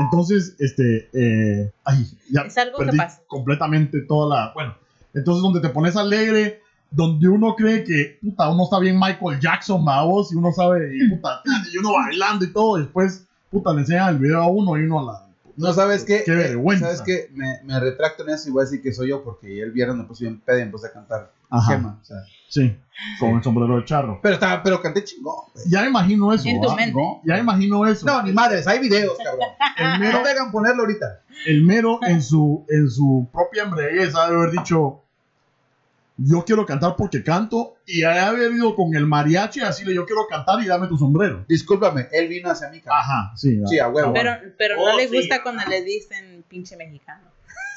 Entonces, 0.00 0.56
este, 0.58 1.08
eh, 1.12 1.72
ay, 1.84 2.04
ya 2.30 2.42
Es 2.42 2.58
algo 2.58 2.78
que 2.78 2.96
pasa. 2.96 3.20
completamente 3.28 4.00
toda 4.02 4.36
la, 4.36 4.52
bueno, 4.52 4.74
entonces 5.12 5.42
donde 5.42 5.60
te 5.60 5.68
pones 5.68 5.96
alegre, 5.96 6.60
donde 6.90 7.28
uno 7.28 7.54
cree 7.54 7.84
que, 7.84 8.18
puta, 8.22 8.50
uno 8.50 8.64
está 8.64 8.78
bien 8.80 8.98
Michael 8.98 9.38
Jackson, 9.40 9.84
vos, 9.84 10.32
y 10.32 10.36
uno 10.36 10.52
sabe, 10.52 10.96
y 10.96 11.08
puta, 11.10 11.42
y 11.72 11.78
uno 11.78 11.92
bailando 11.92 12.44
y 12.44 12.52
todo, 12.52 12.76
después, 12.78 13.26
puta, 13.54 13.72
le 13.72 13.80
enseñan 13.80 14.08
el 14.10 14.18
video 14.18 14.42
a 14.42 14.46
uno 14.48 14.76
y 14.76 14.82
uno 14.82 15.00
a 15.00 15.12
la, 15.12 15.26
No 15.56 15.72
sabes 15.72 16.04
qué. 16.04 16.22
Qué 16.24 16.32
Eh, 16.32 16.36
vergüenza. 16.36 16.86
¿Sabes 16.86 17.02
qué? 17.02 17.30
Me, 17.32 17.60
me 17.64 17.78
retracto 17.78 18.24
en 18.24 18.30
eso 18.34 18.48
y 18.48 18.52
voy 18.52 18.62
a 18.62 18.64
decir 18.64 18.82
que 18.82 18.92
soy 18.92 19.08
yo 19.10 19.22
porque 19.22 19.62
el 19.62 19.70
viernes 19.70 19.96
me 19.96 20.04
puse 20.04 20.24
bien 20.24 20.40
pedo 20.40 20.58
y 20.58 20.62
empecé 20.62 20.88
a 20.88 20.92
cantar 20.92 21.30
Ajá. 21.50 21.72
Gema. 21.76 21.98
O 22.02 22.04
sea, 22.04 22.16
sí, 22.48 22.76
con 23.20 23.30
el 23.36 23.42
sombrero 23.44 23.76
de 23.76 23.84
charro. 23.84 24.18
pero, 24.20 24.34
estaba, 24.34 24.60
pero 24.62 24.80
canté 24.82 25.04
chingón. 25.04 25.34
güey. 25.54 25.64
Ya 25.70 25.86
imagino 25.86 26.32
eso, 26.32 26.48
En 26.48 26.60
tu 26.60 26.68
¿va? 26.68 26.74
mente. 26.74 26.98
Ya 27.24 27.38
imagino 27.38 27.86
eso. 27.86 28.04
No, 28.04 28.20
ni 28.22 28.32
madres, 28.32 28.66
hay 28.66 28.80
videos, 28.80 29.16
cabrón. 29.22 29.48
el 29.78 29.92
No 29.92 29.98
mero, 30.00 30.22
me 30.22 30.30
hagan 30.30 30.50
ponerlo 30.50 30.82
ahorita. 30.82 31.20
el 31.46 31.62
mero 31.64 32.00
en 32.06 32.20
su, 32.22 32.66
en 32.68 32.90
su 32.90 33.28
propia 33.32 33.62
embriaguez 33.64 34.16
ha 34.16 34.28
de 34.28 34.34
haber 34.36 34.50
dicho, 34.50 35.03
yo 36.16 36.44
quiero 36.44 36.64
cantar 36.64 36.94
porque 36.96 37.22
canto, 37.24 37.74
y 37.86 38.02
haber 38.04 38.52
ido 38.52 38.74
con 38.76 38.94
el 38.94 39.06
mariachi 39.06 39.60
así 39.60 39.84
de 39.84 39.94
yo 39.94 40.06
quiero 40.06 40.26
cantar 40.28 40.62
y 40.62 40.66
dame 40.66 40.86
tu 40.86 40.96
sombrero. 40.96 41.44
Discúlpame, 41.48 42.06
él 42.12 42.28
vino 42.28 42.50
hacia 42.50 42.68
mí. 42.70 42.80
Ajá, 42.86 43.32
sí. 43.36 43.60
Sí, 43.66 43.78
a 43.78 43.88
huevo. 43.88 44.12
Pero, 44.12 44.30
pero 44.56 44.76
Oh, 44.80 44.90
no 44.90 44.96
le 44.96 45.08
sí. 45.08 45.16
gusta 45.16 45.42
cuando 45.42 45.64
le 45.68 45.82
dicen 45.82 46.44
pinche 46.48 46.76
mexicano. 46.76 47.22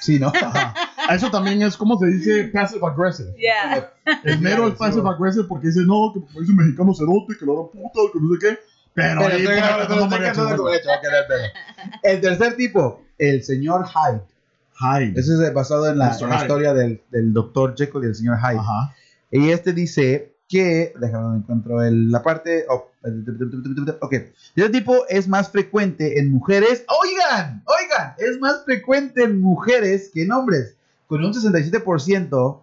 Sí, 0.01 0.19
¿no? 0.19 0.27
Ajá. 0.27 0.73
Eso 1.11 1.31
también 1.31 1.61
es 1.63 1.75
como 1.75 1.97
se 1.97 2.05
dice 2.05 2.43
passive 2.53 2.85
aggressive. 2.85 3.33
Ya. 3.41 3.91
El 4.23 4.39
mero 4.39 4.67
es 4.67 4.75
passive 4.75 5.09
aggressive 5.09 5.45
porque 5.49 5.67
dice, 5.67 5.81
no, 5.85 6.11
que 6.13 6.19
porque 6.19 6.41
dice 6.41 6.53
mexicano 6.53 6.93
cerote, 6.93 7.35
que 7.39 7.45
lo 7.45 7.53
hará 7.59 7.71
puta, 7.71 7.99
que 8.13 8.19
no 8.19 8.33
sé 8.33 8.39
qué. 8.39 8.59
Pero, 8.93 9.21
Pero 9.21 9.33
ahí 9.35 9.41
estoy 9.41 9.55
¿no? 9.59 9.87
como 9.87 10.15
a 10.15 10.19
quedar 10.19 11.27
pedo. 11.27 11.43
El 12.03 12.21
tercer 12.21 12.55
tipo, 12.55 13.03
el 13.17 13.43
señor 13.43 13.85
Hyde. 13.87 14.21
Hyde. 14.79 15.19
Ese 15.19 15.33
es 15.33 15.53
basado 15.53 15.87
en 15.89 15.97
la, 15.97 16.15
en 16.17 16.29
la 16.29 16.35
historia 16.37 16.73
del, 16.73 17.01
del 17.11 17.33
doctor 17.33 17.75
Jekyll 17.77 18.03
y 18.03 18.07
el 18.07 18.15
señor 18.15 18.37
Hyde. 18.37 18.59
Ajá. 18.59 18.93
Y 19.31 19.49
este 19.49 19.73
dice 19.73 20.35
que. 20.47 20.93
Déjame 20.99 21.37
encuentro 21.37 21.83
el- 21.83 22.11
la 22.11 22.21
parte. 22.23 22.65
oh, 22.69 22.91
ok. 24.01 24.13
Este 24.55 24.69
tipo 24.69 25.05
es 25.09 25.27
más 25.27 25.49
frecuente 25.49 26.19
en 26.19 26.31
mujeres. 26.31 26.85
Oigan, 27.01 27.63
oigan, 27.65 28.13
es 28.17 28.39
más 28.39 28.63
frecuente 28.65 29.23
en 29.23 29.39
mujeres 29.41 30.09
que 30.13 30.23
en 30.23 30.31
hombres, 30.31 30.75
con 31.07 31.23
un 31.23 31.33
67% 31.33 32.61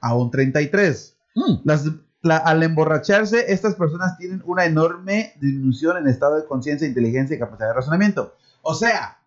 a 0.00 0.14
un 0.14 0.30
33%. 0.30 1.14
Mm. 1.36 1.54
Las, 1.64 1.84
la- 2.22 2.36
al 2.38 2.62
emborracharse, 2.62 3.52
estas 3.52 3.74
personas 3.74 4.16
tienen 4.18 4.42
una 4.46 4.64
enorme 4.64 5.32
disminución 5.40 5.96
en 5.98 6.06
estado 6.08 6.36
de 6.36 6.46
conciencia, 6.46 6.86
inteligencia 6.86 7.36
y 7.36 7.38
capacidad 7.38 7.68
de 7.68 7.74
razonamiento. 7.74 8.34
O 8.62 8.74
sea, 8.74 9.18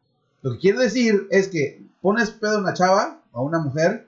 lo 0.48 0.54
que 0.54 0.60
quiero 0.60 0.80
decir 0.80 1.28
es 1.32 1.48
que 1.48 1.82
pones 2.02 2.30
pedo 2.32 2.58
a 2.58 2.60
una 2.60 2.74
chava 2.74 3.20
o 3.32 3.40
a 3.40 3.44
una 3.44 3.60
mujer 3.60 4.08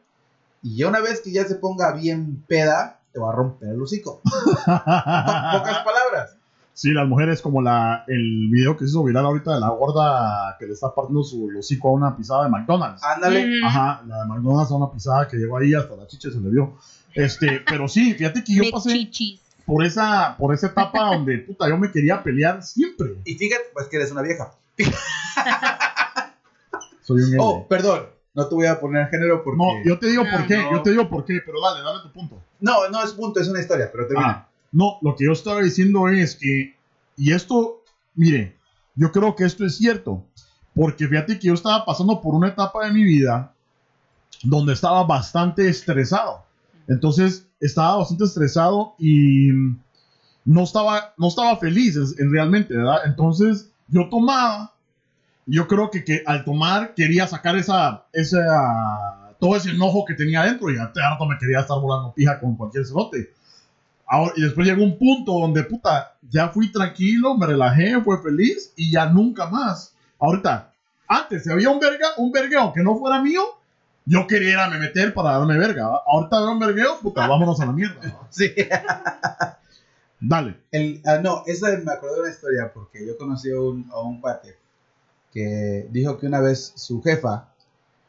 y 0.61 0.77
ya 0.77 0.87
una 0.87 0.99
vez 1.01 1.21
que 1.21 1.31
ya 1.31 1.45
se 1.45 1.55
ponga 1.55 1.91
bien 1.93 2.43
peda, 2.47 2.99
te 3.13 3.19
va 3.19 3.29
a 3.29 3.35
romper 3.35 3.69
el 3.69 3.81
hocico. 3.81 4.21
Po- 4.23 4.31
Pocas 4.65 5.79
palabras. 5.83 6.35
Sí, 6.73 6.91
las 6.91 7.07
mujeres 7.09 7.41
como 7.41 7.61
la, 7.61 8.05
el 8.07 8.47
video 8.49 8.77
que 8.77 8.85
se 8.85 8.91
hizo 8.91 9.03
viral 9.03 9.25
ahorita 9.25 9.53
de 9.53 9.59
la 9.59 9.67
gorda 9.69 10.55
que 10.57 10.65
le 10.65 10.73
está 10.73 10.93
partiendo 10.95 11.23
su 11.23 11.49
hocico 11.59 11.89
a 11.89 11.91
una 11.91 12.15
pisada 12.15 12.45
de 12.45 12.49
McDonald's. 12.51 13.03
Ándale. 13.03 13.47
Mm. 13.47 13.65
Ajá, 13.65 14.01
la 14.07 14.19
de 14.21 14.25
McDonald's 14.29 14.71
a 14.71 14.75
una 14.75 14.89
pisada 14.91 15.27
que 15.27 15.35
llegó 15.37 15.57
ahí 15.57 15.73
hasta 15.73 15.95
la 15.97 16.07
chicha 16.07 16.29
se 16.31 16.39
le 16.39 16.49
vio. 16.49 16.77
Este, 17.13 17.61
pero 17.69 17.87
sí, 17.89 18.13
fíjate 18.13 18.43
que 18.45 18.53
yo 18.55 18.63
pasé 18.71 18.91
chichis. 18.91 19.41
por 19.65 19.83
esa, 19.83 20.35
por 20.37 20.53
esa 20.53 20.67
etapa 20.67 21.05
donde 21.15 21.39
puta 21.39 21.67
yo 21.67 21.77
me 21.77 21.91
quería 21.91 22.23
pelear 22.23 22.63
siempre. 22.63 23.15
Y 23.25 23.35
fíjate, 23.35 23.63
pues 23.73 23.87
que 23.87 23.97
eres 23.97 24.11
una 24.11 24.21
vieja. 24.21 24.51
Soy 27.09 27.23
un 27.23 27.35
Oh, 27.39 27.67
perdón. 27.67 28.03
No 28.35 28.47
te 28.47 28.55
voy 28.55 28.67
a 28.67 28.79
poner 28.79 29.07
género 29.09 29.43
porque. 29.43 29.57
No, 29.57 29.83
yo 29.83 29.97
te 29.97 30.07
digo 30.07 30.23
por 30.23 30.41
No, 30.41 30.47
qué, 30.47 30.57
no. 30.57 30.71
yo 30.71 30.81
te 30.83 30.91
digo 30.91 31.09
por 31.09 31.25
qué, 31.25 31.39
pero 31.43 31.59
dale, 31.61 31.83
dale 31.83 32.03
tu 32.03 32.11
punto. 32.11 32.39
no, 32.59 32.87
no 32.89 33.03
es 33.03 33.11
punto, 33.13 33.39
es 33.39 33.47
una 33.47 33.59
historia, 33.59 33.89
pero 33.91 34.07
termina. 34.07 34.29
Ah, 34.29 34.49
no, 34.71 34.99
lo 35.01 35.15
que 35.15 35.25
yo 35.25 35.31
estaba 35.31 35.61
diciendo 35.61 36.07
es 36.09 36.35
que, 36.35 36.75
y 37.17 37.33
esto, 37.33 37.81
mire, 38.13 38.55
yo 38.95 39.11
creo 39.11 39.35
que 39.35 39.45
esto 39.45 39.65
es 39.65 39.75
cierto, 39.77 40.23
porque 40.75 41.07
fíjate 41.07 41.39
que 41.39 41.47
yo 41.47 41.55
estaba 41.55 41.83
pasando 41.85 42.21
por 42.21 42.35
una 42.35 42.49
etapa 42.49 42.85
de 42.85 42.91
mi 42.93 43.03
vida 43.03 43.53
donde 44.43 44.73
estaba 44.73 45.03
bastante 45.03 45.67
estresado. 45.67 46.43
Entonces, 46.87 47.47
estaba 47.59 47.97
bastante 47.97 48.25
estresado 48.25 48.93
y 48.99 49.49
no 50.45 50.63
estaba, 50.63 51.13
no 51.17 51.27
estaba 51.29 51.57
feliz 51.57 51.95
en, 51.97 52.25
en 52.25 52.31
realmente, 52.31 52.75
¿verdad? 52.77 52.99
Entonces, 53.05 53.71
yo 53.87 54.07
tomaba, 54.09 54.75
yo 55.49 55.67
creo 55.67 55.89
que, 55.89 56.03
que 56.03 56.23
al 56.25 56.43
tomar 56.45 56.93
quería 56.93 57.27
sacar 57.27 57.55
esa, 57.55 58.05
esa, 58.13 59.33
todo 59.39 59.55
ese 59.55 59.71
enojo 59.71 60.05
que 60.05 60.13
tenía 60.13 60.41
adentro 60.41 60.69
y 60.71 60.77
harto 60.77 61.25
me 61.25 61.37
quería 61.39 61.61
estar 61.61 61.79
volando 61.79 62.13
pija 62.13 62.39
con 62.39 62.55
cualquier 62.55 62.85
cerote. 62.85 63.33
Ahora, 64.05 64.33
y 64.35 64.41
después 64.41 64.67
llegó 64.67 64.83
un 64.83 64.97
punto 64.97 65.33
donde, 65.33 65.63
puta, 65.63 66.15
ya 66.29 66.49
fui 66.49 66.71
tranquilo, 66.71 67.35
me 67.37 67.47
relajé, 67.47 67.99
fue 68.01 68.21
feliz 68.21 68.73
y 68.75 68.91
ya 68.91 69.07
nunca 69.07 69.47
más. 69.47 69.95
Ahorita, 70.19 70.71
antes, 71.07 71.43
si 71.43 71.51
había 71.51 71.69
un 71.69 71.79
verga, 71.79 72.07
un 72.17 72.31
vergueo 72.31 72.71
que 72.73 72.83
no 72.83 72.97
fuera 72.97 73.21
mío, 73.21 73.41
yo 74.05 74.27
quería 74.27 74.49
ir 74.49 74.57
a 74.57 74.69
me 74.69 74.77
meter 74.77 75.13
para 75.13 75.37
darme 75.37 75.57
verga. 75.57 75.89
Ahorita 76.07 76.39
veo 76.39 76.51
un 76.51 76.59
vergueo, 76.59 76.99
puta, 76.99 77.27
vámonos 77.27 77.59
a 77.59 77.65
la 77.65 77.71
mierda. 77.71 77.99
¿va? 78.03 78.27
Sí. 78.29 78.53
Dale. 80.19 80.57
El, 80.71 81.01
ah, 81.05 81.19
no, 81.23 81.43
esa 81.45 81.67
me 81.69 81.91
acordé 81.91 82.15
de 82.15 82.21
una 82.21 82.29
historia 82.29 82.71
porque 82.73 83.07
yo 83.07 83.17
conocí 83.17 83.49
a 83.51 83.59
un, 83.59 83.89
a 83.91 84.01
un 84.01 84.19
cuate 84.19 84.59
que 85.31 85.87
dijo 85.91 86.17
que 86.17 86.27
una 86.27 86.39
vez 86.39 86.73
su 86.75 87.01
jefa 87.01 87.53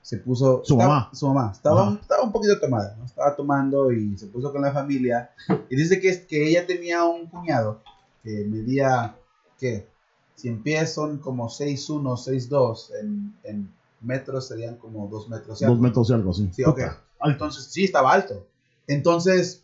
se 0.02 0.18
puso. 0.18 0.62
Su 0.64 0.74
estaba- 0.74 0.88
mamá. 0.94 1.10
Su 1.14 1.26
mamá. 1.28 1.50
Estaba, 1.52 1.98
estaba 2.00 2.22
un 2.22 2.32
poquito 2.32 2.58
tomada, 2.58 2.96
¿no? 2.98 3.04
Estaba 3.04 3.36
tomando 3.36 3.92
y 3.92 4.16
se 4.16 4.26
puso 4.26 4.52
con 4.52 4.62
la 4.62 4.72
familia. 4.72 5.30
Y 5.68 5.76
dice 5.76 6.00
que, 6.00 6.26
que 6.26 6.48
ella 6.48 6.66
tenía 6.66 7.04
un 7.04 7.26
cuñado 7.26 7.80
que 8.22 8.44
medía, 8.46 9.14
¿qué? 9.58 9.88
Si 10.34 10.48
en 10.48 10.62
pies 10.62 10.94
son 10.94 11.18
como 11.18 11.48
6'1, 11.48 12.16
6'2, 12.16 12.90
en, 13.02 13.34
en 13.44 13.70
metros 14.00 14.48
serían 14.48 14.76
como 14.76 15.06
2 15.08 15.28
metros. 15.28 15.60
y 15.60 15.64
algo. 15.64 15.76
metros 15.76 16.08
y 16.08 16.12
algo 16.14 16.30
así. 16.30 16.48
Sí, 16.52 16.64
ok. 16.64 16.80
Alto. 16.80 17.32
Entonces, 17.32 17.64
sí, 17.66 17.84
estaba 17.84 18.12
alto. 18.12 18.46
Entonces, 18.86 19.62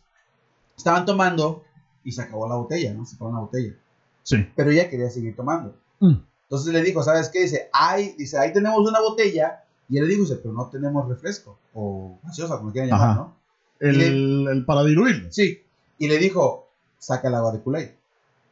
estaban 0.76 1.06
tomando 1.06 1.64
y 2.04 2.12
se 2.12 2.20
acabó 2.22 2.46
la 2.46 2.56
botella, 2.56 2.92
¿no? 2.92 3.06
Se 3.06 3.16
acabó 3.16 3.32
la 3.32 3.40
botella. 3.40 3.74
Sí. 4.22 4.46
Pero 4.54 4.70
ella 4.70 4.90
quería 4.90 5.08
seguir 5.08 5.34
tomando. 5.34 5.74
Mm. 6.00 6.16
Entonces 6.48 6.72
le 6.72 6.82
dijo, 6.82 7.02
¿sabes 7.02 7.28
qué? 7.28 7.40
Dice, 7.42 7.68
ahí, 7.72 8.14
dice, 8.16 8.38
ahí 8.38 8.52
tenemos 8.52 8.78
una 8.88 9.00
botella. 9.00 9.64
Y 9.88 9.98
él 9.98 10.04
le 10.04 10.10
dijo, 10.10 10.22
dice, 10.22 10.36
pero 10.36 10.54
no 10.54 10.68
tenemos 10.70 11.08
refresco. 11.08 11.58
O 11.74 12.18
gaseosa, 12.22 12.58
como 12.58 12.72
quieran 12.72 12.90
llamar, 12.90 13.10
Ajá. 13.10 13.18
¿no? 13.18 13.36
El, 13.80 14.46
el 14.48 14.64
para 14.64 14.84
diluir. 14.84 15.28
Sí. 15.30 15.62
Y 15.98 16.08
le 16.08 16.18
dijo, 16.18 16.68
saca 16.98 17.28
el 17.28 17.34
agua 17.34 17.52
de 17.52 17.62
Kool-Aid. 17.62 17.90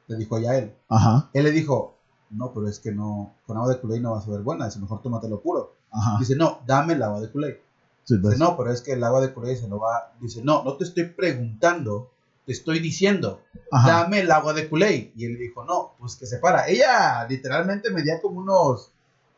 Le 0.08 0.16
dijo 0.16 0.38
ya 0.38 0.56
él. 0.56 0.72
Ajá, 0.88 1.30
Él 1.32 1.44
le 1.44 1.50
dijo, 1.50 1.96
no, 2.30 2.52
pero 2.52 2.68
es 2.68 2.78
que 2.78 2.92
no, 2.92 3.34
con 3.46 3.56
agua 3.56 3.70
de 3.74 3.80
Kool-Aid 3.80 4.02
no 4.02 4.12
va 4.12 4.18
a 4.18 4.22
saber 4.22 4.40
buena. 4.42 4.66
Dice, 4.66 4.80
mejor 4.80 5.00
tómatelo 5.00 5.40
puro. 5.40 5.74
ajá. 5.90 6.16
Dice, 6.18 6.36
no, 6.36 6.60
dame 6.66 6.94
el 6.94 7.02
agua 7.02 7.20
de 7.20 7.30
Kool-Aid. 7.30 7.54
Sí, 8.04 8.16
Dice, 8.18 8.36
no, 8.38 8.56
pero 8.56 8.70
es 8.70 8.82
que 8.82 8.92
el 8.92 9.02
agua 9.04 9.20
de 9.22 9.32
Kool-Aid 9.32 9.56
se 9.60 9.68
lo 9.68 9.78
va. 9.78 10.12
Dice, 10.20 10.42
no, 10.42 10.62
no 10.62 10.76
te 10.76 10.84
estoy 10.84 11.04
preguntando, 11.04 12.10
te 12.44 12.52
estoy 12.52 12.80
diciendo, 12.80 13.40
Ajá. 13.70 13.88
dame 14.02 14.20
el 14.20 14.30
agua 14.30 14.52
de 14.52 14.68
Kool-Aid. 14.68 15.10
Y 15.16 15.24
él 15.26 15.38
dijo, 15.38 15.64
no, 15.64 15.94
pues 15.98 16.16
que 16.16 16.26
se 16.26 16.38
para. 16.38 16.68
Ella 16.68 17.26
literalmente 17.28 17.90
medía 17.90 18.20
como 18.20 18.40
unos, 18.40 18.90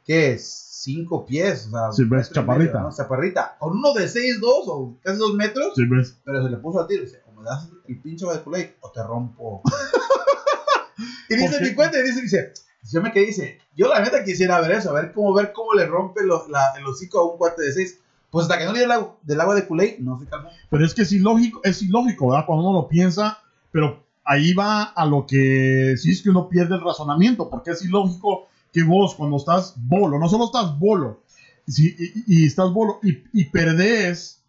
¿qué? 0.04 0.36
Cinco 0.38 1.24
pies. 1.26 1.66
O 1.66 1.70
sea, 1.70 1.92
Sí, 1.92 2.04
ves, 2.04 2.30
chaparrita. 2.30 2.74
medio, 2.74 2.88
¿no? 2.90 2.94
Chaparrita. 2.96 3.56
Con 3.58 3.76
uno 3.78 3.92
de 3.94 4.04
6'2 4.08 4.42
o 4.66 4.94
casi 5.02 5.18
2 5.18 5.34
metros, 5.34 5.72
Sí, 5.74 5.82
ves. 5.86 6.16
pero 6.24 6.42
se 6.44 6.50
le 6.50 6.56
puso 6.58 6.80
al 6.80 6.86
tiro. 6.86 7.02
Dice, 7.02 7.22
o 7.26 7.32
me 7.40 7.44
das 7.44 7.68
el 7.88 8.00
pinche 8.00 8.24
agua 8.24 8.36
de 8.36 8.42
Kool-Aid 8.42 8.68
o 8.80 8.90
te 8.90 9.02
rompo. 9.02 9.62
y 11.28 11.34
dice 11.36 11.60
mi 11.60 11.74
cuenta, 11.74 11.98
y 11.98 12.02
dice, 12.02 12.22
dice, 12.22 12.52
yo 12.90 13.02
me 13.02 13.12
quedé, 13.12 13.26
dice, 13.26 13.58
yo 13.76 13.88
la 13.88 14.00
neta 14.00 14.22
quisiera 14.24 14.60
ver 14.60 14.72
eso, 14.72 14.90
a 14.90 15.00
ver 15.00 15.12
cómo, 15.12 15.34
ver 15.34 15.52
cómo 15.52 15.74
le 15.74 15.86
rompe 15.86 16.22
lo- 16.24 16.46
la- 16.48 16.72
el 16.78 16.84
hocico 16.86 17.18
a 17.18 17.30
un 17.32 17.38
cuate 17.38 17.62
de 17.62 17.72
6. 17.72 17.98
Pues 18.30 18.44
hasta 18.44 18.58
que 18.58 18.64
no 18.64 18.72
le 18.72 18.80
dio 18.84 19.16
del 19.22 19.40
agua 19.40 19.54
de 19.54 19.66
Kool-Aid, 19.66 19.98
no 20.00 20.18
se 20.20 20.26
calmó. 20.26 20.50
Pero 20.70 20.84
es 20.84 20.94
que 20.94 21.02
es 21.02 21.12
ilógico, 21.12 21.60
es 21.64 21.80
ilógico, 21.82 22.28
¿verdad? 22.30 22.44
Cuando 22.46 22.68
uno 22.68 22.80
lo 22.82 22.88
piensa, 22.88 23.38
pero 23.72 24.04
ahí 24.26 24.52
va 24.52 24.82
a 24.82 25.06
lo 25.06 25.24
que 25.26 25.94
sí 25.96 26.10
es 26.10 26.20
que 26.20 26.30
uno 26.30 26.48
pierde 26.48 26.74
el 26.74 26.82
razonamiento, 26.82 27.48
porque 27.48 27.70
es 27.70 27.84
ilógico 27.84 28.48
que 28.72 28.82
vos 28.82 29.14
cuando 29.14 29.36
estás 29.36 29.74
bolo, 29.76 30.18
no 30.18 30.28
solo 30.28 30.46
estás 30.46 30.78
bolo, 30.78 31.22
sí, 31.66 31.96
y, 32.26 32.42
y 32.42 32.46
estás 32.46 32.70
bolo 32.72 32.98
y, 33.02 33.22
y 33.32 33.44
perdés 33.46 34.42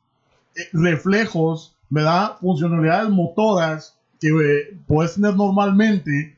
eh, 0.56 0.68
reflejos, 0.74 1.76
¿verdad? 1.90 2.38
Funcionalidades 2.42 3.10
motoras 3.10 3.96
que 4.20 4.30
eh, 4.30 4.78
puedes 4.88 5.14
tener 5.16 5.36
normalmente, 5.36 6.36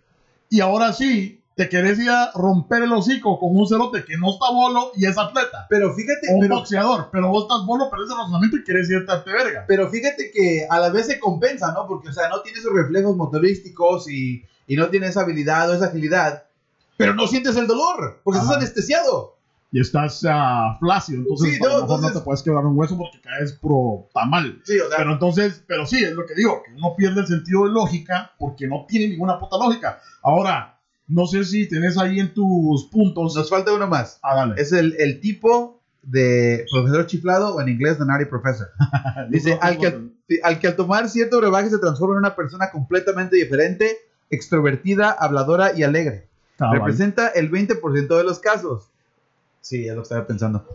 y 0.50 0.60
ahora 0.60 0.92
sí, 0.94 1.39
te 1.60 1.68
querés 1.68 2.00
ir 2.00 2.10
a 2.10 2.32
romper 2.36 2.84
el 2.84 2.94
hocico 2.94 3.38
con 3.38 3.50
un 3.54 3.68
cerote 3.68 4.06
que 4.06 4.16
no 4.16 4.30
está 4.30 4.50
bolo 4.50 4.92
y 4.96 5.06
es 5.06 5.18
atleta. 5.18 5.66
Pero 5.68 5.94
fíjate, 5.94 6.32
O 6.32 6.36
un 6.36 6.40
pero, 6.40 6.56
boxeador, 6.56 7.10
pero 7.12 7.28
vos 7.28 7.44
estás 7.44 7.66
bolo, 7.66 7.90
pero 7.90 8.06
ese 8.06 8.16
razonamiento 8.16 8.56
y 8.56 8.64
querés 8.64 8.90
irte 8.90 9.12
a 9.12 9.16
darte 9.16 9.32
verga. 9.34 9.66
pero 9.68 9.90
fíjate 9.90 10.32
que 10.32 10.66
a 10.70 10.80
la 10.80 10.90
vez 10.90 11.08
se 11.08 11.20
compensa, 11.20 11.74
¿no? 11.74 11.86
Porque, 11.86 12.08
o 12.08 12.14
sea, 12.14 12.30
no 12.30 12.40
tiene 12.42 12.60
esos 12.60 12.72
reflejos 12.74 13.14
motorísticos 13.18 14.10
y, 14.10 14.42
y 14.68 14.76
no 14.78 14.88
tiene 14.88 15.08
esa 15.08 15.20
habilidad 15.22 15.70
o 15.70 15.74
esa 15.74 15.88
agilidad, 15.88 16.46
pero 16.96 17.14
no 17.14 17.28
sientes 17.28 17.58
el 17.58 17.68
dolor, 17.68 18.22
porque 18.24 18.38
estás 18.40 18.52
Ajá. 18.52 18.60
anestesiado. 18.62 19.36
y 19.72 19.82
estás 19.82 20.26
ah, 20.30 20.78
flácido, 20.80 21.20
entonces 21.20 21.50
Sí, 21.50 21.56
a 21.56 21.60
lo 21.60 21.66
no, 21.66 21.70
mejor 21.82 21.82
entonces- 21.98 22.14
no 22.16 22.20
te 22.22 22.24
puedes 22.26 22.42
quebrar 22.42 22.66
un 22.66 22.78
hueso 22.78 22.98
porque 22.98 23.20
caes 23.20 23.52
pro 23.54 24.08
tamal. 24.14 24.62
Sí, 24.64 24.80
o 24.80 24.88
sea, 24.88 24.98
Pero 24.98 25.12
entonces, 25.12 25.62
pero 25.68 25.86
sí, 25.86 26.04
es 26.04 26.14
lo 26.14 26.26
que 26.26 26.36
digo, 26.36 26.64
que 26.66 26.72
uno 26.74 26.96
pierde 26.96 27.20
el 27.20 27.28
sentido 27.28 27.66
de 27.66 27.72
lógica 27.72 28.32
porque 28.40 28.66
no 28.66 28.86
tiene 28.88 29.10
ninguna 29.10 29.38
puta 29.38 29.58
lógica. 29.58 30.00
Ahora, 30.24 30.79
no 31.10 31.26
sé 31.26 31.44
si 31.44 31.68
tenés 31.68 31.98
ahí 31.98 32.20
en 32.20 32.34
tus 32.34 32.86
puntos. 32.86 33.36
nos 33.36 33.50
falta 33.50 33.74
uno 33.74 33.88
más. 33.88 34.20
Ah, 34.22 34.36
dale. 34.36 34.62
Es 34.62 34.72
el, 34.72 34.96
el 35.00 35.20
tipo 35.20 35.82
de 36.04 36.66
profesor 36.72 37.08
chiflado 37.08 37.56
o 37.56 37.62
en 37.62 37.70
inglés 37.70 37.98
the 37.98 38.06
naughty 38.06 38.26
professor. 38.26 38.70
Dice, 39.30 39.58
al 39.62 39.78
que, 39.78 40.10
al 40.44 40.60
que 40.60 40.68
al 40.68 40.76
tomar 40.76 41.10
cierto 41.10 41.40
brebaje 41.40 41.70
se 41.70 41.80
transforma 41.80 42.14
en 42.14 42.20
una 42.20 42.36
persona 42.36 42.70
completamente 42.72 43.36
diferente, 43.36 43.98
extrovertida, 44.30 45.12
habladora 45.12 45.74
y 45.76 45.84
alegre. 45.84 46.28
Ah, 46.60 46.68
vale. 46.68 46.80
Representa 46.80 47.28
el 47.30 47.52
20% 47.52 48.18
de 48.18 48.24
los 48.24 48.40
casos. 48.40 48.90
Sí, 49.62 49.88
es 49.88 49.96
lo 49.96 50.04
estaba 50.04 50.26
pensando. 50.26 50.66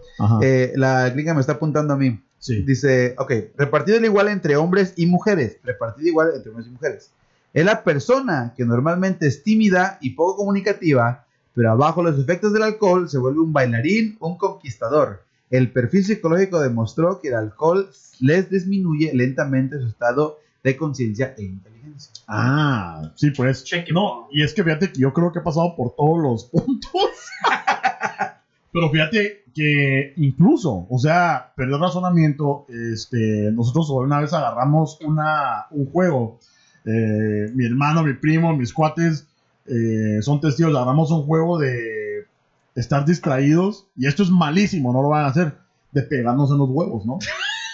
Eh, 0.42 0.72
la 0.76 1.08
gringa 1.10 1.32
me 1.34 1.40
está 1.40 1.52
apuntando 1.54 1.94
a 1.94 1.96
mí. 1.96 2.20
sí. 2.38 2.62
Dice, 2.62 3.14
ok, 3.18 3.32
repartido 3.56 3.98
al 3.98 4.04
igual 4.04 4.28
entre 4.28 4.56
hombres 4.56 4.92
y 4.96 5.06
mujeres. 5.06 5.58
Repartido 5.62 6.08
igual 6.08 6.32
entre 6.34 6.50
hombres 6.50 6.68
y 6.68 6.70
mujeres. 6.70 7.10
Es 7.54 7.64
la 7.64 7.84
persona 7.84 8.52
que 8.56 8.64
normalmente 8.64 9.28
es 9.28 9.44
tímida 9.44 9.98
y 10.00 10.10
poco 10.10 10.38
comunicativa, 10.38 11.24
pero 11.54 11.76
bajo 11.76 12.02
los 12.02 12.18
efectos 12.18 12.52
del 12.52 12.64
alcohol 12.64 13.08
se 13.08 13.18
vuelve 13.18 13.38
un 13.38 13.52
bailarín, 13.52 14.16
un 14.18 14.36
conquistador. 14.36 15.22
El 15.50 15.70
perfil 15.70 16.04
psicológico 16.04 16.58
demostró 16.58 17.20
que 17.20 17.28
el 17.28 17.34
alcohol 17.34 17.88
les 18.18 18.50
disminuye 18.50 19.12
lentamente 19.14 19.78
su 19.78 19.86
estado 19.86 20.38
de 20.64 20.76
conciencia 20.76 21.32
e 21.38 21.44
inteligencia. 21.44 22.12
Ah, 22.26 23.12
sí, 23.14 23.30
pues. 23.30 23.62
Cheque. 23.62 23.92
No, 23.92 24.26
y 24.32 24.42
es 24.42 24.52
que 24.52 24.64
fíjate 24.64 24.90
que 24.90 24.98
yo 24.98 25.12
creo 25.12 25.30
que 25.30 25.38
he 25.38 25.42
pasado 25.42 25.76
por 25.76 25.94
todos 25.94 26.20
los 26.20 26.44
puntos. 26.46 26.90
Pero 28.72 28.90
fíjate 28.90 29.44
que 29.54 30.12
incluso, 30.16 30.88
o 30.90 30.98
sea, 30.98 31.52
perdió 31.54 31.76
el 31.76 31.82
razonamiento. 31.82 32.66
Este, 32.68 33.52
nosotros 33.52 33.90
una 33.90 34.20
vez 34.20 34.32
agarramos 34.32 34.98
una, 35.02 35.66
un 35.70 35.86
juego. 35.86 36.40
Eh, 36.84 37.50
mi 37.54 37.64
hermano, 37.66 38.02
mi 38.02 38.14
primo, 38.14 38.54
mis 38.56 38.72
cuates 38.72 39.26
eh, 39.66 40.18
son 40.22 40.40
testigos. 40.40 40.74
Agarramos 40.74 41.10
un 41.10 41.22
juego 41.24 41.58
de 41.58 42.26
estar 42.74 43.04
distraídos. 43.04 43.86
Y 43.96 44.06
esto 44.06 44.22
es 44.22 44.30
malísimo, 44.30 44.92
no 44.92 45.02
lo 45.02 45.08
van 45.08 45.24
a 45.24 45.28
hacer. 45.28 45.56
De 45.92 46.02
pegarnos 46.02 46.50
en 46.50 46.58
los 46.58 46.68
huevos, 46.70 47.06
¿no? 47.06 47.18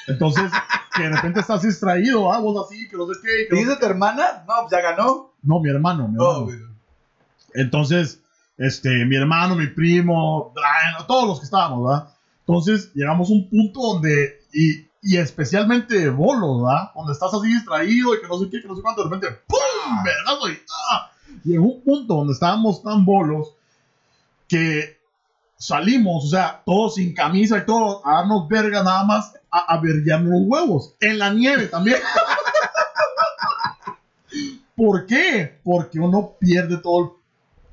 Entonces, 0.07 0.51
que 0.95 1.03
de 1.05 1.11
repente 1.11 1.41
estás 1.41 1.63
distraído, 1.63 2.33
ah, 2.33 2.39
vos 2.41 2.67
así, 2.67 2.89
que 2.89 2.97
no 2.97 3.07
sé 3.07 3.13
qué. 3.23 3.47
que 3.49 3.57
¿Y 3.57 3.65
no- 3.65 3.69
dice 3.71 3.81
tu 3.81 3.87
hermana? 3.87 4.45
No, 4.47 4.69
ya 4.71 4.81
ganó. 4.81 5.33
No, 5.43 5.61
mi 5.61 5.71
hermano, 5.71 6.07
mi 6.09 6.17
Oh, 6.19 6.31
hermano. 6.31 6.45
güey. 6.47 6.59
Entonces, 7.55 8.21
este, 8.59 9.05
mi 9.07 9.17
hermano, 9.17 9.57
mi 9.57 9.69
primo, 9.69 10.53
Brian, 10.55 11.07
todos 11.07 11.27
los 11.29 11.39
que 11.41 11.45
estábamos, 11.47 11.87
¿verdad? 11.89 12.09
Entonces, 12.41 12.93
llegamos 12.95 13.31
a 13.31 13.33
un 13.33 13.49
punto 13.49 13.81
donde, 13.81 14.41
y, 14.53 14.87
y 15.03 15.17
especialmente 15.17 16.11
bolos, 16.11 16.63
¿verdad? 16.63 16.91
Donde 16.95 17.13
estás 17.13 17.33
así 17.33 17.49
distraído 17.49 18.15
y 18.15 18.21
que 18.21 18.29
no 18.29 18.39
sé 18.39 18.51
qué, 18.51 18.61
que 18.61 18.69
no 18.69 18.77
sé 18.77 18.83
cuánto, 18.83 19.05
de 19.05 19.11
repente, 19.11 19.41
¡pum! 19.47 20.05
¿Vergazo? 20.05 20.51
Y, 20.51 20.59
¡ah! 20.93 21.11
en 21.45 21.61
un 21.61 21.81
punto 21.83 22.15
donde 22.15 22.35
estábamos 22.35 22.83
tan 22.83 23.05
bolos 23.05 23.55
que 24.47 24.99
salimos, 25.57 26.25
o 26.25 26.29
sea, 26.29 26.63
todos 26.65 26.97
sin 26.97 27.15
camisa 27.15 27.59
y 27.59 27.67
todo, 27.67 28.07
a 28.07 28.17
darnos 28.17 28.49
verga 28.49 28.83
nada 28.83 29.05
más, 29.05 29.35
a, 29.51 29.75
a 29.75 29.81
los 29.81 30.43
huevos. 30.47 30.95
En 31.01 31.19
la 31.19 31.33
nieve 31.33 31.67
también. 31.67 31.99
¿Por 34.77 35.07
qué? 35.07 35.61
Porque 35.63 36.01
uno 36.01 36.35
pierde 36.39 36.79
todo 36.79 37.05
el 37.05 37.11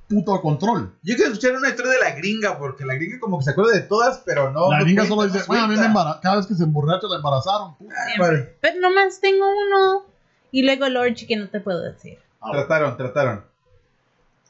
puto 0.07 0.41
control. 0.41 0.93
Yo 1.03 1.15
quiero 1.15 1.31
escuchar 1.31 1.55
una 1.55 1.69
historia 1.69 1.91
de 1.93 1.99
la 1.99 2.11
gringa, 2.11 2.57
porque 2.57 2.85
la 2.85 2.95
gringa 2.95 3.19
como 3.19 3.37
que 3.37 3.45
se 3.45 3.51
acuerda 3.51 3.73
de 3.73 3.81
todas, 3.81 4.21
pero 4.25 4.51
no. 4.51 4.71
la 4.71 4.79
no 4.79 4.85
gringa 4.85 5.05
solo 5.05 5.27
dice, 5.27 5.43
bueno, 5.47 5.65
a 5.65 5.67
mí 5.67 5.75
me 5.75 5.93
cada 6.21 6.37
vez 6.37 6.47
que 6.47 6.55
se 6.55 6.63
emborracha 6.63 7.07
la 7.07 7.17
embarazaron. 7.17 7.75
puta. 7.75 7.95
Siempre. 8.05 8.57
Pero 8.61 8.79
nomás 8.79 9.19
tengo 9.19 9.45
uno. 9.47 10.05
Y 10.51 10.63
luego 10.63 10.85
el 10.85 10.95
orgy 10.95 11.27
que 11.27 11.35
no 11.35 11.49
te 11.49 11.59
puedo 11.59 11.81
decir. 11.81 12.19
Trataron, 12.51 12.95
trataron. 12.95 13.45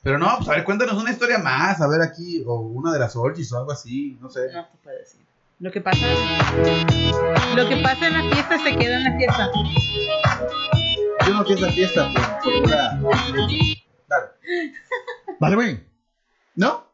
Pero 0.04 0.20
no, 0.20 0.36
pues 0.38 0.48
a 0.50 0.52
ver, 0.52 0.64
cuéntanos 0.64 0.94
una 1.02 1.12
historia 1.12 1.40
más, 1.40 1.82
a 1.82 1.88
ver 1.88 2.02
aquí, 2.02 2.44
o 2.46 2.60
una 2.60 2.94
de 2.94 3.00
las 3.00 3.16
orgies 3.16 3.52
o 3.52 3.58
algo 3.58 3.72
así, 3.72 4.18
no 4.22 4.30
sé. 4.30 4.52
No 4.54 4.66
te 4.66 4.78
puedo 4.84 4.98
decir. 4.98 5.22
Lo 5.60 5.72
que 5.72 5.82
pasa 5.82 6.06
Lo 7.56 7.68
que 7.68 7.78
pasa 7.78 8.08
en 8.08 8.14
la 8.14 8.36
fiesta 8.36 8.60
se 8.64 8.78
queda 8.78 8.98
en 8.98 9.04
la 9.04 9.18
fiesta. 9.18 9.50
Yo 11.26 11.34
no 11.34 11.44
fiesta, 11.44 11.70
fiesta, 11.72 12.14
por, 12.14 12.54
por 12.54 12.62
pura- 12.64 13.00
Dale, 15.40 15.56
güey. 15.56 15.84
¿No? 16.56 16.86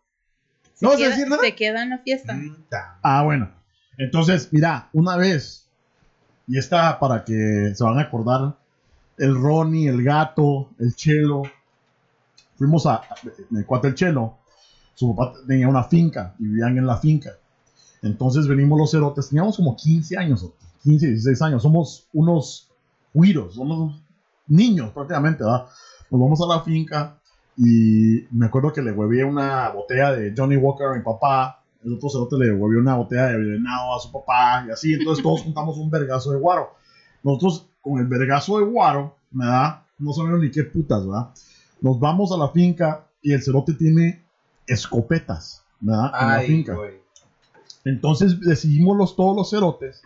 Se 0.73 0.85
¿No 0.85 0.89
vas 0.91 0.97
a 0.97 0.99
queda- 0.99 1.09
decir 1.09 1.27
nada? 1.29 1.41
Se 1.41 1.55
queda 1.55 1.83
en 1.83 1.89
la 1.91 1.99
fiesta. 1.99 2.33
Mm. 2.33 2.55
Ah, 3.01 3.23
bueno. 3.23 3.49
Entonces, 3.97 4.49
mira, 4.51 4.89
una 4.93 5.15
vez, 5.17 5.69
y 6.47 6.57
esta 6.57 6.99
para 6.99 7.23
que 7.23 7.71
se 7.75 7.83
van 7.83 7.97
a 7.99 8.01
acordar, 8.03 8.57
el 9.17 9.35
Ronnie, 9.39 9.87
el 9.87 10.03
gato, 10.03 10.71
el 10.79 10.95
Chelo, 10.95 11.43
fuimos 12.57 12.85
a, 12.85 13.01
el 13.55 13.65
cuate 13.65 13.89
el 13.89 13.95
Chelo, 13.95 14.37
su 14.95 15.15
papá 15.15 15.33
tenía 15.47 15.67
una 15.67 15.83
finca 15.83 16.35
y 16.39 16.45
vivían 16.45 16.77
en 16.77 16.87
la 16.87 16.97
finca. 16.97 17.31
Entonces 18.01 18.47
venimos 18.47 18.77
los 18.79 18.91
cerotes, 18.91 19.29
teníamos 19.29 19.55
como 19.55 19.75
15 19.75 20.17
años, 20.17 20.45
15, 20.83 21.07
16 21.07 21.41
años, 21.43 21.61
somos 21.61 22.07
unos 22.13 22.69
huiros, 23.13 23.55
somos 23.55 24.01
niños 24.47 24.91
prácticamente, 24.91 25.43
¿verdad? 25.43 25.67
Nos 26.09 26.19
vamos 26.19 26.41
a 26.41 26.47
la 26.57 26.61
finca 26.63 27.17
y 27.57 28.25
me 28.31 28.47
acuerdo 28.47 28.73
que 28.73 28.81
le 28.81 28.91
huevé 28.91 29.23
una 29.23 29.69
botella 29.69 30.13
de 30.13 30.33
Johnny 30.35 30.57
Walker 30.57 30.87
a 30.87 30.95
mi 30.95 31.01
papá, 31.01 31.63
el 31.83 31.93
otro 31.93 32.09
cerote 32.09 32.37
le 32.37 32.51
huevió 32.51 32.79
una 32.79 32.95
botella 32.95 33.27
de 33.27 33.37
venado 33.37 33.95
a 33.95 33.99
su 33.99 34.11
papá 34.11 34.65
y 34.67 34.71
así, 34.71 34.93
entonces 34.93 35.23
todos 35.23 35.41
juntamos 35.43 35.77
un 35.77 35.89
vergazo 35.89 36.31
de 36.31 36.39
guaro. 36.39 36.71
Nosotros 37.23 37.67
con 37.81 37.99
el 37.99 38.07
vergazo 38.07 38.59
de 38.59 38.65
guaro, 38.65 39.17
¿verdad? 39.31 39.81
No 39.99 40.13
sabemos 40.13 40.39
ni 40.39 40.51
qué 40.51 40.63
putas, 40.63 41.05
¿verdad? 41.05 41.29
Nos 41.81 41.99
vamos 41.99 42.31
a 42.31 42.37
la 42.37 42.49
finca 42.49 43.07
y 43.21 43.33
el 43.33 43.41
cerote 43.41 43.73
tiene 43.73 44.23
escopetas, 44.65 45.63
¿verdad? 45.79 46.11
En 46.21 46.27
la 46.29 46.39
finca. 46.41 46.77
Entonces 47.85 48.39
decidimos 48.39 48.97
los, 48.97 49.15
todos 49.15 49.35
los 49.35 49.49
cerotes, 49.49 50.01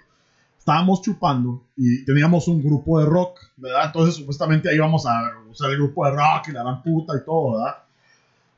estábamos 0.67 1.01
chupando 1.01 1.63
y 1.77 2.03
teníamos 2.03 2.45
un 2.49 2.61
grupo 2.61 2.99
de 2.99 3.05
rock, 3.05 3.39
¿verdad? 3.55 3.85
Entonces 3.85 4.15
supuestamente 4.15 4.69
ahí 4.69 4.75
íbamos 4.75 5.05
a 5.05 5.31
usar 5.49 5.71
el 5.71 5.77
grupo 5.77 6.03
de 6.05 6.11
rock 6.11 6.49
y 6.49 6.51
la 6.51 6.61
gran 6.61 6.83
puta 6.83 7.13
y 7.15 7.23
todo, 7.23 7.53
¿verdad? 7.57 7.77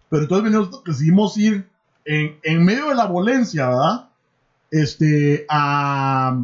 Pero 0.10 0.24
entonces 0.24 0.52
venimos- 0.52 0.84
decidimos 0.84 1.38
ir 1.38 1.70
en, 2.06 2.40
en 2.42 2.66
medio 2.66 2.90
de 2.90 2.96
la 2.96 3.06
violencia, 3.06 3.68
¿verdad? 3.70 4.10
Este, 4.72 5.46
a 5.50 6.44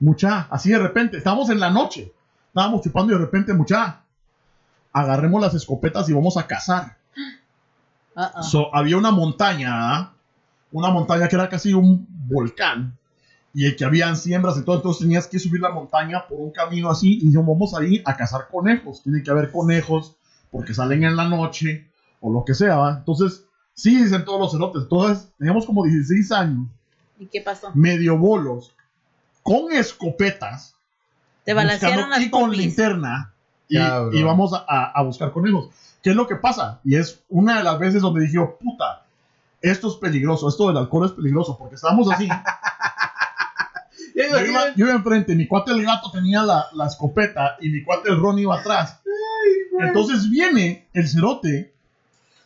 mucha, 0.00 0.48
así 0.50 0.70
de 0.70 0.78
repente, 0.78 1.18
estábamos 1.18 1.50
en 1.50 1.60
la 1.60 1.68
noche, 1.68 2.10
estábamos 2.48 2.80
chupando 2.80 3.12
y 3.12 3.16
de 3.18 3.24
repente 3.26 3.52
mucha, 3.52 4.00
agarremos 4.90 5.42
las 5.42 5.52
escopetas 5.54 6.08
y 6.08 6.14
vamos 6.14 6.38
a 6.38 6.46
cazar. 6.46 6.96
Uh-uh. 8.16 8.42
So, 8.42 8.74
había 8.74 8.96
una 8.96 9.10
montaña, 9.10 9.68
¿ah? 9.70 10.12
una 10.70 10.88
montaña 10.88 11.28
que 11.28 11.36
era 11.36 11.50
casi 11.50 11.74
un 11.74 12.06
volcán, 12.26 12.96
y 13.54 13.66
el 13.66 13.76
que 13.76 13.84
habían 13.84 14.16
siembras 14.16 14.56
y 14.56 14.62
todo, 14.64 14.76
entonces 14.76 15.00
tenías 15.02 15.26
que 15.26 15.38
subir 15.38 15.60
la 15.60 15.70
montaña 15.70 16.26
por 16.26 16.38
un 16.40 16.50
camino 16.50 16.88
así, 16.90 17.14
y 17.18 17.26
dijimos, 17.26 17.46
vamos 17.46 17.74
a 17.74 17.84
ir 17.84 18.02
a 18.04 18.14
cazar 18.16 18.48
conejos, 18.50 19.02
tiene 19.02 19.22
que 19.22 19.30
haber 19.30 19.50
conejos, 19.50 20.14
porque 20.50 20.72
salen 20.74 21.04
en 21.04 21.16
la 21.16 21.28
noche, 21.28 21.86
o 22.20 22.32
lo 22.32 22.44
que 22.44 22.54
sea, 22.54 22.76
¿va? 22.76 22.96
entonces, 22.98 23.44
sí, 23.74 24.02
dicen 24.02 24.24
todos 24.24 24.40
los 24.40 24.52
cerotes, 24.52 24.82
entonces, 24.82 25.28
teníamos 25.38 25.66
como 25.66 25.84
16 25.84 26.32
años, 26.32 26.66
¿Y 27.18 27.26
qué 27.26 27.40
pasó? 27.40 27.70
medio 27.74 28.16
bolos, 28.16 28.72
con 29.42 29.72
escopetas, 29.72 30.74
Te 31.44 31.52
balancearon 31.54 32.10
las 32.10 32.20
y 32.20 32.30
con 32.30 32.46
popis. 32.46 32.58
linterna 32.58 33.32
y, 33.68 34.22
vamos 34.22 34.52
a, 34.54 34.64
a- 34.68 34.92
a 34.94 35.02
buscar 35.02 35.32
conejos. 35.32 35.68
¿Qué 36.02 36.10
es 36.10 36.16
lo 36.16 36.26
que 36.26 36.36
pasa? 36.36 36.80
Y 36.84 36.96
es 36.96 37.20
una 37.28 37.58
de 37.58 37.64
las 37.64 37.78
veces 37.78 38.02
donde 38.02 38.22
dije, 38.22 38.38
oh, 38.38 38.56
puta, 38.58 39.04
esto 39.60 39.88
es 39.88 39.94
peligroso, 39.96 40.48
esto 40.48 40.68
del 40.68 40.76
alcohol 40.76 41.06
es 41.06 41.12
peligroso, 41.12 41.56
porque 41.58 41.76
estábamos 41.76 42.10
así. 42.12 42.28
Yo, 44.14 44.46
iba, 44.46 44.74
yo 44.74 44.86
iba 44.86 44.94
enfrente, 44.94 45.34
mi 45.34 45.46
cuate 45.46 45.72
el 45.72 45.84
gato 45.84 46.10
tenía 46.10 46.42
la, 46.42 46.66
la 46.74 46.86
escopeta 46.86 47.56
y 47.60 47.68
mi 47.68 47.82
cuate 47.82 48.10
el 48.10 48.20
Ron 48.20 48.38
iba 48.38 48.58
atrás. 48.58 49.00
Entonces 49.80 50.28
viene 50.30 50.88
el 50.92 51.08
cerote. 51.08 51.72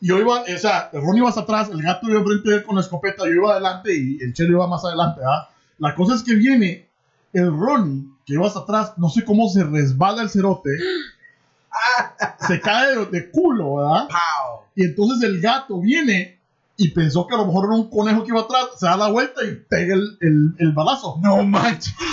y 0.01 0.09
Yo 0.09 0.19
iba, 0.19 0.43
o 0.43 0.59
sea, 0.59 0.91
el 0.93 1.01
Ron 1.03 1.17
iba 1.19 1.29
hasta 1.29 1.43
atrás, 1.43 1.69
el 1.71 1.83
gato 1.83 2.09
iba 2.09 2.21
enfrente 2.21 2.51
de 2.51 2.57
él 2.57 2.63
con 2.65 2.77
la 2.77 2.83
escopeta, 2.83 3.25
yo 3.25 3.33
iba 3.33 3.53
adelante 3.53 3.95
y 3.97 4.23
el 4.23 4.33
Chelo 4.33 4.53
iba 4.53 4.67
más 4.67 4.85
adelante, 4.85 5.21
¿verdad? 5.21 5.49
La 5.79 5.95
cosa 5.95 6.15
es 6.15 6.23
que 6.23 6.35
viene 6.35 6.89
el 7.33 7.51
Ronnie, 7.51 8.05
que 8.25 8.35
iba 8.35 8.47
hasta 8.47 8.61
atrás, 8.61 8.95
no 8.97 9.11
sé 9.11 9.25
cómo 9.25 9.49
se 9.49 9.63
resbala 9.65 10.23
el 10.23 10.31
cerote, 10.31 10.71
se 12.47 12.61
cae 12.61 12.97
de, 12.97 13.07
de 13.07 13.31
culo, 13.31 13.77
¿verdad? 13.77 14.09
Pow. 14.09 14.61
Y 14.75 14.85
entonces 14.85 15.23
el 15.29 15.41
gato 15.41 15.81
viene 15.81 16.39
y 16.77 16.91
pensó 16.91 17.27
que 17.27 17.35
a 17.35 17.39
lo 17.39 17.47
mejor 17.47 17.67
era 17.67 17.75
un 17.75 17.91
conejo 17.91 18.23
que 18.23 18.29
iba 18.31 18.41
atrás, 18.43 18.67
se 18.79 18.87
da 18.87 18.97
la 18.97 19.09
vuelta 19.09 19.43
y 19.45 19.55
pega 19.69 19.95
el, 19.95 20.17
el, 20.21 20.55
el 20.59 20.73
balazo. 20.73 21.19
No 21.23 21.43
manches. 21.43 21.95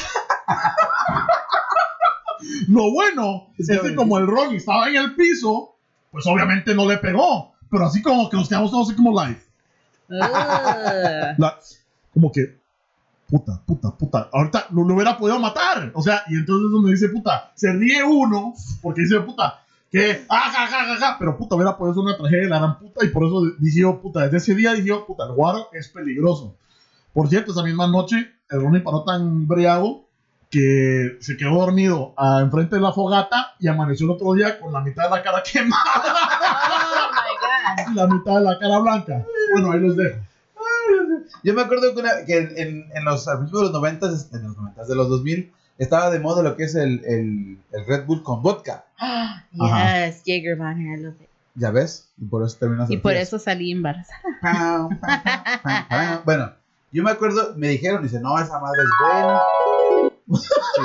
Lo 2.67 2.91
bueno 2.91 3.47
Es 3.57 3.67
que- 3.69 3.95
como 3.95 4.17
el 4.17 4.27
Ronnie 4.27 4.57
estaba 4.57 4.89
en 4.89 4.95
el 4.97 5.15
piso, 5.15 5.75
pues 6.11 6.25
obviamente 6.27 6.75
no 6.75 6.85
le 6.87 6.97
pegó. 6.97 7.53
Pero 7.69 7.85
así 7.85 8.01
como 8.01 8.29
que 8.29 8.35
nos 8.37 8.47
quedamos 8.49 8.69
todos 8.71 8.87
así 8.87 8.95
como 8.95 9.11
live. 9.23 9.41
La- 11.37 11.57
como 12.13 12.31
que, 12.31 12.59
puta, 13.27 13.59
puta, 13.65 13.91
puta. 13.97 14.29
Ahorita 14.31 14.67
lo, 14.71 14.83
lo 14.83 14.93
hubiera 14.93 15.17
podido 15.17 15.39
matar. 15.39 15.91
O 15.95 16.01
sea, 16.03 16.21
y 16.27 16.35
entonces 16.35 16.69
donde 16.71 16.91
dice, 16.91 17.09
puta, 17.09 17.51
se 17.55 17.71
ríe 17.73 18.03
uno 18.03 18.53
porque 18.81 19.01
dice, 19.01 19.19
puta, 19.21 19.62
que, 19.93 20.25
ah, 20.27 20.49
ja, 20.51 20.67
ja, 20.67 20.85
ja, 20.87 20.97
ja, 20.97 21.15
pero 21.19 21.37
puta, 21.37 21.55
hubiera 21.55 21.77
podido 21.77 21.93
ser 21.93 22.03
una 22.03 22.17
tragedia 22.17 22.43
de 22.43 22.49
la 22.49 22.57
gran 22.59 22.79
puta. 22.79 23.05
Y 23.05 23.09
por 23.09 23.25
eso 23.25 23.41
dije 23.59 23.81
yo, 23.81 24.01
puta, 24.01 24.21
desde 24.23 24.37
ese 24.37 24.55
día 24.55 24.73
dije 24.73 24.87
yo, 24.87 25.05
puta, 25.05 25.23
el 25.25 25.33
guaro 25.33 25.67
es 25.71 25.87
peligroso. 25.87 26.55
Por 27.13 27.29
cierto, 27.29 27.51
esa 27.51 27.61
misma 27.63 27.85
noche, 27.87 28.33
el 28.49 28.59
Ronnie 28.61 28.81
paró 28.81 29.03
tan 29.03 29.47
briago 29.47 30.07
que 30.49 31.17
se 31.19 31.37
quedó 31.37 31.55
dormido 31.59 32.13
ah, 32.17 32.39
enfrente 32.41 32.75
de 32.75 32.81
la 32.81 32.91
fogata 32.91 33.53
y 33.59 33.67
amaneció 33.67 34.05
el 34.07 34.11
otro 34.13 34.33
día 34.33 34.59
con 34.59 34.73
la 34.73 34.81
mitad 34.81 35.03
de 35.05 35.09
la 35.11 35.21
cara 35.23 35.41
quemada 35.51 35.81
Oh 35.95 37.11
my 37.11 37.85
god. 37.85 37.91
y 37.91 37.95
la 37.95 38.07
mitad 38.07 38.35
de 38.35 38.41
la 38.41 38.59
cara 38.59 38.79
blanca. 38.79 39.25
Bueno, 39.53 39.71
ahí 39.71 39.79
los 39.79 39.95
dejo. 39.95 40.17
Yo 41.43 41.53
me 41.53 41.61
acuerdo 41.61 41.93
que, 41.93 41.99
una- 42.01 42.25
que 42.25 42.37
en, 42.37 42.57
en- 42.57 42.85
en 42.95 43.05
los 43.05 43.27
a 43.27 43.37
principios 43.37 43.61
de 43.61 43.67
los 43.73 43.73
90, 43.73 44.07
en 44.07 44.43
los 44.43 44.57
90, 44.57 44.85
de 44.85 44.95
los 44.95 45.09
2000, 45.09 45.53
estaba 45.77 46.09
de 46.09 46.19
moda 46.19 46.43
lo 46.43 46.55
que 46.55 46.63
es 46.63 46.75
el, 46.75 47.03
el, 47.05 47.57
el 47.71 47.85
Red 47.85 48.05
Bull 48.05 48.23
con 48.23 48.41
vodka. 48.41 48.85
Ajá. 48.97 50.07
Yes, 50.07 50.23
Jägermeister, 50.23 50.99
I 50.99 51.01
love 51.01 51.21
it. 51.21 51.29
¿Ya 51.55 51.71
ves? 51.71 52.09
Y 52.17 52.25
por 52.25 52.43
eso 52.43 52.57
terminas 52.57 52.89
Y 52.89 52.97
por 52.97 53.13
eso 53.13 53.37
salí 53.39 53.71
embarazada. 53.71 54.19
Bueno, 56.25 56.51
yo 56.91 57.03
me 57.03 57.11
acuerdo, 57.11 57.53
me 57.55 57.69
dijeron, 57.69 58.03
dice, 58.03 58.19
no, 58.19 58.37
esa 58.39 58.59
madre 58.59 58.81
es 58.83 58.89
buena. 59.01 59.41
Sí. 60.39 60.81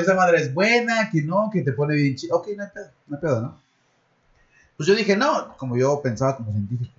Esa 0.00 0.14
madre 0.14 0.38
es 0.38 0.54
buena, 0.54 1.10
que 1.10 1.22
no, 1.22 1.50
que 1.52 1.62
te 1.62 1.72
pone 1.72 1.94
bien 1.94 2.14
chido. 2.14 2.36
Ok, 2.36 2.48
no 2.56 2.64
hay 2.64 2.70
pedo, 2.72 2.90
no 3.06 3.16
hay 3.16 3.20
pedo, 3.22 3.40
¿no? 3.40 3.60
Pues 4.76 4.86
yo 4.88 4.94
dije, 4.94 5.16
no, 5.16 5.56
como 5.56 5.76
yo 5.76 6.00
pensaba 6.02 6.36
como 6.36 6.52
científico. 6.52 6.92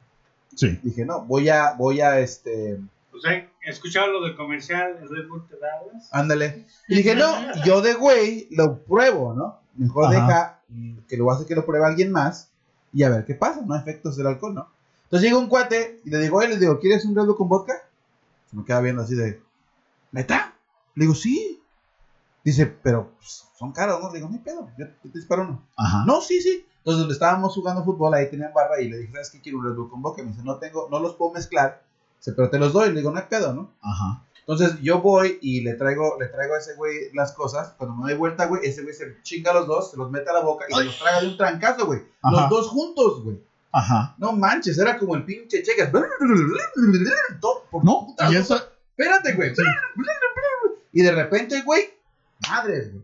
Sí. 0.56 0.80
Dije, 0.82 1.06
no, 1.06 1.22
voy 1.22 1.50
a, 1.50 1.74
voy 1.74 2.02
a, 2.02 2.20
este, 2.20 2.80
O 3.18 3.22
sea, 3.22 3.34
he 3.34 3.70
escuchado 3.70 4.08
lo 4.08 4.22
del 4.22 4.36
comercial 4.36 5.00
de 5.00 5.08
Red 5.08 5.28
Bull 5.28 5.48
te 5.48 5.58
da 5.58 5.68
alas. 5.82 6.10
ándale. 6.12 6.66
Y 6.88 6.98
dije, 6.98 7.16
no, 7.16 7.34
yo 7.66 7.82
de 7.82 7.94
güey 7.96 8.48
lo 8.52 8.84
pruebo, 8.84 9.34
¿no? 9.34 9.60
Mejor 9.76 10.06
Ajá. 10.06 10.14
deja 10.14 10.60
mm, 10.70 10.98
que 11.08 11.18
lo 11.18 11.32
hace 11.32 11.46
que 11.46 11.56
lo 11.56 11.66
pruebe 11.66 11.86
alguien 11.86 12.12
más 12.12 12.52
y 12.94 13.04
a 13.04 13.10
ver 13.10 13.26
qué 13.26 13.36
pasa, 13.36 13.62
¿no? 13.66 13.76
Efectos 13.76 14.16
del 14.18 14.28
alcohol, 14.28 14.54
¿no? 14.54 14.70
Entonces 15.04 15.30
llega 15.30 15.40
un 15.40 15.48
cuate 15.48 16.02
y 16.04 16.10
le 16.10 16.20
digo, 16.20 16.38
oye, 16.38 16.50
le 16.50 16.58
digo, 16.58 16.80
¿quieres 16.80 17.06
un 17.06 17.16
Red 17.16 17.26
Bull 17.26 17.38
con 17.38 17.50
vodka? 17.50 17.74
Se 18.50 18.56
me 18.56 18.66
queda 18.66 18.82
viendo 18.82 19.02
así 19.02 19.16
de, 19.16 19.42
¿neta? 20.12 20.54
Le 20.96 21.06
digo, 21.06 21.16
sí. 21.16 21.62
Dice, 22.44 22.66
pero 22.66 23.12
pues, 23.18 23.46
son 23.58 23.72
caros, 23.72 24.02
¿no? 24.02 24.10
Le 24.10 24.16
digo, 24.16 24.30
no 24.30 24.36
hay 24.36 24.42
pedo, 24.42 24.70
yo 24.78 24.88
te 25.02 25.10
disparo 25.18 25.44
uno. 25.44 25.64
Ajá. 25.76 26.04
No, 26.06 26.22
sí, 26.22 26.42
sí. 26.42 26.66
Entonces, 26.78 27.00
donde 27.00 27.14
estábamos 27.14 27.54
jugando 27.54 27.84
fútbol, 27.84 28.14
ahí 28.14 28.30
tenían 28.30 28.54
barra 28.54 28.80
y 28.80 28.88
le 28.88 28.98
dije, 29.00 29.12
¿sabes 29.12 29.30
qué? 29.30 29.42
Quiero 29.42 29.58
un 29.58 29.66
Red 29.66 29.76
Bull 29.76 29.90
con 29.90 30.02
vodka. 30.02 30.24
Me 30.24 30.30
dice, 30.30 30.44
no 30.44 30.58
tengo, 30.58 30.88
no 30.90 31.00
los 31.00 31.16
puedo 31.16 31.34
mezclar. 31.34 31.84
Dice, 32.18 32.34
pero 32.34 32.50
te 32.50 32.60
los 32.60 32.74
doy. 32.74 32.90
Le 32.90 33.00
digo, 33.00 33.12
no 33.12 33.20
hay 33.20 33.26
pedo, 33.30 33.54
¿no? 33.54 33.72
Ajá. 33.82 34.24
Entonces 34.48 34.80
yo 34.82 35.02
voy 35.02 35.40
y 35.42 35.60
le 35.60 35.74
traigo, 35.74 36.18
le 36.18 36.28
traigo 36.28 36.56
a 36.56 36.60
ese 36.60 36.76
güey 36.76 37.12
las 37.14 37.34
cosas. 37.34 37.74
Cuando 37.78 37.98
me 37.98 38.04
doy 38.10 38.18
vuelta, 38.18 38.46
güey, 38.46 38.66
ese 38.66 38.82
güey 38.82 38.96
se 38.96 39.22
chinga 39.22 39.52
a 39.52 39.56
los 39.56 39.68
dos, 39.68 39.92
se 39.92 39.98
los 39.98 40.10
mete 40.10 40.30
a 40.30 40.34
la 40.34 40.40
boca 40.40 40.66
y 40.70 40.74
se 40.74 40.86
los 40.86 40.98
traga 40.98 41.20
de 41.20 41.28
un 41.28 41.38
trancazo, 41.38 41.86
güey. 41.86 42.02
Ajá. 42.22 42.42
Los 42.42 42.50
dos 42.50 42.68
juntos, 42.70 43.24
güey. 43.24 43.38
Ajá. 43.74 44.16
No 44.18 44.32
manches, 44.32 44.78
era 44.78 44.98
como 44.98 45.16
el 45.16 45.26
pinche 45.26 45.64
por 47.70 47.84
No, 47.84 48.16
y 48.32 48.36
eso. 48.38 48.56
Espérate, 48.98 49.34
güey. 49.34 49.54
Y 50.94 51.02
de 51.02 51.12
repente, 51.12 51.62
güey, 51.64 51.94
madre, 52.50 52.90
güey. 52.90 53.04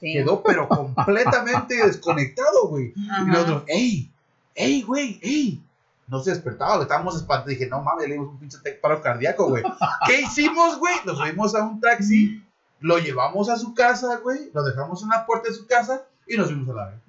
Sí. 0.00 0.12
Quedó 0.14 0.42
pero 0.42 0.68
completamente 0.96 1.84
desconectado, 1.84 2.68
güey. 2.68 2.94
Ajá. 3.10 3.22
Y 3.22 3.26
nosotros, 3.26 3.62
ey, 3.66 4.10
ey, 4.54 4.82
güey, 4.82 5.20
ey. 5.22 5.62
No 6.08 6.20
se 6.20 6.30
despertaba, 6.30 6.80
estábamos 6.82 7.16
espantados. 7.16 7.48
Dije, 7.50 7.66
no 7.68 7.82
mames, 7.82 8.08
le 8.08 8.14
dimos 8.14 8.30
un 8.30 8.38
pinche 8.38 8.58
paro 8.82 9.02
cardíaco, 9.02 9.48
güey. 9.48 9.62
¿Qué 10.06 10.22
hicimos, 10.22 10.78
güey? 10.78 10.94
Nos 11.04 11.18
subimos 11.18 11.54
a 11.54 11.64
un 11.64 11.80
taxi, 11.80 12.42
lo 12.80 12.98
llevamos 12.98 13.48
a 13.50 13.56
su 13.56 13.74
casa, 13.74 14.16
güey, 14.22 14.50
lo 14.54 14.62
dejamos 14.64 15.02
en 15.02 15.10
la 15.10 15.26
puerta 15.26 15.48
de 15.48 15.54
su 15.54 15.66
casa 15.66 16.02
y 16.26 16.36
nos 16.36 16.46
fuimos 16.46 16.68
a 16.70 16.72
la 16.72 16.84
verga. 16.86 17.00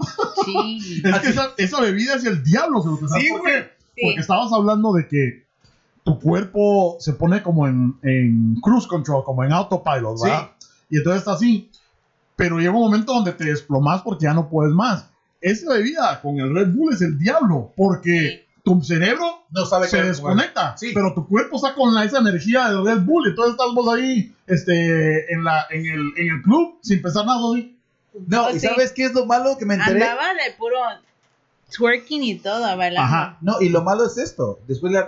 Sí. 0.45 1.02
Es 1.04 1.20
que 1.20 1.30
esa, 1.30 1.50
esa 1.58 1.82
bebida 1.82 2.16
es 2.16 2.26
el 2.26 2.43
diablo, 2.43 2.82
¿sabes 2.82 3.00
Sí, 3.24 3.30
por 3.32 3.41
güey. 3.41 3.54
qué? 3.54 3.70
Sí. 3.95 4.02
Porque 4.06 4.20
estabas 4.22 4.52
hablando 4.54 4.93
de 4.93 5.08
que 5.08 5.45
tu 6.04 6.20
cuerpo 6.20 6.97
se 7.00 7.14
pone 7.14 7.41
como 7.43 7.68
en, 7.68 7.97
en 8.04 8.56
cruise 8.62 8.88
control, 8.88 9.24
como 9.24 9.43
en 9.43 9.52
autopilot, 9.54 10.18
Sí. 10.18 10.24
¿verdad? 10.26 10.52
Y 10.89 10.97
entonces 10.97 11.20
está 11.22 11.34
así. 11.34 11.70
Pero 12.36 12.58
llega 12.58 12.72
un 12.72 12.80
momento 12.82 13.14
donde 13.14 13.34
te 13.34 13.45
desplomas 13.45 14.02
porque 14.02 14.24
ya 14.24 14.34
no 14.34 14.50
puedes 14.50 14.74
más. 14.74 15.10
Esa 15.41 15.72
bebida 15.74 16.20
con 16.22 16.38
el 16.39 16.54
Red 16.56 16.74
Bull 16.74 16.93
es 16.93 17.02
el 17.02 17.18
diablo, 17.20 17.72
porque 17.76 18.47
tu 18.64 18.82
cerebro 18.84 19.43
No 19.51 19.66
sabe 19.66 19.88
se 19.88 20.01
desconecta, 20.03 20.78
Sí. 20.78 20.91
pero 20.93 21.14
tu 21.14 21.28
cuerpo 21.28 21.55
está 21.55 21.74
con 21.76 21.93
la, 21.93 22.03
esa 22.03 22.20
energía 22.20 22.70
del 22.70 22.86
Red 22.86 22.99
Bull. 23.01 23.28
Entonces 23.30 23.53
estás 23.53 23.74
vos 23.74 23.93
ahí 23.93 24.34
este, 24.47 25.34
en, 25.34 25.43
la, 25.43 25.66
en, 25.70 25.86
el, 25.86 26.14
en 26.18 26.36
el 26.36 26.41
club 26.41 26.78
sin 26.82 27.01
pensar 27.01 27.26
nada 27.26 27.39
así. 27.51 27.78
No, 28.28 28.43
Pues 28.43 28.55
¿y 28.55 28.60
sí. 28.60 28.68
sabes 28.68 28.91
qué 28.91 29.05
es 29.05 29.14
lo 29.14 29.26
malo 29.26 29.57
que 29.57 29.66
me 29.66 29.76
enteré? 29.76 30.03
Andaba 30.03 30.34
de 30.34 30.51
puro 30.57 30.78
twerking 31.76 32.24
y 32.24 32.36
todo, 32.39 32.62
bailando. 32.78 33.01
Ajá. 33.01 33.38
No, 33.41 33.62
y 33.62 33.70
lo 33.70 33.82
malo 33.84 34.05
es 34.05 34.18
esto. 34.18 34.60
Después 34.68 34.91
le- 34.91 35.05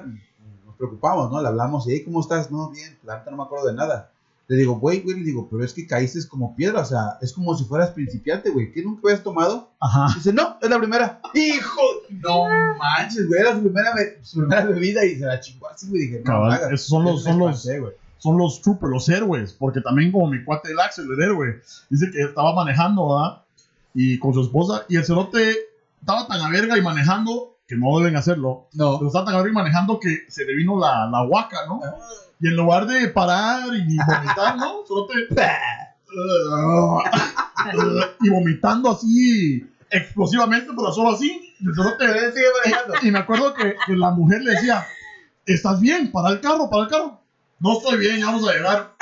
nos 0.65 0.75
preocupamos, 0.77 1.31
¿no? 1.31 1.41
Le 1.41 1.47
hablamos 1.47 1.87
y, 1.87 1.91
"Hey, 1.93 2.03
¿cómo 2.05 2.21
estás? 2.21 2.51
No, 2.51 2.69
bien, 2.69 2.97
la 3.03 3.23
no 3.29 3.37
me 3.37 3.43
acuerdo 3.43 3.67
de 3.67 3.73
nada. 3.73 4.10
Le 4.51 4.57
digo, 4.57 4.73
güey, 4.79 4.99
güey, 4.99 5.17
le 5.17 5.23
digo, 5.23 5.47
pero 5.49 5.63
es 5.63 5.71
que 5.73 5.87
caíste 5.87 6.19
como 6.27 6.53
piedra, 6.57 6.81
o 6.81 6.85
sea, 6.85 7.17
es 7.21 7.31
como 7.31 7.55
si 7.55 7.63
fueras 7.63 7.91
principiante, 7.91 8.49
güey. 8.49 8.73
¿Qué 8.73 8.83
nunca 8.83 9.01
habías 9.05 9.23
tomado? 9.23 9.71
Ajá. 9.79 10.07
Dice, 10.13 10.33
no, 10.33 10.57
es 10.61 10.69
la 10.69 10.77
primera. 10.77 11.21
Hijo, 11.33 11.81
no 12.09 12.47
manches, 12.77 13.27
güey, 13.29 13.39
era 13.39 13.53
su 13.55 13.61
primera, 13.61 13.93
su 14.21 14.39
primera 14.39 14.65
bebida 14.65 15.05
y 15.05 15.15
se 15.17 15.25
la 15.25 15.39
chingó 15.39 15.69
así, 15.69 15.87
güey. 15.87 16.01
Dije, 16.01 16.17
no, 16.19 16.23
Cabal, 16.25 16.51
hagas. 16.51 16.71
esos 16.73 16.87
son 16.87 17.05
los- 17.05 17.23
son 17.23 17.39
los- 17.39 17.65
güey. 17.65 17.93
son 18.17 18.37
los 18.37 18.61
troopers, 18.61 18.91
los 18.91 19.07
héroes, 19.07 19.53
porque 19.53 19.79
también 19.79 20.11
como 20.11 20.27
mi 20.29 20.43
cuate 20.43 20.71
el 20.73 20.79
Axel, 20.81 21.05
el 21.17 21.23
héroe, 21.23 21.61
dice 21.89 22.11
que 22.11 22.21
estaba 22.21 22.53
manejando, 22.53 23.07
¿verdad? 23.07 23.43
Y 23.93 24.19
con 24.19 24.33
su 24.33 24.41
esposa, 24.41 24.83
y 24.89 24.97
el 24.97 25.05
cerote 25.05 25.55
estaba 26.01 26.27
tan 26.27 26.41
a 26.41 26.49
verga 26.49 26.77
y 26.77 26.81
manejando, 26.81 27.55
que 27.65 27.77
no 27.77 27.97
deben 27.99 28.17
hacerlo, 28.17 28.67
No. 28.73 28.97
pero 28.97 29.07
estaba 29.07 29.23
tan 29.25 29.35
a 29.35 29.37
verga 29.37 29.51
y 29.51 29.55
manejando 29.55 29.97
que 29.97 30.25
se 30.27 30.43
le 30.43 30.55
vino 30.55 30.77
la, 30.77 31.07
la 31.09 31.23
huaca, 31.23 31.65
¿no? 31.67 31.79
Y 32.41 32.47
en 32.47 32.55
lugar 32.55 32.87
de 32.87 33.09
parar 33.09 33.67
y 33.73 33.97
vomitar, 33.97 34.57
¿no? 34.57 34.83
Cerote... 34.87 35.13
y 38.21 38.29
vomitando 38.29 38.91
así 38.91 39.65
explosivamente, 39.91 40.71
pero 40.75 40.91
solo 40.91 41.11
así. 41.11 41.53
Y 43.01 43.11
me 43.11 43.19
acuerdo 43.19 43.53
que, 43.53 43.75
que 43.85 43.95
la 43.95 44.11
mujer 44.11 44.41
le 44.41 44.51
decía, 44.51 44.85
¿estás 45.45 45.79
bien? 45.79 46.11
Para 46.11 46.29
el 46.29 46.41
carro, 46.41 46.69
para 46.69 46.83
el 46.83 46.89
carro. 46.89 47.21
No 47.59 47.77
estoy 47.77 47.99
bien, 47.99 48.19
ya 48.19 48.27
vamos 48.27 48.49
a 48.49 48.53
llegar. 48.53 48.93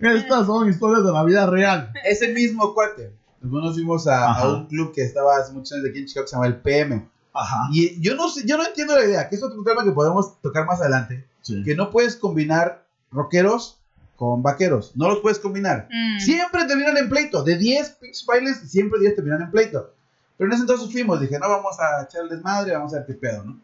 Estas 0.00 0.46
son 0.46 0.68
historias 0.68 1.04
de 1.04 1.12
la 1.12 1.24
vida 1.24 1.46
real. 1.46 1.92
Ese 2.04 2.28
mismo 2.28 2.72
cuate. 2.72 3.12
Nosotros 3.40 3.64
nos 3.64 3.74
fuimos 3.74 4.06
a, 4.06 4.48
un 4.48 4.66
club 4.66 4.92
que 4.94 5.02
estaba 5.02 5.38
hace 5.38 5.52
muchos 5.52 5.72
años 5.72 5.86
aquí 5.90 6.00
en 6.00 6.06
Chicago 6.06 6.24
que 6.24 6.30
se 6.30 6.36
llama 6.36 6.46
el 6.46 6.56
PM. 6.56 7.08
Ajá. 7.38 7.68
Y 7.72 8.00
yo 8.00 8.14
no 8.16 8.28
sé, 8.28 8.42
yo 8.46 8.56
no 8.56 8.66
entiendo 8.66 8.96
la 8.96 9.04
idea, 9.04 9.28
que 9.28 9.36
es 9.36 9.42
otro 9.42 9.62
tema 9.62 9.84
que 9.84 9.92
podemos 9.92 10.40
tocar 10.40 10.66
más 10.66 10.80
adelante. 10.80 11.26
Sí. 11.42 11.62
Que 11.62 11.74
no 11.76 11.90
puedes 11.90 12.16
combinar 12.16 12.84
rockeros 13.10 13.78
con 14.16 14.42
vaqueros. 14.42 14.96
No 14.96 15.08
los 15.08 15.20
puedes 15.20 15.38
combinar. 15.38 15.88
Mm. 15.90 16.18
Siempre 16.18 16.64
terminan 16.64 16.96
en 16.96 17.08
pleito. 17.08 17.44
De 17.44 17.56
10 17.56 17.90
pinches 18.00 18.26
bailes, 18.26 18.58
siempre 18.58 18.98
10 18.98 19.14
terminan 19.14 19.42
en 19.42 19.50
pleito. 19.50 19.94
Pero 20.36 20.48
en 20.48 20.54
ese 20.54 20.62
entonces 20.62 20.90
fuimos. 20.90 21.20
Dije, 21.20 21.38
no, 21.38 21.48
vamos 21.48 21.78
a 21.78 22.02
echar 22.02 22.22
el 22.22 22.28
desmadre, 22.28 22.72
vamos 22.72 22.92
a 22.92 22.98
ver 22.98 23.06
qué 23.06 23.14
pedo, 23.14 23.44
¿no? 23.44 23.60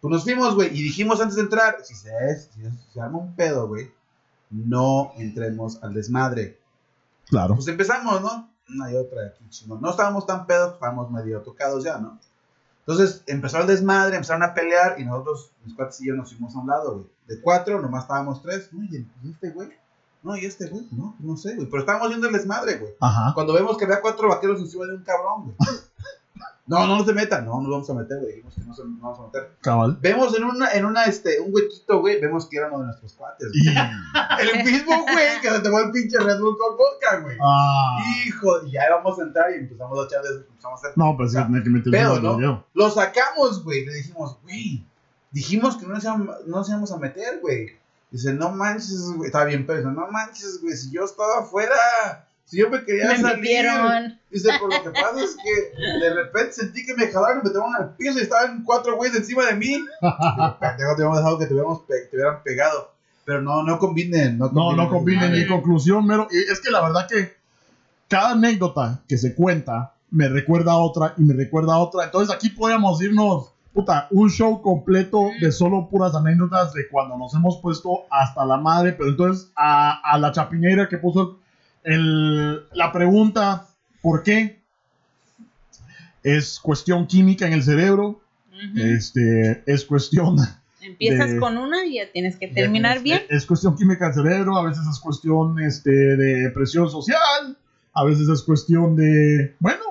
Pues 0.00 0.10
nos 0.10 0.24
fuimos, 0.24 0.56
güey. 0.56 0.76
Y 0.76 0.82
dijimos 0.82 1.20
antes 1.20 1.36
de 1.36 1.42
entrar, 1.42 1.76
si 1.84 1.94
se, 1.94 2.10
si 2.36 2.60
se 2.92 3.00
arma 3.00 3.18
un 3.18 3.36
pedo, 3.36 3.68
güey, 3.68 3.92
no 4.50 5.12
entremos 5.16 5.80
al 5.82 5.94
desmadre. 5.94 6.58
Claro. 7.28 7.54
Pues 7.54 7.68
empezamos, 7.68 8.20
¿no? 8.20 8.50
Una 8.68 8.90
y 8.90 8.96
otra 8.96 9.26
aquí. 9.26 9.44
No 9.66 9.90
estábamos 9.90 10.26
tan 10.26 10.46
pedos, 10.46 10.74
estábamos 10.74 11.10
medio 11.12 11.40
tocados 11.42 11.84
ya, 11.84 11.98
¿no? 11.98 12.18
Entonces 12.86 13.22
empezó 13.26 13.58
el 13.60 13.66
desmadre, 13.66 14.16
empezaron 14.16 14.42
a 14.42 14.54
pelear 14.54 14.98
y 14.98 15.04
nosotros, 15.04 15.52
mis 15.64 15.74
cuates 15.74 16.00
y 16.00 16.08
yo, 16.08 16.14
nos 16.14 16.30
fuimos 16.30 16.54
a 16.56 16.58
un 16.58 16.66
lado, 16.68 16.94
güey. 16.94 17.06
De 17.28 17.40
cuatro, 17.40 17.80
nomás 17.80 18.02
estábamos 18.04 18.42
tres. 18.42 18.70
No, 18.72 18.82
¿y 18.84 18.96
el- 18.96 19.06
y 19.22 19.30
este 19.30 19.50
güey? 19.50 19.68
No, 20.24 20.36
¿y 20.36 20.44
este 20.46 20.66
güey? 20.68 20.86
No, 20.92 21.14
no 21.20 21.36
sé, 21.36 21.54
güey. 21.54 21.68
Pero 21.68 21.80
estábamos 21.80 22.08
viendo 22.08 22.26
el 22.28 22.32
desmadre, 22.32 22.78
güey. 22.78 22.92
Ajá. 23.00 23.32
Cuando 23.34 23.52
vemos 23.54 23.76
que 23.76 23.84
había 23.84 24.00
cuatro 24.00 24.28
vaqueros 24.28 24.60
encima 24.60 24.86
de 24.86 24.94
un 24.96 25.02
cabrón, 25.04 25.44
güey. 25.44 25.56
No, 26.72 26.86
no, 26.86 27.04
se 27.04 27.12
metan. 27.12 27.44
No, 27.44 27.60
nos 27.60 27.70
vamos 27.70 27.90
a 27.90 27.94
meter, 27.94 28.18
güey. 28.18 28.32
Dijimos 28.32 28.54
que 28.54 28.60
no 28.62 28.74
se 28.74 28.84
nos 28.84 29.00
vamos 29.00 29.20
a 29.20 29.22
meter. 29.26 29.56
Cabal. 29.60 29.98
Vemos 30.00 30.34
en 30.36 30.44
una, 30.44 30.72
en 30.72 30.86
una, 30.86 31.04
este, 31.04 31.38
un 31.40 31.54
huequito, 31.54 32.00
güey. 32.00 32.18
Vemos 32.20 32.46
que 32.46 32.56
era 32.56 32.68
uno 32.68 32.80
de 32.80 32.86
nuestros 32.86 33.12
cuates, 33.12 33.48
güey. 33.48 33.74
Y... 33.74 34.58
El 34.58 34.64
mismo 34.64 35.02
güey 35.02 35.40
que 35.42 35.50
se 35.50 35.60
tomó 35.60 35.78
el 35.80 35.90
pinche 35.90 36.18
Red 36.18 36.40
Bull 36.40 36.56
con 36.56 36.76
vodka, 36.76 37.20
güey. 37.20 37.36
Ah. 37.42 37.98
Hijo, 38.24 38.64
y 38.66 38.72
ya 38.72 38.86
íbamos 38.88 39.18
a 39.18 39.22
entrar 39.22 39.50
y 39.52 39.58
empezamos 39.60 39.98
a 39.98 40.04
echar 40.06 40.22
de 40.22 40.46
empezamos 40.46 40.82
a 40.82 40.88
hacer. 40.88 40.98
No, 40.98 41.16
pues 41.16 41.32
sí, 41.32 41.38
tiene 41.38 41.62
que 41.62 41.70
meter 41.70 41.92
pedo, 41.92 42.16
el 42.16 42.40
¿no? 42.40 42.66
Lo 42.72 42.90
sacamos, 42.90 43.62
güey. 43.62 43.84
Le 43.84 43.92
dijimos, 43.92 44.38
güey, 44.42 44.86
dijimos 45.30 45.76
que 45.76 45.86
no 45.86 45.94
nos, 45.94 46.04
íbamos, 46.04 46.26
no 46.46 46.56
nos 46.56 46.68
íbamos 46.68 46.92
a 46.92 46.98
meter, 46.98 47.40
güey. 47.40 47.68
Dice, 48.10 48.32
no 48.32 48.50
manches, 48.50 49.12
güey. 49.14 49.26
Estaba 49.26 49.44
bien 49.44 49.66
pedo. 49.66 49.90
No 49.90 50.06
manches, 50.10 50.60
güey. 50.62 50.76
Si 50.76 50.90
yo 50.90 51.04
estaba 51.04 51.40
afuera, 51.40 51.74
si 52.44 52.58
yo 52.58 52.68
me 52.70 52.84
quería 52.84 53.08
Me 53.08 53.18
salir. 53.20 53.36
metieron. 53.38 54.18
Dice, 54.30 54.50
por 54.60 54.72
lo 54.72 54.82
que 54.82 54.90
pasa 54.90 55.22
es 55.24 55.36
que 55.36 55.82
de 56.00 56.14
repente 56.14 56.52
sentí 56.52 56.84
que 56.84 56.94
me 56.94 57.06
jalaron 57.08 57.40
y 57.40 57.44
me 57.44 57.50
tiraron 57.50 57.74
al 57.76 57.96
piso 57.96 58.18
y 58.18 58.22
estaban 58.22 58.62
cuatro 58.64 58.96
güeyes 58.96 59.16
encima 59.16 59.44
de 59.46 59.54
mí. 59.54 59.72
Pendejo, 60.00 60.94
te 60.96 61.02
hubiéramos 61.02 61.16
dejado 61.18 61.38
que 61.38 61.46
te, 61.46 61.52
hubiéramos 61.54 61.80
pe- 61.82 62.06
te 62.10 62.16
hubieran 62.16 62.42
pegado. 62.42 62.92
Pero 63.24 63.40
no, 63.42 63.62
no 63.62 63.78
combinen. 63.78 64.36
No 64.38 64.46
No, 64.46 64.52
combinen. 64.52 64.76
no 64.76 64.90
combinen. 64.90 65.34
Y 65.36 65.46
conclusión, 65.46 66.06
mero. 66.06 66.28
y 66.30 66.50
Es 66.50 66.60
que 66.60 66.70
la 66.70 66.80
verdad 66.82 67.06
que 67.08 67.34
cada 68.08 68.32
anécdota 68.32 69.00
que 69.08 69.16
se 69.16 69.34
cuenta 69.34 69.94
me 70.10 70.28
recuerda 70.28 70.72
a 70.72 70.76
otra 70.78 71.14
y 71.16 71.22
me 71.22 71.34
recuerda 71.34 71.74
a 71.74 71.78
otra. 71.78 72.04
Entonces 72.04 72.34
aquí 72.34 72.50
podríamos 72.50 73.00
irnos, 73.02 73.52
puta, 73.72 74.08
un 74.10 74.28
show 74.28 74.60
completo 74.60 75.28
de 75.40 75.52
solo 75.52 75.88
puras 75.88 76.14
anécdotas 76.14 76.72
de 76.74 76.88
cuando 76.88 77.16
nos 77.16 77.32
hemos 77.34 77.58
puesto 77.62 78.04
hasta 78.10 78.44
la 78.44 78.56
madre. 78.58 78.92
Pero 78.92 79.10
entonces 79.10 79.50
a, 79.56 80.00
a 80.02 80.18
la 80.18 80.32
chapinera 80.32 80.88
que 80.88 80.98
puso 80.98 81.38
el, 81.84 82.68
la 82.72 82.92
pregunta, 82.92 83.66
¿por 84.00 84.22
qué? 84.22 84.60
Es 86.22 86.60
cuestión 86.60 87.06
química 87.06 87.46
en 87.46 87.52
el 87.52 87.62
cerebro. 87.62 88.20
Este, 88.76 89.64
es 89.66 89.84
cuestión 89.84 90.36
Empiezas 90.82 91.32
de- 91.32 91.40
con 91.40 91.56
una 91.58 91.84
y 91.84 91.96
ya 91.96 92.12
tienes 92.12 92.36
que 92.36 92.48
terminar 92.48 92.98
es, 92.98 93.02
bien. 93.02 93.22
Es 93.28 93.46
cuestión 93.46 93.76
química 93.76 94.06
del 94.06 94.14
cerebro, 94.14 94.56
a 94.56 94.64
veces 94.64 94.84
es 94.88 94.98
cuestión 95.00 95.58
este, 95.60 95.90
de 95.90 96.50
presión 96.50 96.90
social, 96.90 97.56
a 97.92 98.04
veces 98.04 98.28
es 98.28 98.42
cuestión 98.42 98.96
de. 98.96 99.54
Bueno, 99.58 99.82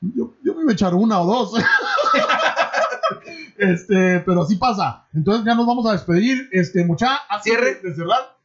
yo, 0.00 0.34
yo 0.44 0.54
me 0.54 0.62
iba 0.62 0.70
a 0.70 0.74
echar 0.74 0.94
una 0.94 1.20
o 1.20 1.26
dos. 1.26 1.62
este, 3.58 4.20
pero 4.20 4.42
así 4.42 4.56
pasa. 4.56 5.06
Entonces 5.14 5.44
ya 5.44 5.54
nos 5.54 5.66
vamos 5.66 5.86
a 5.86 5.92
despedir. 5.92 6.48
Este, 6.52 6.84
mucha, 6.84 7.20
Cierre. 7.42 7.80
de 7.82 7.94
cerrar. 7.94 8.36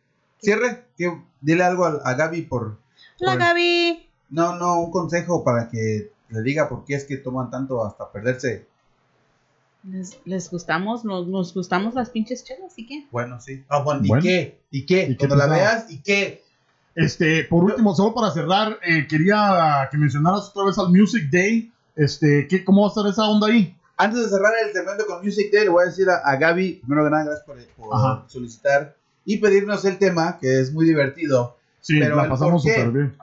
Cierre, 0.42 0.86
que, 0.98 1.22
dile 1.42 1.64
algo 1.64 1.86
a, 1.86 2.02
a 2.04 2.14
Gaby 2.16 2.44
por. 2.44 2.80
Hola 3.24 3.32
por- 3.34 3.40
Gaby. 3.40 4.10
No, 4.30 4.56
no, 4.56 4.80
un 4.82 4.92
consejo 4.92 5.44
para 5.44 5.70
que, 5.70 6.12
le 6.30 6.42
diga 6.42 6.68
por 6.70 6.86
qué 6.86 6.96
es 6.96 7.06
que 7.06 7.18
toman 7.18 7.50
tanto 7.52 7.86
hasta 7.86 8.12
perderse. 8.12 8.68
Les, 9.84 10.18
les 10.26 10.50
gustamos, 10.50 11.04
nos, 11.04 11.28
nos 11.28 11.54
gustamos 11.54 11.94
las 11.94 12.10
pinches 12.10 12.44
chelas, 12.44 12.74
¿y 12.78 12.86
qué? 12.88 13.06
Bueno, 13.12 13.40
sí. 13.42 13.64
Ah, 13.68 13.80
bueno, 13.84 14.02
¿y 14.04 14.08
Bueno. 14.08 14.24
qué? 14.24 14.60
¿Y 14.72 14.86
qué? 14.86 15.04
¿Y 15.04 15.18
qué 15.18 15.28
Cuando 15.28 15.36
la 15.36 15.48
veas, 15.48 15.92
¿y 15.92 16.02
qué? 16.02 16.42
Este, 16.96 17.44
por 17.46 17.64
último, 17.64 17.94
solo 17.94 18.14
para 18.14 18.32
cerrar, 18.32 18.80
eh, 18.84 19.08
quería 19.08 19.88
que 19.92 19.98
mencionaras 19.98 20.50
otra 20.50 20.66
vez 20.66 20.78
al 20.78 20.90
Music 20.90 21.30
Day. 21.32 21.72
Este, 21.96 22.48
¿qué, 22.48 22.64
¿cómo 22.64 22.82
va 22.84 22.88
a 22.88 22.90
estar 22.90 23.06
esa 23.08 23.28
onda 23.28 23.48
ahí? 23.48 23.76
Antes 23.98 24.22
de 24.22 24.30
cerrar 24.30 24.54
el 24.66 24.72
segmento 24.74 25.06
con 25.06 25.24
Music 25.24 25.52
Day, 25.52 25.66
le 25.66 25.70
voy 25.70 25.84
a 25.84 25.88
decir 25.90 26.08
a, 26.10 26.18
a 26.18 26.36
Gaby, 26.38 26.82
primero 26.84 27.04
que 27.04 27.10
nada, 27.12 27.24
gracias 27.26 27.46
por, 27.46 27.58
por 27.76 28.30
solicitar 28.30 28.96
y 29.26 29.38
pedirnos 29.38 29.84
el 29.86 29.98
tema, 30.00 30.38
que 30.40 30.60
es 30.60 30.72
muy 30.74 30.86
divertido. 30.86 31.58
Sí, 31.84 32.00
Pero 32.00 32.16
la 32.16 32.28
pasamos 32.30 32.64
súper 32.64 32.90
bien. 32.92 33.14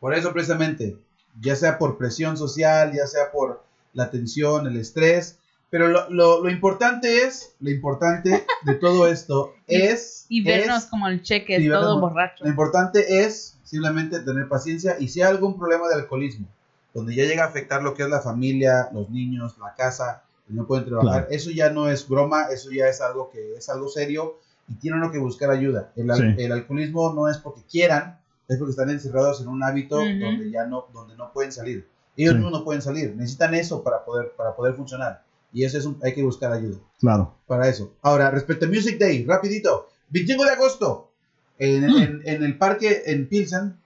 Por 0.00 0.14
eso 0.14 0.32
precisamente, 0.32 0.96
ya 1.40 1.56
sea 1.56 1.78
por 1.78 1.96
presión 1.96 2.36
social, 2.36 2.92
ya 2.92 3.06
sea 3.06 3.30
por 3.32 3.62
la 3.94 4.10
tensión, 4.10 4.66
el 4.66 4.76
estrés, 4.76 5.36
pero 5.70 5.88
lo, 5.88 6.08
lo- 6.10 6.42
lo 6.42 6.50
importante 6.50 7.22
es, 7.24 7.52
lo 7.60 7.70
importante 7.70 8.44
de 8.62 8.74
todo 8.74 9.06
esto 9.06 9.52
es... 9.66 10.26
Y 10.28 10.42
vernos 10.42 10.84
es- 10.84 10.86
como 10.90 11.08
el 11.08 11.22
cheque, 11.22 11.58
todo 11.68 12.00
borracho. 12.00 12.44
Lo 12.44 12.50
importante 12.50 13.22
es 13.24 13.54
simplemente 13.64 14.20
tener 14.20 14.48
paciencia 14.48 14.96
y 14.98 15.08
si 15.08 15.20
hay 15.22 15.28
algún 15.28 15.56
problema 15.58 15.88
de 15.88 15.94
alcoholismo, 15.94 16.46
donde 16.94 17.14
ya 17.14 17.24
llega 17.24 17.44
a 17.44 17.48
afectar 17.48 17.82
lo 17.82 17.94
que 17.94 18.02
es 18.02 18.08
la 18.08 18.20
familia, 18.20 18.88
los 18.92 19.08
niños, 19.10 19.56
la 19.58 19.74
casa, 19.74 20.22
no 20.48 20.66
pueden 20.66 20.86
trabajar, 20.86 21.22
Claro. 21.26 21.26
eso 21.30 21.50
ya 21.50 21.70
no 21.70 21.88
es 21.90 22.08
broma, 22.08 22.46
eso 22.50 22.70
ya 22.72 22.88
es 22.88 23.00
algo 23.02 23.30
que 23.30 23.54
es 23.56 23.68
algo 23.68 23.88
serio 23.88 24.36
y 24.68 24.74
tienen 24.74 25.00
uno 25.00 25.10
que 25.12 25.18
buscar 25.18 25.50
ayuda. 25.50 25.92
El, 25.96 26.12
Sí. 26.14 26.34
el 26.38 26.52
alcoholismo 26.52 27.12
no 27.14 27.28
es 27.28 27.38
porque 27.38 27.62
quieran, 27.70 28.18
es 28.48 28.56
porque 28.58 28.70
están 28.70 28.90
encerrados 28.90 29.40
en 29.40 29.48
un 29.48 29.62
hábito 29.62 29.96
Ujú. 29.96 30.18
donde 30.20 30.50
ya 30.50 30.66
no, 30.66 30.86
donde 30.92 31.16
no 31.16 31.32
pueden 31.32 31.52
salir. 31.52 31.86
Ellos 32.16 32.32
Sí. 32.32 32.38
mismos 32.38 32.52
no 32.58 32.64
pueden 32.64 32.82
salir, 32.82 33.14
necesitan 33.16 33.54
eso 33.54 33.82
para 33.82 34.04
poder, 34.04 34.32
para 34.36 34.54
poder 34.56 34.74
funcionar. 34.74 35.22
Y 35.52 35.64
eso 35.64 35.78
es 35.78 35.86
un- 35.86 35.98
hay 36.02 36.14
que 36.14 36.22
buscar 36.22 36.52
ayuda 36.52 36.78
Claro. 37.00 37.34
para 37.46 37.68
eso. 37.68 37.94
Ahora, 38.02 38.30
respecto 38.30 38.66
a 38.66 38.68
Music 38.68 38.98
Day, 38.98 39.24
rapidito. 39.24 39.88
25 40.10 40.44
de 40.44 40.50
agosto, 40.50 41.10
en, 41.58 41.86
Mm. 41.86 41.96
en- 41.98 42.22
en 42.24 42.42
el 42.42 42.58
parque 42.58 43.02
en 43.06 43.28
Pilsen, 43.28 43.76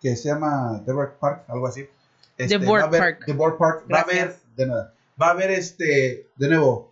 que 0.00 0.16
se 0.16 0.28
llama 0.28 0.82
The 0.84 0.92
Board 0.92 1.18
Park, 1.20 1.44
algo 1.48 1.66
así. 1.68 1.86
The 2.36 2.58
va 2.58 2.64
a 2.64 2.66
Board 2.86 2.90
Park. 2.98 3.22
The 3.26 3.32
Board 3.34 3.56
Park. 3.58 3.80
Va 3.92 4.00
a 4.00 4.04
Gracias. 4.04 4.22
haber, 4.24 4.36
de 4.56 4.66
nada, 4.66 4.94
va 5.20 5.26
a 5.28 5.30
haber 5.30 5.50
este, 5.50 6.26
de 6.36 6.48
nuevo, 6.48 6.91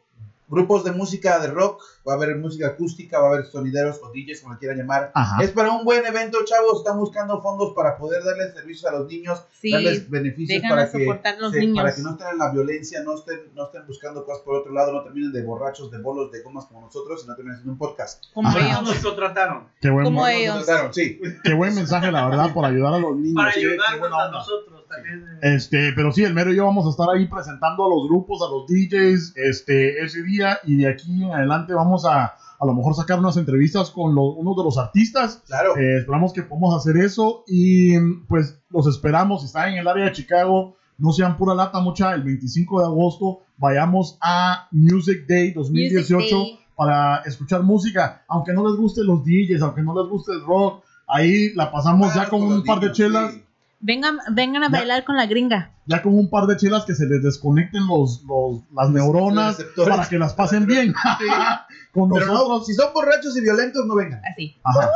grupos 0.50 0.84
de 0.84 0.90
música 0.92 1.38
de 1.38 1.46
rock, 1.48 1.80
va 2.06 2.14
a 2.14 2.16
haber 2.16 2.36
música 2.36 2.66
acústica, 2.66 3.18
va 3.20 3.28
a 3.28 3.30
haber 3.34 3.46
sonideros 3.46 4.00
o 4.02 4.10
DJs, 4.12 4.40
como 4.40 4.54
le 4.54 4.58
quieran 4.58 4.78
llamar. 4.78 5.12
Ajá. 5.14 5.42
Es 5.42 5.52
para 5.52 5.70
un 5.70 5.84
buen 5.84 6.04
evento, 6.04 6.38
chavos. 6.44 6.78
Están 6.78 6.98
buscando 6.98 7.40
fondos 7.40 7.72
para 7.74 7.96
poder 7.96 8.24
darles 8.24 8.52
servicios 8.52 8.90
a 8.92 8.98
los 8.98 9.06
niños 9.08 9.42
Sí, 9.60 9.70
darles 9.72 10.10
beneficios 10.10 10.62
para 10.68 10.90
que, 10.90 10.98
soportar 11.04 11.36
a 11.36 11.38
los 11.38 11.52
se- 11.52 11.60
niños. 11.60 11.76
para 11.82 11.94
que 11.94 12.02
no 12.02 12.10
estén 12.10 12.26
en 12.32 12.38
la 12.38 12.50
violencia, 12.52 13.02
no 13.04 13.14
estén, 13.14 13.38
no 13.54 13.64
estén 13.66 13.86
buscando 13.86 14.24
cosas 14.24 14.42
por 14.42 14.56
otro 14.56 14.72
lado, 14.72 14.92
no 14.92 15.02
terminen 15.04 15.32
de 15.32 15.42
borrachos, 15.44 15.90
de 15.90 15.98
bolos, 15.98 16.32
de 16.32 16.42
gomas 16.42 16.66
como 16.66 16.80
nosotros 16.80 17.22
y 17.24 17.28
no 17.28 17.34
terminen 17.36 17.54
haciendo 17.56 17.72
un 17.72 17.78
podcast. 17.78 18.24
como. 18.34 18.50
Ellos 18.58 18.82
nos 18.82 18.96
contrataron 18.98 19.68
Qué 19.80 19.88
buen, 19.90 20.04
Como 20.04 20.20
Nos 20.22 20.30
ellos. 20.30 20.56
contrataron, 20.56 20.94
sí. 20.94 21.20
qué 21.44 21.54
buen 21.54 21.74
mensaje, 21.74 22.10
la 22.10 22.26
verdad, 22.28 22.52
por 22.52 22.64
ayudar 22.64 22.94
a 22.94 22.98
los 22.98 23.14
niños. 23.16 23.36
para 23.36 23.50
ayudarnos 23.50 24.12
a 24.20 24.30
nosotros 24.30 24.79
también. 24.90 25.24
eh. 25.42 25.54
Este, 25.54 25.92
pero 25.94 26.12
sí, 26.12 26.24
el 26.24 26.34
mero 26.34 26.52
y 26.52 26.56
yo 26.56 26.66
vamos 26.66 26.86
a 26.86 26.90
estar 26.90 27.08
ahí 27.14 27.26
presentando 27.26 27.86
a 27.86 27.88
los 27.88 28.08
grupos, 28.08 28.40
a 28.42 28.50
los 28.50 28.66
DJs, 28.66 29.34
este, 29.36 30.02
ese 30.04 30.22
día 30.22 30.58
y 30.64 30.76
de 30.76 30.88
aquí 30.88 31.22
en 31.24 31.32
adelante 31.32 31.72
vamos 31.72 32.04
a 32.04 32.34
a 32.62 32.66
lo 32.66 32.74
mejor 32.74 32.94
sacar 32.94 33.18
unas 33.18 33.38
entrevistas 33.38 33.90
con 33.90 34.14
los, 34.14 34.34
unos 34.36 34.54
de 34.54 34.64
los 34.64 34.76
artistas. 34.76 35.42
Claro. 35.46 35.78
Eh, 35.78 35.98
esperamos 36.00 36.34
que 36.34 36.42
podamos 36.42 36.76
hacer 36.76 37.02
eso 37.02 37.42
y 37.46 37.98
pues 38.28 38.60
los 38.68 38.86
esperamos. 38.86 39.40
Si 39.40 39.46
están 39.46 39.70
en 39.72 39.78
el 39.78 39.88
área 39.88 40.04
de 40.04 40.12
Chicago, 40.12 40.76
no 40.98 41.10
sean 41.12 41.38
pura 41.38 41.54
lata 41.54 41.80
mucha. 41.80 42.12
El 42.12 42.22
25 42.22 42.80
de 42.80 42.84
agosto 42.86 43.40
vayamos 43.56 44.18
a 44.20 44.68
Music 44.72 45.24
Day 45.26 45.52
2018 45.52 46.16
Music 46.18 46.30
Day. 46.30 46.58
para 46.76 47.22
escuchar 47.24 47.62
música. 47.62 48.24
Aunque 48.28 48.52
no 48.52 48.68
les 48.68 48.78
guste 48.78 49.04
los 49.04 49.24
DJs, 49.24 49.62
aunque 49.62 49.80
no 49.80 49.94
les 49.98 50.10
guste 50.10 50.32
el 50.32 50.44
rock, 50.44 50.84
ahí 51.08 51.54
la 51.54 51.72
pasamos 51.72 52.14
ya 52.14 52.28
con 52.28 52.40
con 52.40 52.52
un 52.52 52.62
par 52.64 52.80
de 52.80 52.92
chelas. 52.92 53.32
sí. 53.32 53.42
Vengan, 53.82 54.18
vengan 54.32 54.62
a 54.64 54.66
Ya. 54.70 54.78
bailar 54.78 55.04
con 55.04 55.16
la 55.16 55.26
gringa. 55.26 55.72
ya 55.86 56.02
con 56.02 56.14
un 56.16 56.28
par 56.30 56.46
de 56.46 56.56
chelas 56.56 56.84
que 56.84 56.94
se 56.94 57.06
les 57.06 57.22
desconecten 57.22 57.86
los, 57.86 58.22
los- 58.24 58.60
las 58.72 58.90
neuronas 58.90 59.56
para 59.76 60.08
que 60.08 60.18
las 60.18 60.34
pasen 60.34 60.66
bien. 60.66 60.92
con 61.92 62.10
Pero 62.10 62.26
no, 62.26 62.62
si 62.62 62.74
son 62.74 62.92
borrachos 62.94 63.36
y 63.36 63.40
violentos, 63.40 63.84
no 63.86 63.94
vengan. 63.96 64.20
Así. 64.30 64.56
Ajá. 64.62 64.88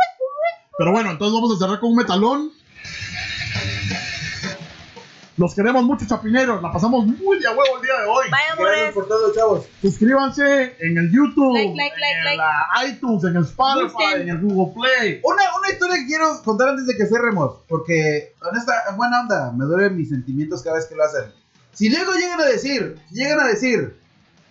Pero 0.78 0.92
bueno, 0.92 1.10
entonces 1.12 1.34
vamos 1.34 1.56
a 1.56 1.58
cerrar 1.64 1.80
con 1.80 1.90
un 1.90 1.96
metalón. 1.96 2.50
Los 5.36 5.52
queremos 5.54 5.82
mucho, 5.82 6.06
chapineros. 6.06 6.62
La 6.62 6.70
pasamos 6.70 7.06
muy 7.06 7.40
de 7.40 7.46
a 7.48 7.50
huevo 7.50 7.76
el 7.76 7.82
día 7.82 8.00
de 8.00 8.06
hoy. 8.06 8.24
Bye, 8.26 8.30
Gracias 8.30 8.58
amores. 8.58 8.94
por 8.94 9.08
todo, 9.08 9.34
chavos. 9.34 9.66
Suscríbanse 9.82 10.76
en 10.80 10.96
el 10.96 11.10
YouTube, 11.10 11.54
Like, 11.54 11.74
like, 11.76 11.96
like, 11.98 12.18
en 12.18 12.24
like. 12.24 12.36
la 12.38 12.86
iTunes, 12.88 13.24
en 13.24 13.36
el 13.36 13.42
Spotify, 13.44 13.82
Busquen. 13.92 14.20
en 14.22 14.28
el 14.28 14.38
Google 14.40 14.72
Play. 14.74 15.20
Una, 15.24 15.42
una 15.58 15.70
historia 15.72 15.96
que 15.96 16.06
quiero 16.06 16.40
contar 16.44 16.68
antes 16.68 16.86
de 16.86 16.96
que 16.96 17.06
cerremos, 17.06 17.56
porque 17.68 18.32
honesta, 18.48 18.72
buena 18.96 19.22
onda, 19.22 19.50
me 19.52 19.64
duelen 19.64 19.96
mis 19.96 20.08
sentimientos 20.10 20.62
cada 20.62 20.76
vez 20.76 20.86
que 20.86 20.94
lo 20.94 21.02
hacen. 21.02 21.32
Si 21.72 21.88
luego 21.88 22.12
llegan 22.12 22.40
a 22.40 22.44
decir, 22.46 22.96
si 23.08 23.14
llegan 23.16 23.40
a 23.40 23.48
decir, 23.48 23.98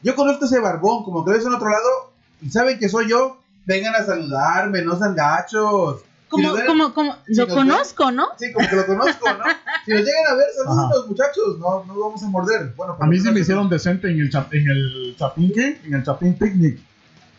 yo 0.02 0.16
conozco 0.16 0.44
ese 0.44 0.60
barbón, 0.60 1.06
como 1.06 1.24
que 1.24 1.32
lo 1.32 1.38
ves 1.38 1.46
en 1.46 1.54
otro 1.54 1.70
lado, 1.70 2.12
y 2.42 2.50
saben 2.50 2.78
que 2.78 2.90
soy 2.90 3.10
yo, 3.10 3.38
vengan 3.66 3.96
a 3.96 4.04
saludarme, 4.06 4.82
no 4.82 4.98
sean 4.98 5.16
gachos. 5.16 6.02
Como, 6.34 6.66
como, 6.66 6.94
como, 6.94 7.16
si 7.28 7.36
lo 7.36 7.46
nos 7.48 7.56
ven- 7.56 7.68
conozco, 7.68 8.12
¿no? 8.12 8.28
Sí, 8.38 8.52
como 8.52 8.68
que 8.68 8.76
lo 8.76 8.86
conozco, 8.86 9.28
¿no? 9.34 9.44
Si 9.86 9.92
nos 9.92 10.02
llegan 10.02 10.28
a 10.30 10.34
ver, 10.36 10.46
saludos 10.56 10.92
Ajá. 10.96 11.08
muchachos, 11.08 11.60
no, 11.60 11.84
no 11.86 12.00
vamos 12.00 12.24
a 12.24 12.28
morder. 12.28 12.74
Bueno, 12.76 12.98
A 13.00 13.06
mí 13.06 13.20
sí 13.20 13.30
me 13.32 13.40
hicieron 13.42 13.70
decente 13.70 14.10
en 14.10 14.20
el, 14.20 14.30
chap- 14.32 14.52
en 14.54 14.68
el 14.70 15.16
Chapín, 15.18 15.52
¿qué? 15.54 15.80
En 15.86 15.94
el 15.94 16.04
Chapín 16.04 16.34
Picnic. 16.38 16.80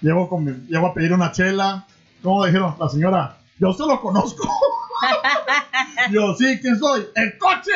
Llego, 0.00 0.28
con 0.28 0.44
mi- 0.44 0.66
llego 0.68 0.86
a 0.86 0.94
pedir 0.94 1.12
una 1.12 1.32
chela. 1.32 1.86
¿Cómo 2.22 2.44
dijeron 2.44 2.74
la 2.78 2.88
señora? 2.88 3.36
Yo 3.58 3.72
se 3.72 3.86
lo 3.86 4.00
conozco. 4.00 4.48
yo, 6.10 6.34
sí, 6.34 6.58
¿quién 6.60 6.78
soy? 6.78 7.06
¡El 7.14 7.36
coche! 7.38 7.72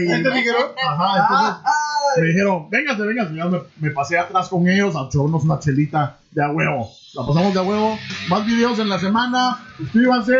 ¿Sí 0.00 0.22
te 0.22 0.30
dijeron? 0.30 0.62
Ajá, 0.86 1.22
entonces 1.22 1.56
Ah, 1.56 1.62
ah, 1.64 2.20
me 2.20 2.26
dijeron, 2.28 2.70
véngase, 2.70 3.02
véngase. 3.02 3.34
Yo 3.34 3.48
me, 3.48 3.60
me 3.80 3.90
pasé 3.90 4.18
atrás 4.18 4.48
con 4.48 4.66
ellos 4.68 4.94
a 4.96 5.06
echarnos 5.06 5.44
una 5.44 5.58
chelita 5.58 6.18
de 6.30 6.44
a 6.44 6.50
huevo. 6.50 6.88
La 7.18 7.26
pasamos 7.26 7.52
de 7.52 7.60
huevo. 7.60 7.98
Más 8.28 8.46
videos 8.46 8.78
en 8.78 8.88
la 8.88 8.96
semana. 9.00 9.58
Suscríbanse. 9.76 10.36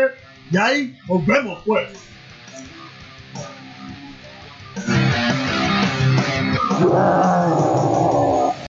Y 0.49 0.55
ahí 0.55 0.97
nos 1.09 1.25
vemos, 1.25 1.61
pues. 1.65 1.89